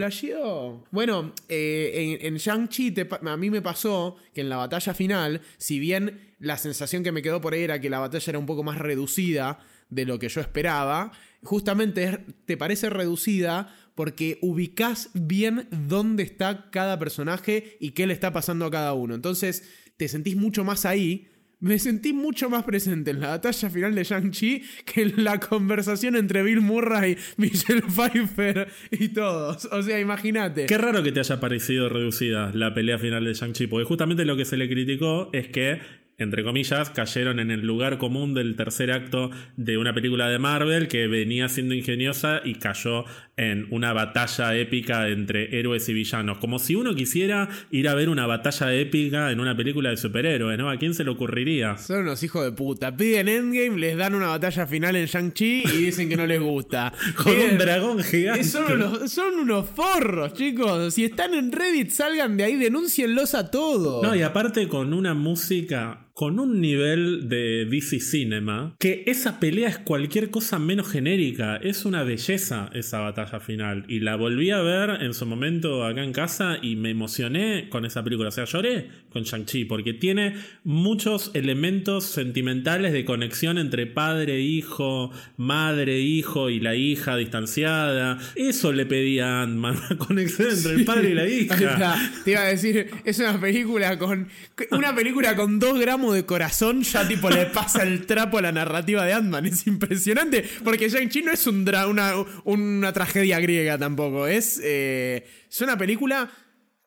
[0.93, 2.95] Bueno, eh, en, Shang-Chi
[3.27, 7.23] a mí me pasó que en la batalla final, si bien la sensación que me
[7.23, 9.59] quedó por ahí era que la batalla era un poco más reducida
[9.91, 16.99] de lo que yo esperaba, justamente te parece reducida porque ubicás bien dónde está cada
[16.99, 19.15] personaje y qué le está pasando a cada uno.
[19.15, 21.29] Entonces te sentís mucho más ahí
[21.61, 26.17] me sentí mucho más presente en la batalla final de Shang-Chi que en la conversación
[26.17, 29.67] entre Bill Murray, Michelle Pfeiffer y todos.
[29.67, 30.67] O sea, imagínate.
[30.67, 34.37] Qué raro que te haya parecido reducida la pelea final de Shang-Chi, porque justamente lo
[34.37, 35.81] que se le criticó es que
[36.19, 40.89] entre comillas, cayeron en el lugar común del tercer acto de una película de Marvel
[40.89, 43.05] que venía siendo ingeniosa y cayó
[43.39, 46.39] en una batalla épica entre héroes y villanos.
[46.39, 50.59] Como si uno quisiera ir a ver una batalla épica en una película de superhéroes,
[50.59, 50.69] ¿no?
[50.69, 51.79] ¿A quién se le ocurriría?
[51.79, 52.97] Son unos hijos de puta.
[52.97, 56.93] Piden Endgame, les dan una batalla final en Shang-Chi y dicen que no les gusta.
[57.17, 58.45] Con un dragón gigante.
[58.45, 60.93] Son unos, son unos forros, chicos.
[60.93, 64.03] Si están en Reddit, salgan de ahí, denúncienlos a todos.
[64.03, 69.69] No, y aparte con una música con un nivel de DC Cinema que esa pelea
[69.69, 71.59] es cualquier cosa menos genérica.
[71.59, 73.85] Es una belleza esa batalla final.
[73.87, 77.85] Y la volví a ver en su momento acá en casa y me emocioné con
[77.85, 78.31] esa película.
[78.31, 80.35] O sea, lloré con Shang-Chi porque tiene
[80.65, 88.19] muchos elementos sentimentales de conexión entre padre, hijo, madre, hijo y la hija distanciada.
[88.35, 91.97] Eso le pedía a Ant-Man, conexión entre el padre y la hija.
[92.25, 94.27] te iba a decir, es una película con.
[94.73, 98.53] Una película con dos gramos de corazón ya tipo le pasa el trapo a la
[98.53, 99.47] narrativa de Ant-Man.
[99.47, 100.45] Es impresionante.
[100.65, 102.15] Porque Shang-Chi no es un una,
[102.45, 104.27] una, tragedia griega tampoco.
[104.27, 106.31] Es, eh, es una película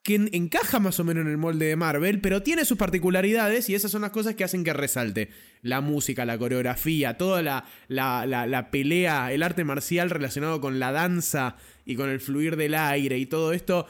[0.02, 3.74] que encaja más o menos en el molde de Marvel, pero tiene sus particularidades y
[3.74, 5.28] esas son las cosas que hacen que resalte.
[5.62, 10.90] La música, la coreografía, toda la, la, la, pelea, el arte marcial relacionado con la
[10.90, 13.86] danza y con el fluir del aire y todo esto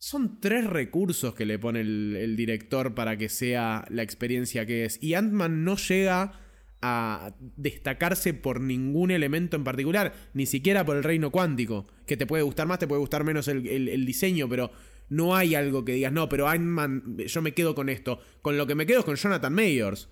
[0.00, 4.98] son tres recursos que le pone el, director para que sea la experiencia que es.
[5.02, 6.32] Y Ant-Man no llega
[6.80, 12.26] a destacarse por ningún elemento en particular, ni siquiera por el reino cuántico, que te
[12.26, 14.72] puede gustar más, te puede gustar menos el, el diseño, pero
[15.10, 18.20] no hay algo que digas, no, pero Ant-Man, yo me quedo con esto.
[18.40, 20.08] Con lo que me quedo es con Jonathan Mayors,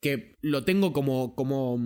[0.00, 1.78] que lo tengo como, como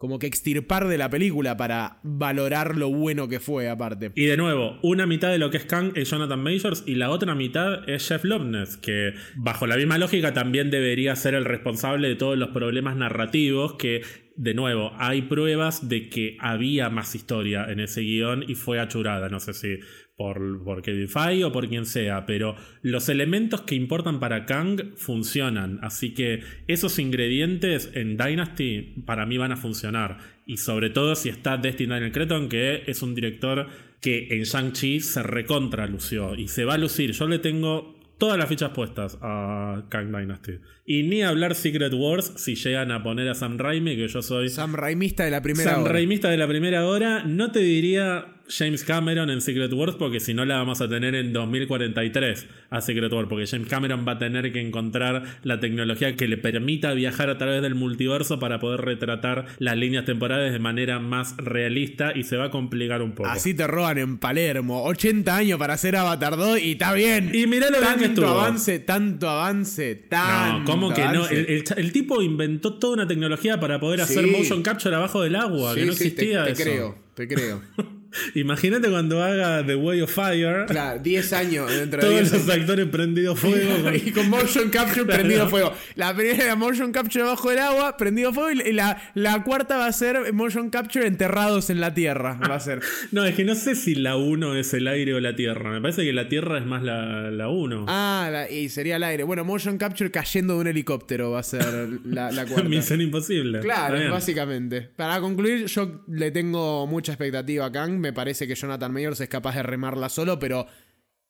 [0.00, 4.12] como que extirpar de la película para valorar lo bueno que fue aparte.
[4.14, 7.10] Y de nuevo, una mitad de lo que es Kang es Jonathan Majors y la
[7.10, 12.08] otra mitad es Jeff Loveness, que bajo la misma lógica también debería ser el responsable
[12.08, 14.00] de todos los problemas narrativos que
[14.36, 19.28] de nuevo, hay pruebas de que había más historia en ese guion y fue achurada.
[19.28, 19.80] No sé si
[20.20, 21.08] por, por Kevin
[21.44, 25.78] o por quien sea, pero los elementos que importan para Kang funcionan.
[25.80, 30.18] Así que esos ingredientes en Dynasty para mí van a funcionar.
[30.44, 33.66] Y sobre todo si está Destin Daniel Creton, que es un director
[34.02, 37.12] que en Shang-Chi se recontra lució y se va a lucir.
[37.12, 40.58] Yo le tengo todas las fichas puestas a Kang Dynasty.
[40.90, 44.48] Y ni hablar Secret Wars si llegan a poner a Sam Raimi, que yo soy.
[44.48, 45.92] Sam Raimista de la primera Sam hora.
[45.92, 47.22] Raimista de la primera hora.
[47.22, 51.14] No te diría James Cameron en Secret Wars porque si no la vamos a tener
[51.14, 56.16] en 2043 a Secret Wars porque James Cameron va a tener que encontrar la tecnología
[56.16, 60.58] que le permita viajar a través del multiverso para poder retratar las líneas temporales de
[60.58, 63.28] manera más realista y se va a complicar un poco.
[63.28, 67.30] Así te roban en Palermo, 80 años para hacer Avatar 2 y está bien.
[67.32, 68.40] Y mirá lo bien que tanto estuvo.
[68.40, 71.28] avance, tanto avance, tanto No, ¿cómo que no?
[71.28, 74.30] El, el cha- el tipo inventó toda una tecnología para poder hacer Sí.
[74.30, 76.62] motion capture abajo del agua, que no te- existía te, eso.
[76.62, 77.60] creo, te creo.
[78.34, 82.48] Imagínate cuando haga The Way of Fire, Claro, 10 años dentro de todos 10 los
[82.56, 83.82] actores prendidos fuego.
[83.82, 85.18] con- y con motion capture Claro.
[85.20, 85.72] prendido fuego.
[85.94, 88.50] La primera era motion capture bajo el agua, prendido fuego.
[88.50, 92.38] Y la, la cuarta va a ser motion capture enterrados en la tierra.
[92.48, 92.80] Va a ser.
[93.12, 95.70] No, es que no sé si la 1 es el aire o la tierra.
[95.70, 97.86] Me parece que la tierra es más la, la 1.
[97.88, 99.24] Ah, la- y sería el aire.
[99.24, 102.68] Bueno, motion capture cayendo de un helicóptero va a ser la, la cuarta.
[102.68, 103.60] Misión imposible.
[103.60, 104.82] Claro, básicamente.
[104.96, 107.99] Para concluir, yo le tengo mucha expectativa a Kang.
[108.00, 110.66] Me parece que Jonathan Mayors es capaz de remarla solo, pero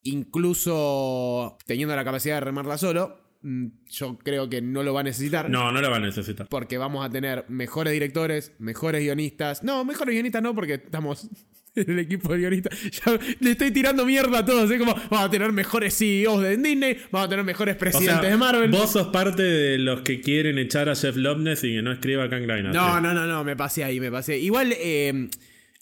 [0.03, 5.03] incluso teniendo la capacidad de remarla solo, mm, yo creo que no lo va a
[5.03, 5.49] necesitar.
[5.49, 6.47] No, no la va a necesitar.
[6.49, 9.63] Porque vamos a tener mejores directores, mejores guionistas.
[9.63, 11.29] No, mejores guionistas no, porque estamos
[11.75, 12.77] en el equipo de guionistas.
[12.91, 14.69] Ya le estoy tirando mierda a todos.
[14.71, 18.21] Es como, vamos a tener mejores CEOs de Disney, vamos a tener mejores O presidentes
[18.21, 18.71] sea, de Marvel.
[18.71, 22.29] vos sos parte de los que quieren echar a Jeff Loveness y que no escriba
[22.29, 22.77] Kang Dynasty.
[22.77, 24.37] No, no, no, no, me pasé ahí, me pasé.
[24.39, 25.29] Igual, eh,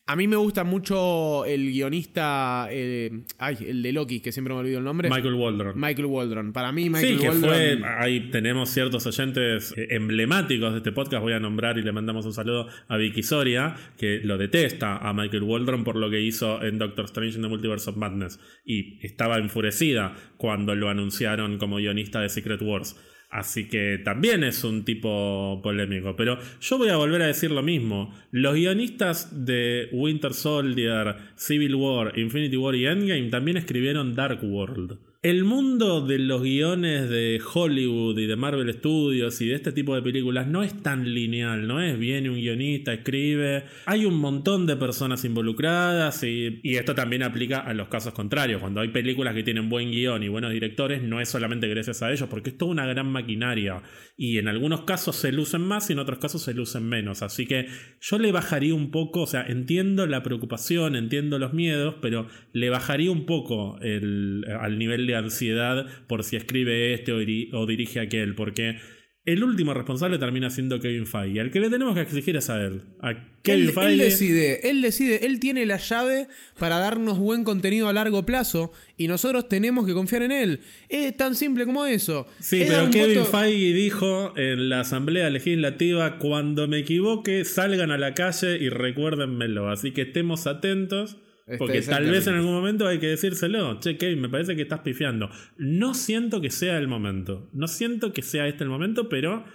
[0.09, 4.59] a mí me gusta mucho el guionista, eh, ay, el de Loki, que siempre me
[4.61, 5.07] olvido el nombre.
[5.07, 5.79] Michael Waldron.
[5.79, 6.51] Michael Waldron.
[6.51, 7.51] Para mí, Michael Sí, que Waldron.
[7.51, 7.79] fue.
[7.99, 11.21] Ahí tenemos ciertos oyentes eh, emblemáticos de este podcast.
[11.21, 15.13] Voy a nombrar y le mandamos un saludo a Vicky Soria, que lo detesta a
[15.13, 18.39] Michael Waldron por lo que hizo en Doctor Strange in the Multiverse of Madness.
[18.65, 22.99] Y estaba enfurecida cuando lo anunciaron como guionista de Secret Wars.
[23.29, 26.15] Así que también es un tipo polémico.
[26.15, 28.13] Pero yo voy a volver a decir lo mismo.
[28.31, 34.97] Los guionistas de Winter Soldier, Civil War, Infinity War y Endgame también escribieron Dark World.
[35.21, 39.93] El mundo de los guiones de Hollywood y de Marvel Studios y de este tipo
[39.93, 44.65] de películas no es tan lineal, no es viene un guionista, escribe, hay un montón
[44.65, 49.35] de personas involucradas y, y esto también aplica a los casos contrarios, cuando hay películas
[49.35, 52.57] que tienen buen guion y buenos directores no es solamente gracias a ellos, porque es
[52.57, 53.83] toda una gran maquinaria.
[54.15, 57.45] Y en algunos casos se lucen más y en otros casos se lucen menos, así
[57.45, 57.67] que
[57.99, 62.69] yo le bajaría un poco, o sea, entiendo la preocupación, entiendo los miedos, pero le
[62.69, 68.35] bajaría un poco al nivel ansiedad por si escribe este o, diri- o dirige aquel,
[68.35, 68.77] porque
[69.25, 71.39] el último responsable termina siendo Kevin Feige.
[71.41, 72.81] Al que le tenemos que exigir es a él.
[73.01, 73.13] A
[73.43, 73.91] Kevin Él, Feige.
[73.91, 76.27] él decide, él decide, él tiene la llave
[76.57, 80.61] para darnos buen contenido a largo plazo y nosotros tenemos que confiar en él.
[80.87, 82.25] Es tan simple como eso.
[82.39, 87.97] Sí, pero Kevin voto- Feige dijo en la Asamblea Legislativa, cuando me equivoque, salgan a
[87.99, 89.69] la calle y recuérdenmelo.
[89.69, 91.17] Así que estemos atentos,
[91.57, 92.11] porque tal exactamente.
[92.11, 93.79] vez en algún momento hay que decírselo.
[93.79, 95.29] Che, Kevin, me parece que estás pifiando.
[95.57, 97.49] No siento que sea el momento.
[97.53, 99.45] No siento que sea este el momento, pero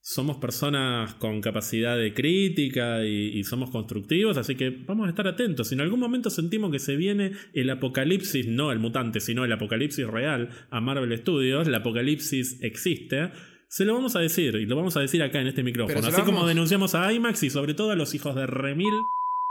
[0.00, 5.26] somos personas con capacidad de crítica y, y somos constructivos, así que vamos a estar
[5.26, 5.68] atentos.
[5.68, 9.52] Si en algún momento sentimos que se viene el apocalipsis, no el mutante, sino el
[9.52, 13.30] apocalipsis real a Marvel Studios, el apocalipsis existe,
[13.68, 16.06] se lo vamos a decir y lo vamos a decir acá en este micrófono.
[16.06, 18.92] Así como denunciamos a IMAX y sobre todo a los hijos de Remil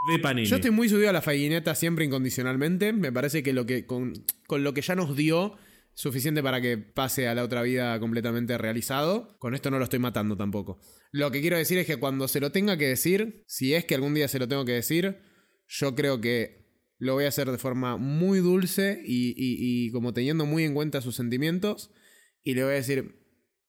[0.06, 0.18] de.
[0.50, 2.92] Yo estoy muy subido a la fallineta siempre incondicionalmente.
[2.92, 4.12] Me parece que, lo que con,
[4.46, 5.56] con lo que ya nos dio
[5.94, 9.36] suficiente para que pase a la otra vida completamente realizado.
[9.38, 10.80] Con esto no lo estoy matando tampoco.
[11.12, 13.94] Lo que quiero decir es que cuando se lo tenga que decir, si es que
[13.94, 15.18] algún día se lo tengo que decir,
[15.68, 16.64] yo creo que
[16.98, 21.00] lo voy a hacer de forma muy dulce y, y- como teniendo muy en cuenta
[21.00, 21.90] sus sentimientos.
[22.42, 23.20] Y le voy a decir,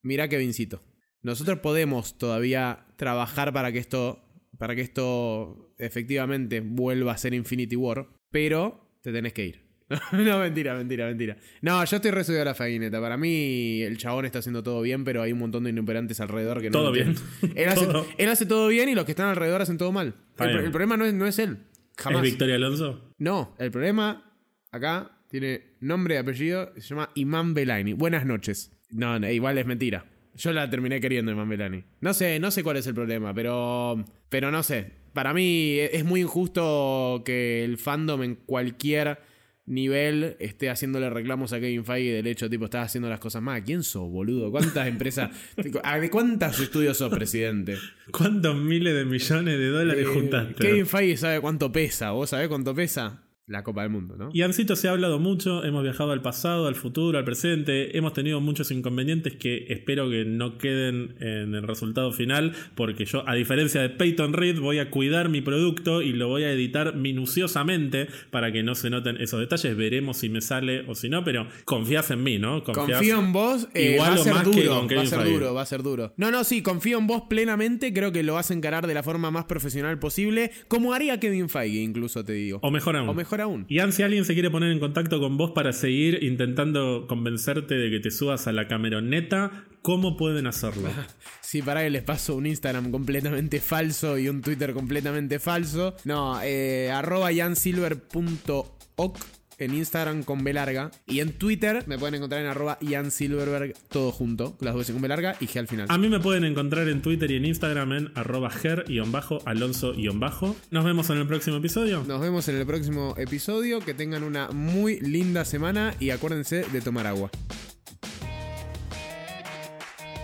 [0.01, 0.83] mira Kevincito,
[1.21, 4.24] nosotros podemos todavía trabajar para que esto,
[4.57, 9.65] para que esto efectivamente vuelva a ser Infinity War, pero te tenés que ir.
[10.14, 11.38] no, mentira, mentira, mentira.
[11.61, 12.99] No, yo estoy resuelto a la faguineta.
[12.99, 16.60] Para mí, el chabón está haciendo todo bien, pero hay un montón de inoperantes alrededor
[16.60, 16.80] que no.
[16.80, 17.15] Todo bien.
[17.56, 18.07] Él hace, Todo.
[18.18, 20.15] él hace todo bien y los que están alrededor hacen todo mal.
[20.40, 21.60] El problema no es, no es él.
[21.98, 22.23] Jamás.
[22.23, 23.14] ¿Es Victoria Alonso?
[23.19, 24.34] No, el problema
[24.72, 27.94] acá tiene nombre y apellido, se llama Imán Belaini.
[27.94, 28.72] Buenas noches.
[28.90, 30.06] No, no, igual es mentira.
[30.35, 31.83] Yo la terminé queriendo Imán Belaini.
[32.01, 34.91] No sé, no sé cuál es el problema, pero pero no sé.
[35.13, 39.19] Para mí es muy injusto que el fandom en cualquier
[39.65, 43.63] nivel esté haciéndole reclamos a Kevin Feige del hecho, tipo, estás haciendo las cosas mal.
[43.63, 44.51] ¿Quién sos, boludo?
[44.51, 45.31] ¿Cuántas empresas?
[45.55, 47.77] ¿De cuántos estudios sos presidente?
[48.11, 50.55] ¿Cuántos miles de millones de dólares Eh, juntaste?
[50.55, 52.11] Kevin Feige sabe cuánto pesa.
[52.11, 53.24] ¿Vos sabés cuánto pesa?
[53.47, 54.30] La Copa del Mundo, ¿no?
[54.34, 58.13] Y Ancito se ha hablado mucho, hemos viajado al pasado, al futuro, al presente, hemos
[58.13, 63.35] tenido muchos inconvenientes que espero que no queden en el resultado final, porque yo, a
[63.35, 68.07] diferencia de Peyton Reed, voy a cuidar mi producto y lo voy a editar minuciosamente
[68.31, 69.77] para que no se noten esos detalles.
[69.77, 72.63] Veremos si me sale o si no, pero confías en mí, ¿no?
[72.63, 73.67] Confías confío en vos.
[73.76, 76.13] Eh, igual va a ser más duro, va a ser duro, va a ser duro.
[76.17, 77.93] No, no, sí, confío en vos plenamente.
[77.93, 81.47] Creo que lo vas a encarar de la forma más profesional posible, como haría Kevin
[81.47, 82.59] Feige, incluso te digo.
[82.63, 83.09] O mejor aún.
[83.09, 83.65] O mejor aún.
[83.69, 87.89] Y si alguien se quiere poner en contacto con vos para seguir intentando convencerte de
[87.89, 90.89] que te subas a la cameroneta, ¿cómo pueden hacerlo?
[91.41, 95.95] Sí, para que les paso un Instagram completamente falso y un Twitter completamente falso.
[96.03, 99.17] No, eh, arroba jansilver.oc
[99.60, 100.91] en Instagram con B larga.
[101.07, 105.02] Y en Twitter me pueden encontrar en arroba Ian Silverberg, todo junto, las dos con
[105.02, 105.88] B larga y G al final.
[105.90, 110.56] A mí me pueden encontrar en Twitter y en Instagram en arroba ger-alonso-bajo.
[110.72, 112.03] Nos vemos en el próximo episodio.
[112.07, 113.80] Nos vemos en el próximo episodio.
[113.80, 117.30] Que tengan una muy linda semana y acuérdense de tomar agua.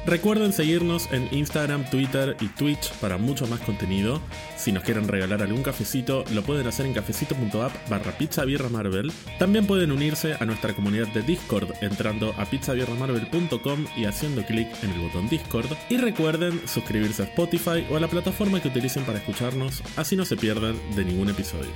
[0.05, 4.19] Recuerden seguirnos en Instagram, Twitter y Twitch para mucho más contenido.
[4.61, 9.11] Si nos quieren regalar algún cafecito, lo pueden hacer en cafecito.app barra pizza marvel.
[9.39, 14.91] También pueden unirse a nuestra comunidad de Discord entrando a pizzabirramarvel.com y haciendo clic en
[14.91, 15.65] el botón Discord.
[15.89, 20.25] Y recuerden suscribirse a Spotify o a la plataforma que utilicen para escucharnos, así no
[20.25, 21.71] se pierdan de ningún episodio.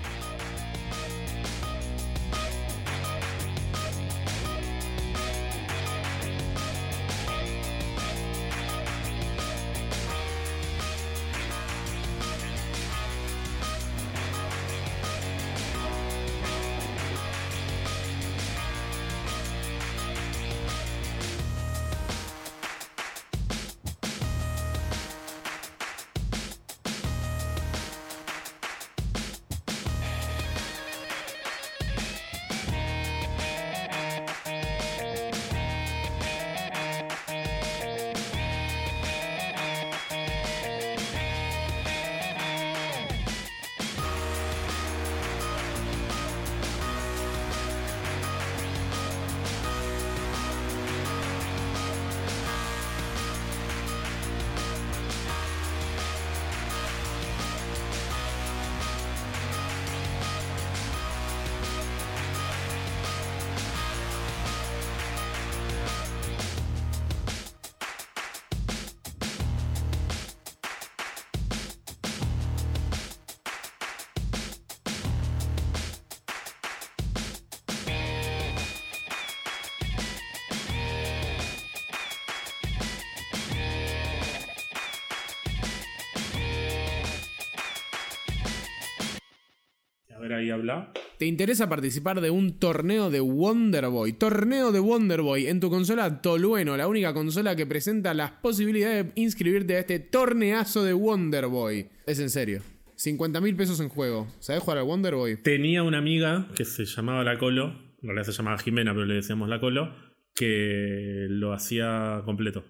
[90.34, 90.91] Ahí habla.
[91.18, 94.14] ¿Te interesa participar de un torneo de Wonder Boy?
[94.14, 99.06] Torneo de Wonder Boy en tu consola Tolueno, la única consola que presenta las posibilidades
[99.06, 101.89] de inscribirte a este torneazo de Wonder Boy.
[102.06, 102.61] Es en serio.
[102.95, 104.27] 50 mil pesos en juego.
[104.39, 105.38] ¿Sabes jugar al Wonder Boy?
[105.41, 107.68] Tenía una amiga que se llamaba La Colo,
[108.02, 109.93] en realidad se llamaba Jimena, pero le decíamos La Colo,
[110.34, 112.65] que lo hacía completo.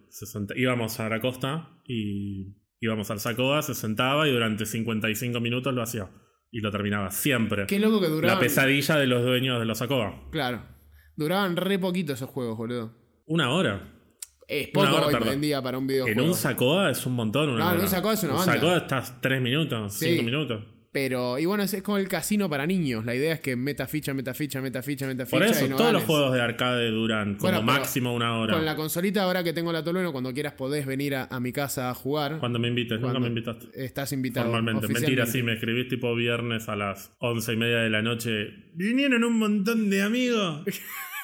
[0.55, 5.81] íbamos a la costa y íbamos al Sacoa, se sentaba y durante 55 minutos lo
[5.81, 6.09] hacía.
[6.55, 7.65] Y lo terminaba siempre.
[7.67, 8.35] Qué loco que duraba.
[8.35, 10.29] La pesadilla de los dueños de los Sacoa.
[10.31, 10.63] Claro.
[11.17, 12.93] Duraban re poquito esos juegos, boludo.
[13.25, 13.91] Una hora.
[14.47, 16.17] Es poco hoy en día para un videojuego.
[16.21, 17.49] En un Sacoa es un montón.
[17.49, 18.53] Una no, en un Sacoa es una banda.
[18.53, 20.63] Un Sacoa estás tres minutos, cinco minutos.
[20.95, 23.03] Pero, y bueno, es, como el casino para niños.
[23.03, 25.37] La idea es que meta ficha, meta ficha, meta ficha, meta ficha.
[25.37, 28.53] Por eso, todos los juegos de arcade duran como máximo una hora.
[28.53, 31.89] Con la consolita, ahora que tengo la Tolueno, cuando quieras podés venir a, mi casa
[31.89, 32.39] a jugar.
[32.39, 33.67] Cuando me invites, nunca me invitaste.
[33.73, 34.45] Estás invitado.
[34.45, 38.71] Normalmente, mentira, sí, me escribís tipo viernes a las once y media de la noche.
[38.73, 40.63] Vinieron un montón de amigos.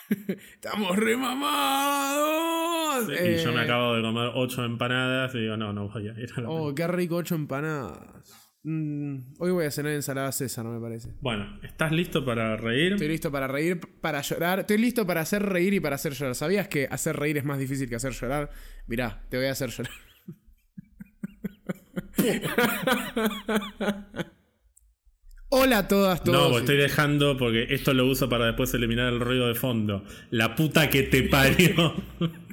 [0.53, 3.07] Estamos remamados.
[3.07, 6.19] y yo me eh, acabo de comer ocho empanadas y digo, no, no voy a
[6.19, 8.40] ir a la Oh, qué rico, ocho empanadas.
[8.63, 11.09] Mm, hoy voy a cenar ensalada César, no me parece.
[11.19, 12.93] Bueno, ¿estás listo para reír?
[12.93, 14.59] Estoy listo para reír, para llorar.
[14.59, 16.35] Estoy listo para hacer reír y para hacer llorar.
[16.35, 18.51] ¿Sabías que hacer reír es más difícil que hacer llorar?
[18.85, 19.91] Mirá, te voy a hacer llorar.
[25.49, 26.51] Hola a todas, todos.
[26.51, 30.05] No, estoy dejando porque esto lo uso para después eliminar el ruido de fondo.
[30.29, 31.95] La puta que te parió.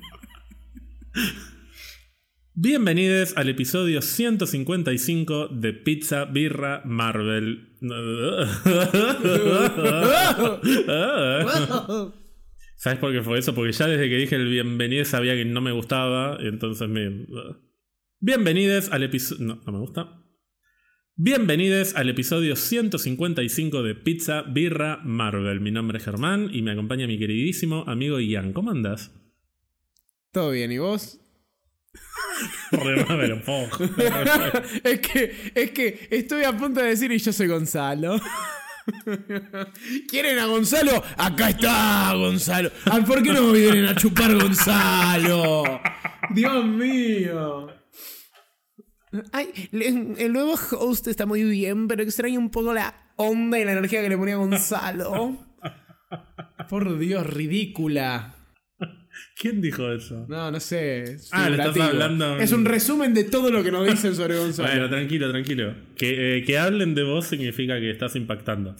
[2.60, 7.78] Bienvenidos al episodio 155 de Pizza Birra Marvel.
[12.74, 13.54] ¿Sabes por qué fue eso?
[13.54, 17.28] Porque ya desde que dije el bienvenido sabía que no me gustaba, entonces me...
[18.18, 19.46] Bienvenidos al episodio...
[19.46, 20.20] No, no me gusta.
[21.14, 25.60] Bienvenidos al episodio 155 de Pizza Birra Marvel.
[25.60, 28.52] Mi nombre es Germán y me acompaña mi queridísimo amigo Ian.
[28.52, 29.14] ¿Cómo andás?
[30.32, 31.20] Todo bien, ¿y vos?
[32.72, 33.84] Re poco.
[34.84, 38.20] es que, es que estoy a punto de decir y yo soy Gonzalo.
[40.08, 41.02] ¿Quieren a Gonzalo?
[41.16, 42.70] Acá está Gonzalo.
[42.90, 45.80] Ay, ¿Por qué no me vienen a chupar Gonzalo?
[46.30, 47.68] Dios mío.
[49.32, 53.72] Ay, el nuevo host está muy bien, pero extraño un poco la onda y la
[53.72, 55.36] energía que le ponía Gonzalo.
[56.68, 58.37] Por Dios, ridícula.
[59.36, 60.26] ¿Quién dijo eso?
[60.28, 61.18] No, no sé.
[61.30, 62.36] Ah, le estás hablando.
[62.36, 64.68] Es un resumen de todo lo que nos dicen sobre Gonzalo.
[64.68, 65.74] bueno, tranquilo, tranquilo.
[65.96, 68.74] Que, eh, que hablen de vos significa que estás impactando.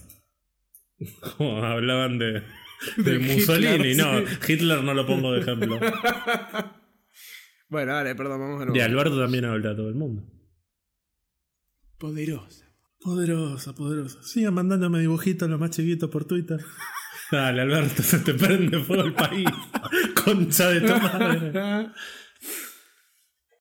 [1.36, 2.43] Como hablaban de,
[2.97, 4.20] de, Mussolini, no.
[4.47, 5.78] Hitler no lo pongo de ejemplo.
[7.70, 8.73] Bueno, dale, perdón, vamos a nuevo.
[8.73, 10.24] De Alberto también habla todo el mundo.
[11.98, 12.65] Poderosa.
[12.98, 14.23] Poderosa, poderosa.
[14.23, 16.60] Sigan mandándome dibujitos los más chiquitos por Twitter.
[17.31, 19.49] Dale, Alberto, se te prende fuego el país.
[20.25, 21.91] Concha de tu madre.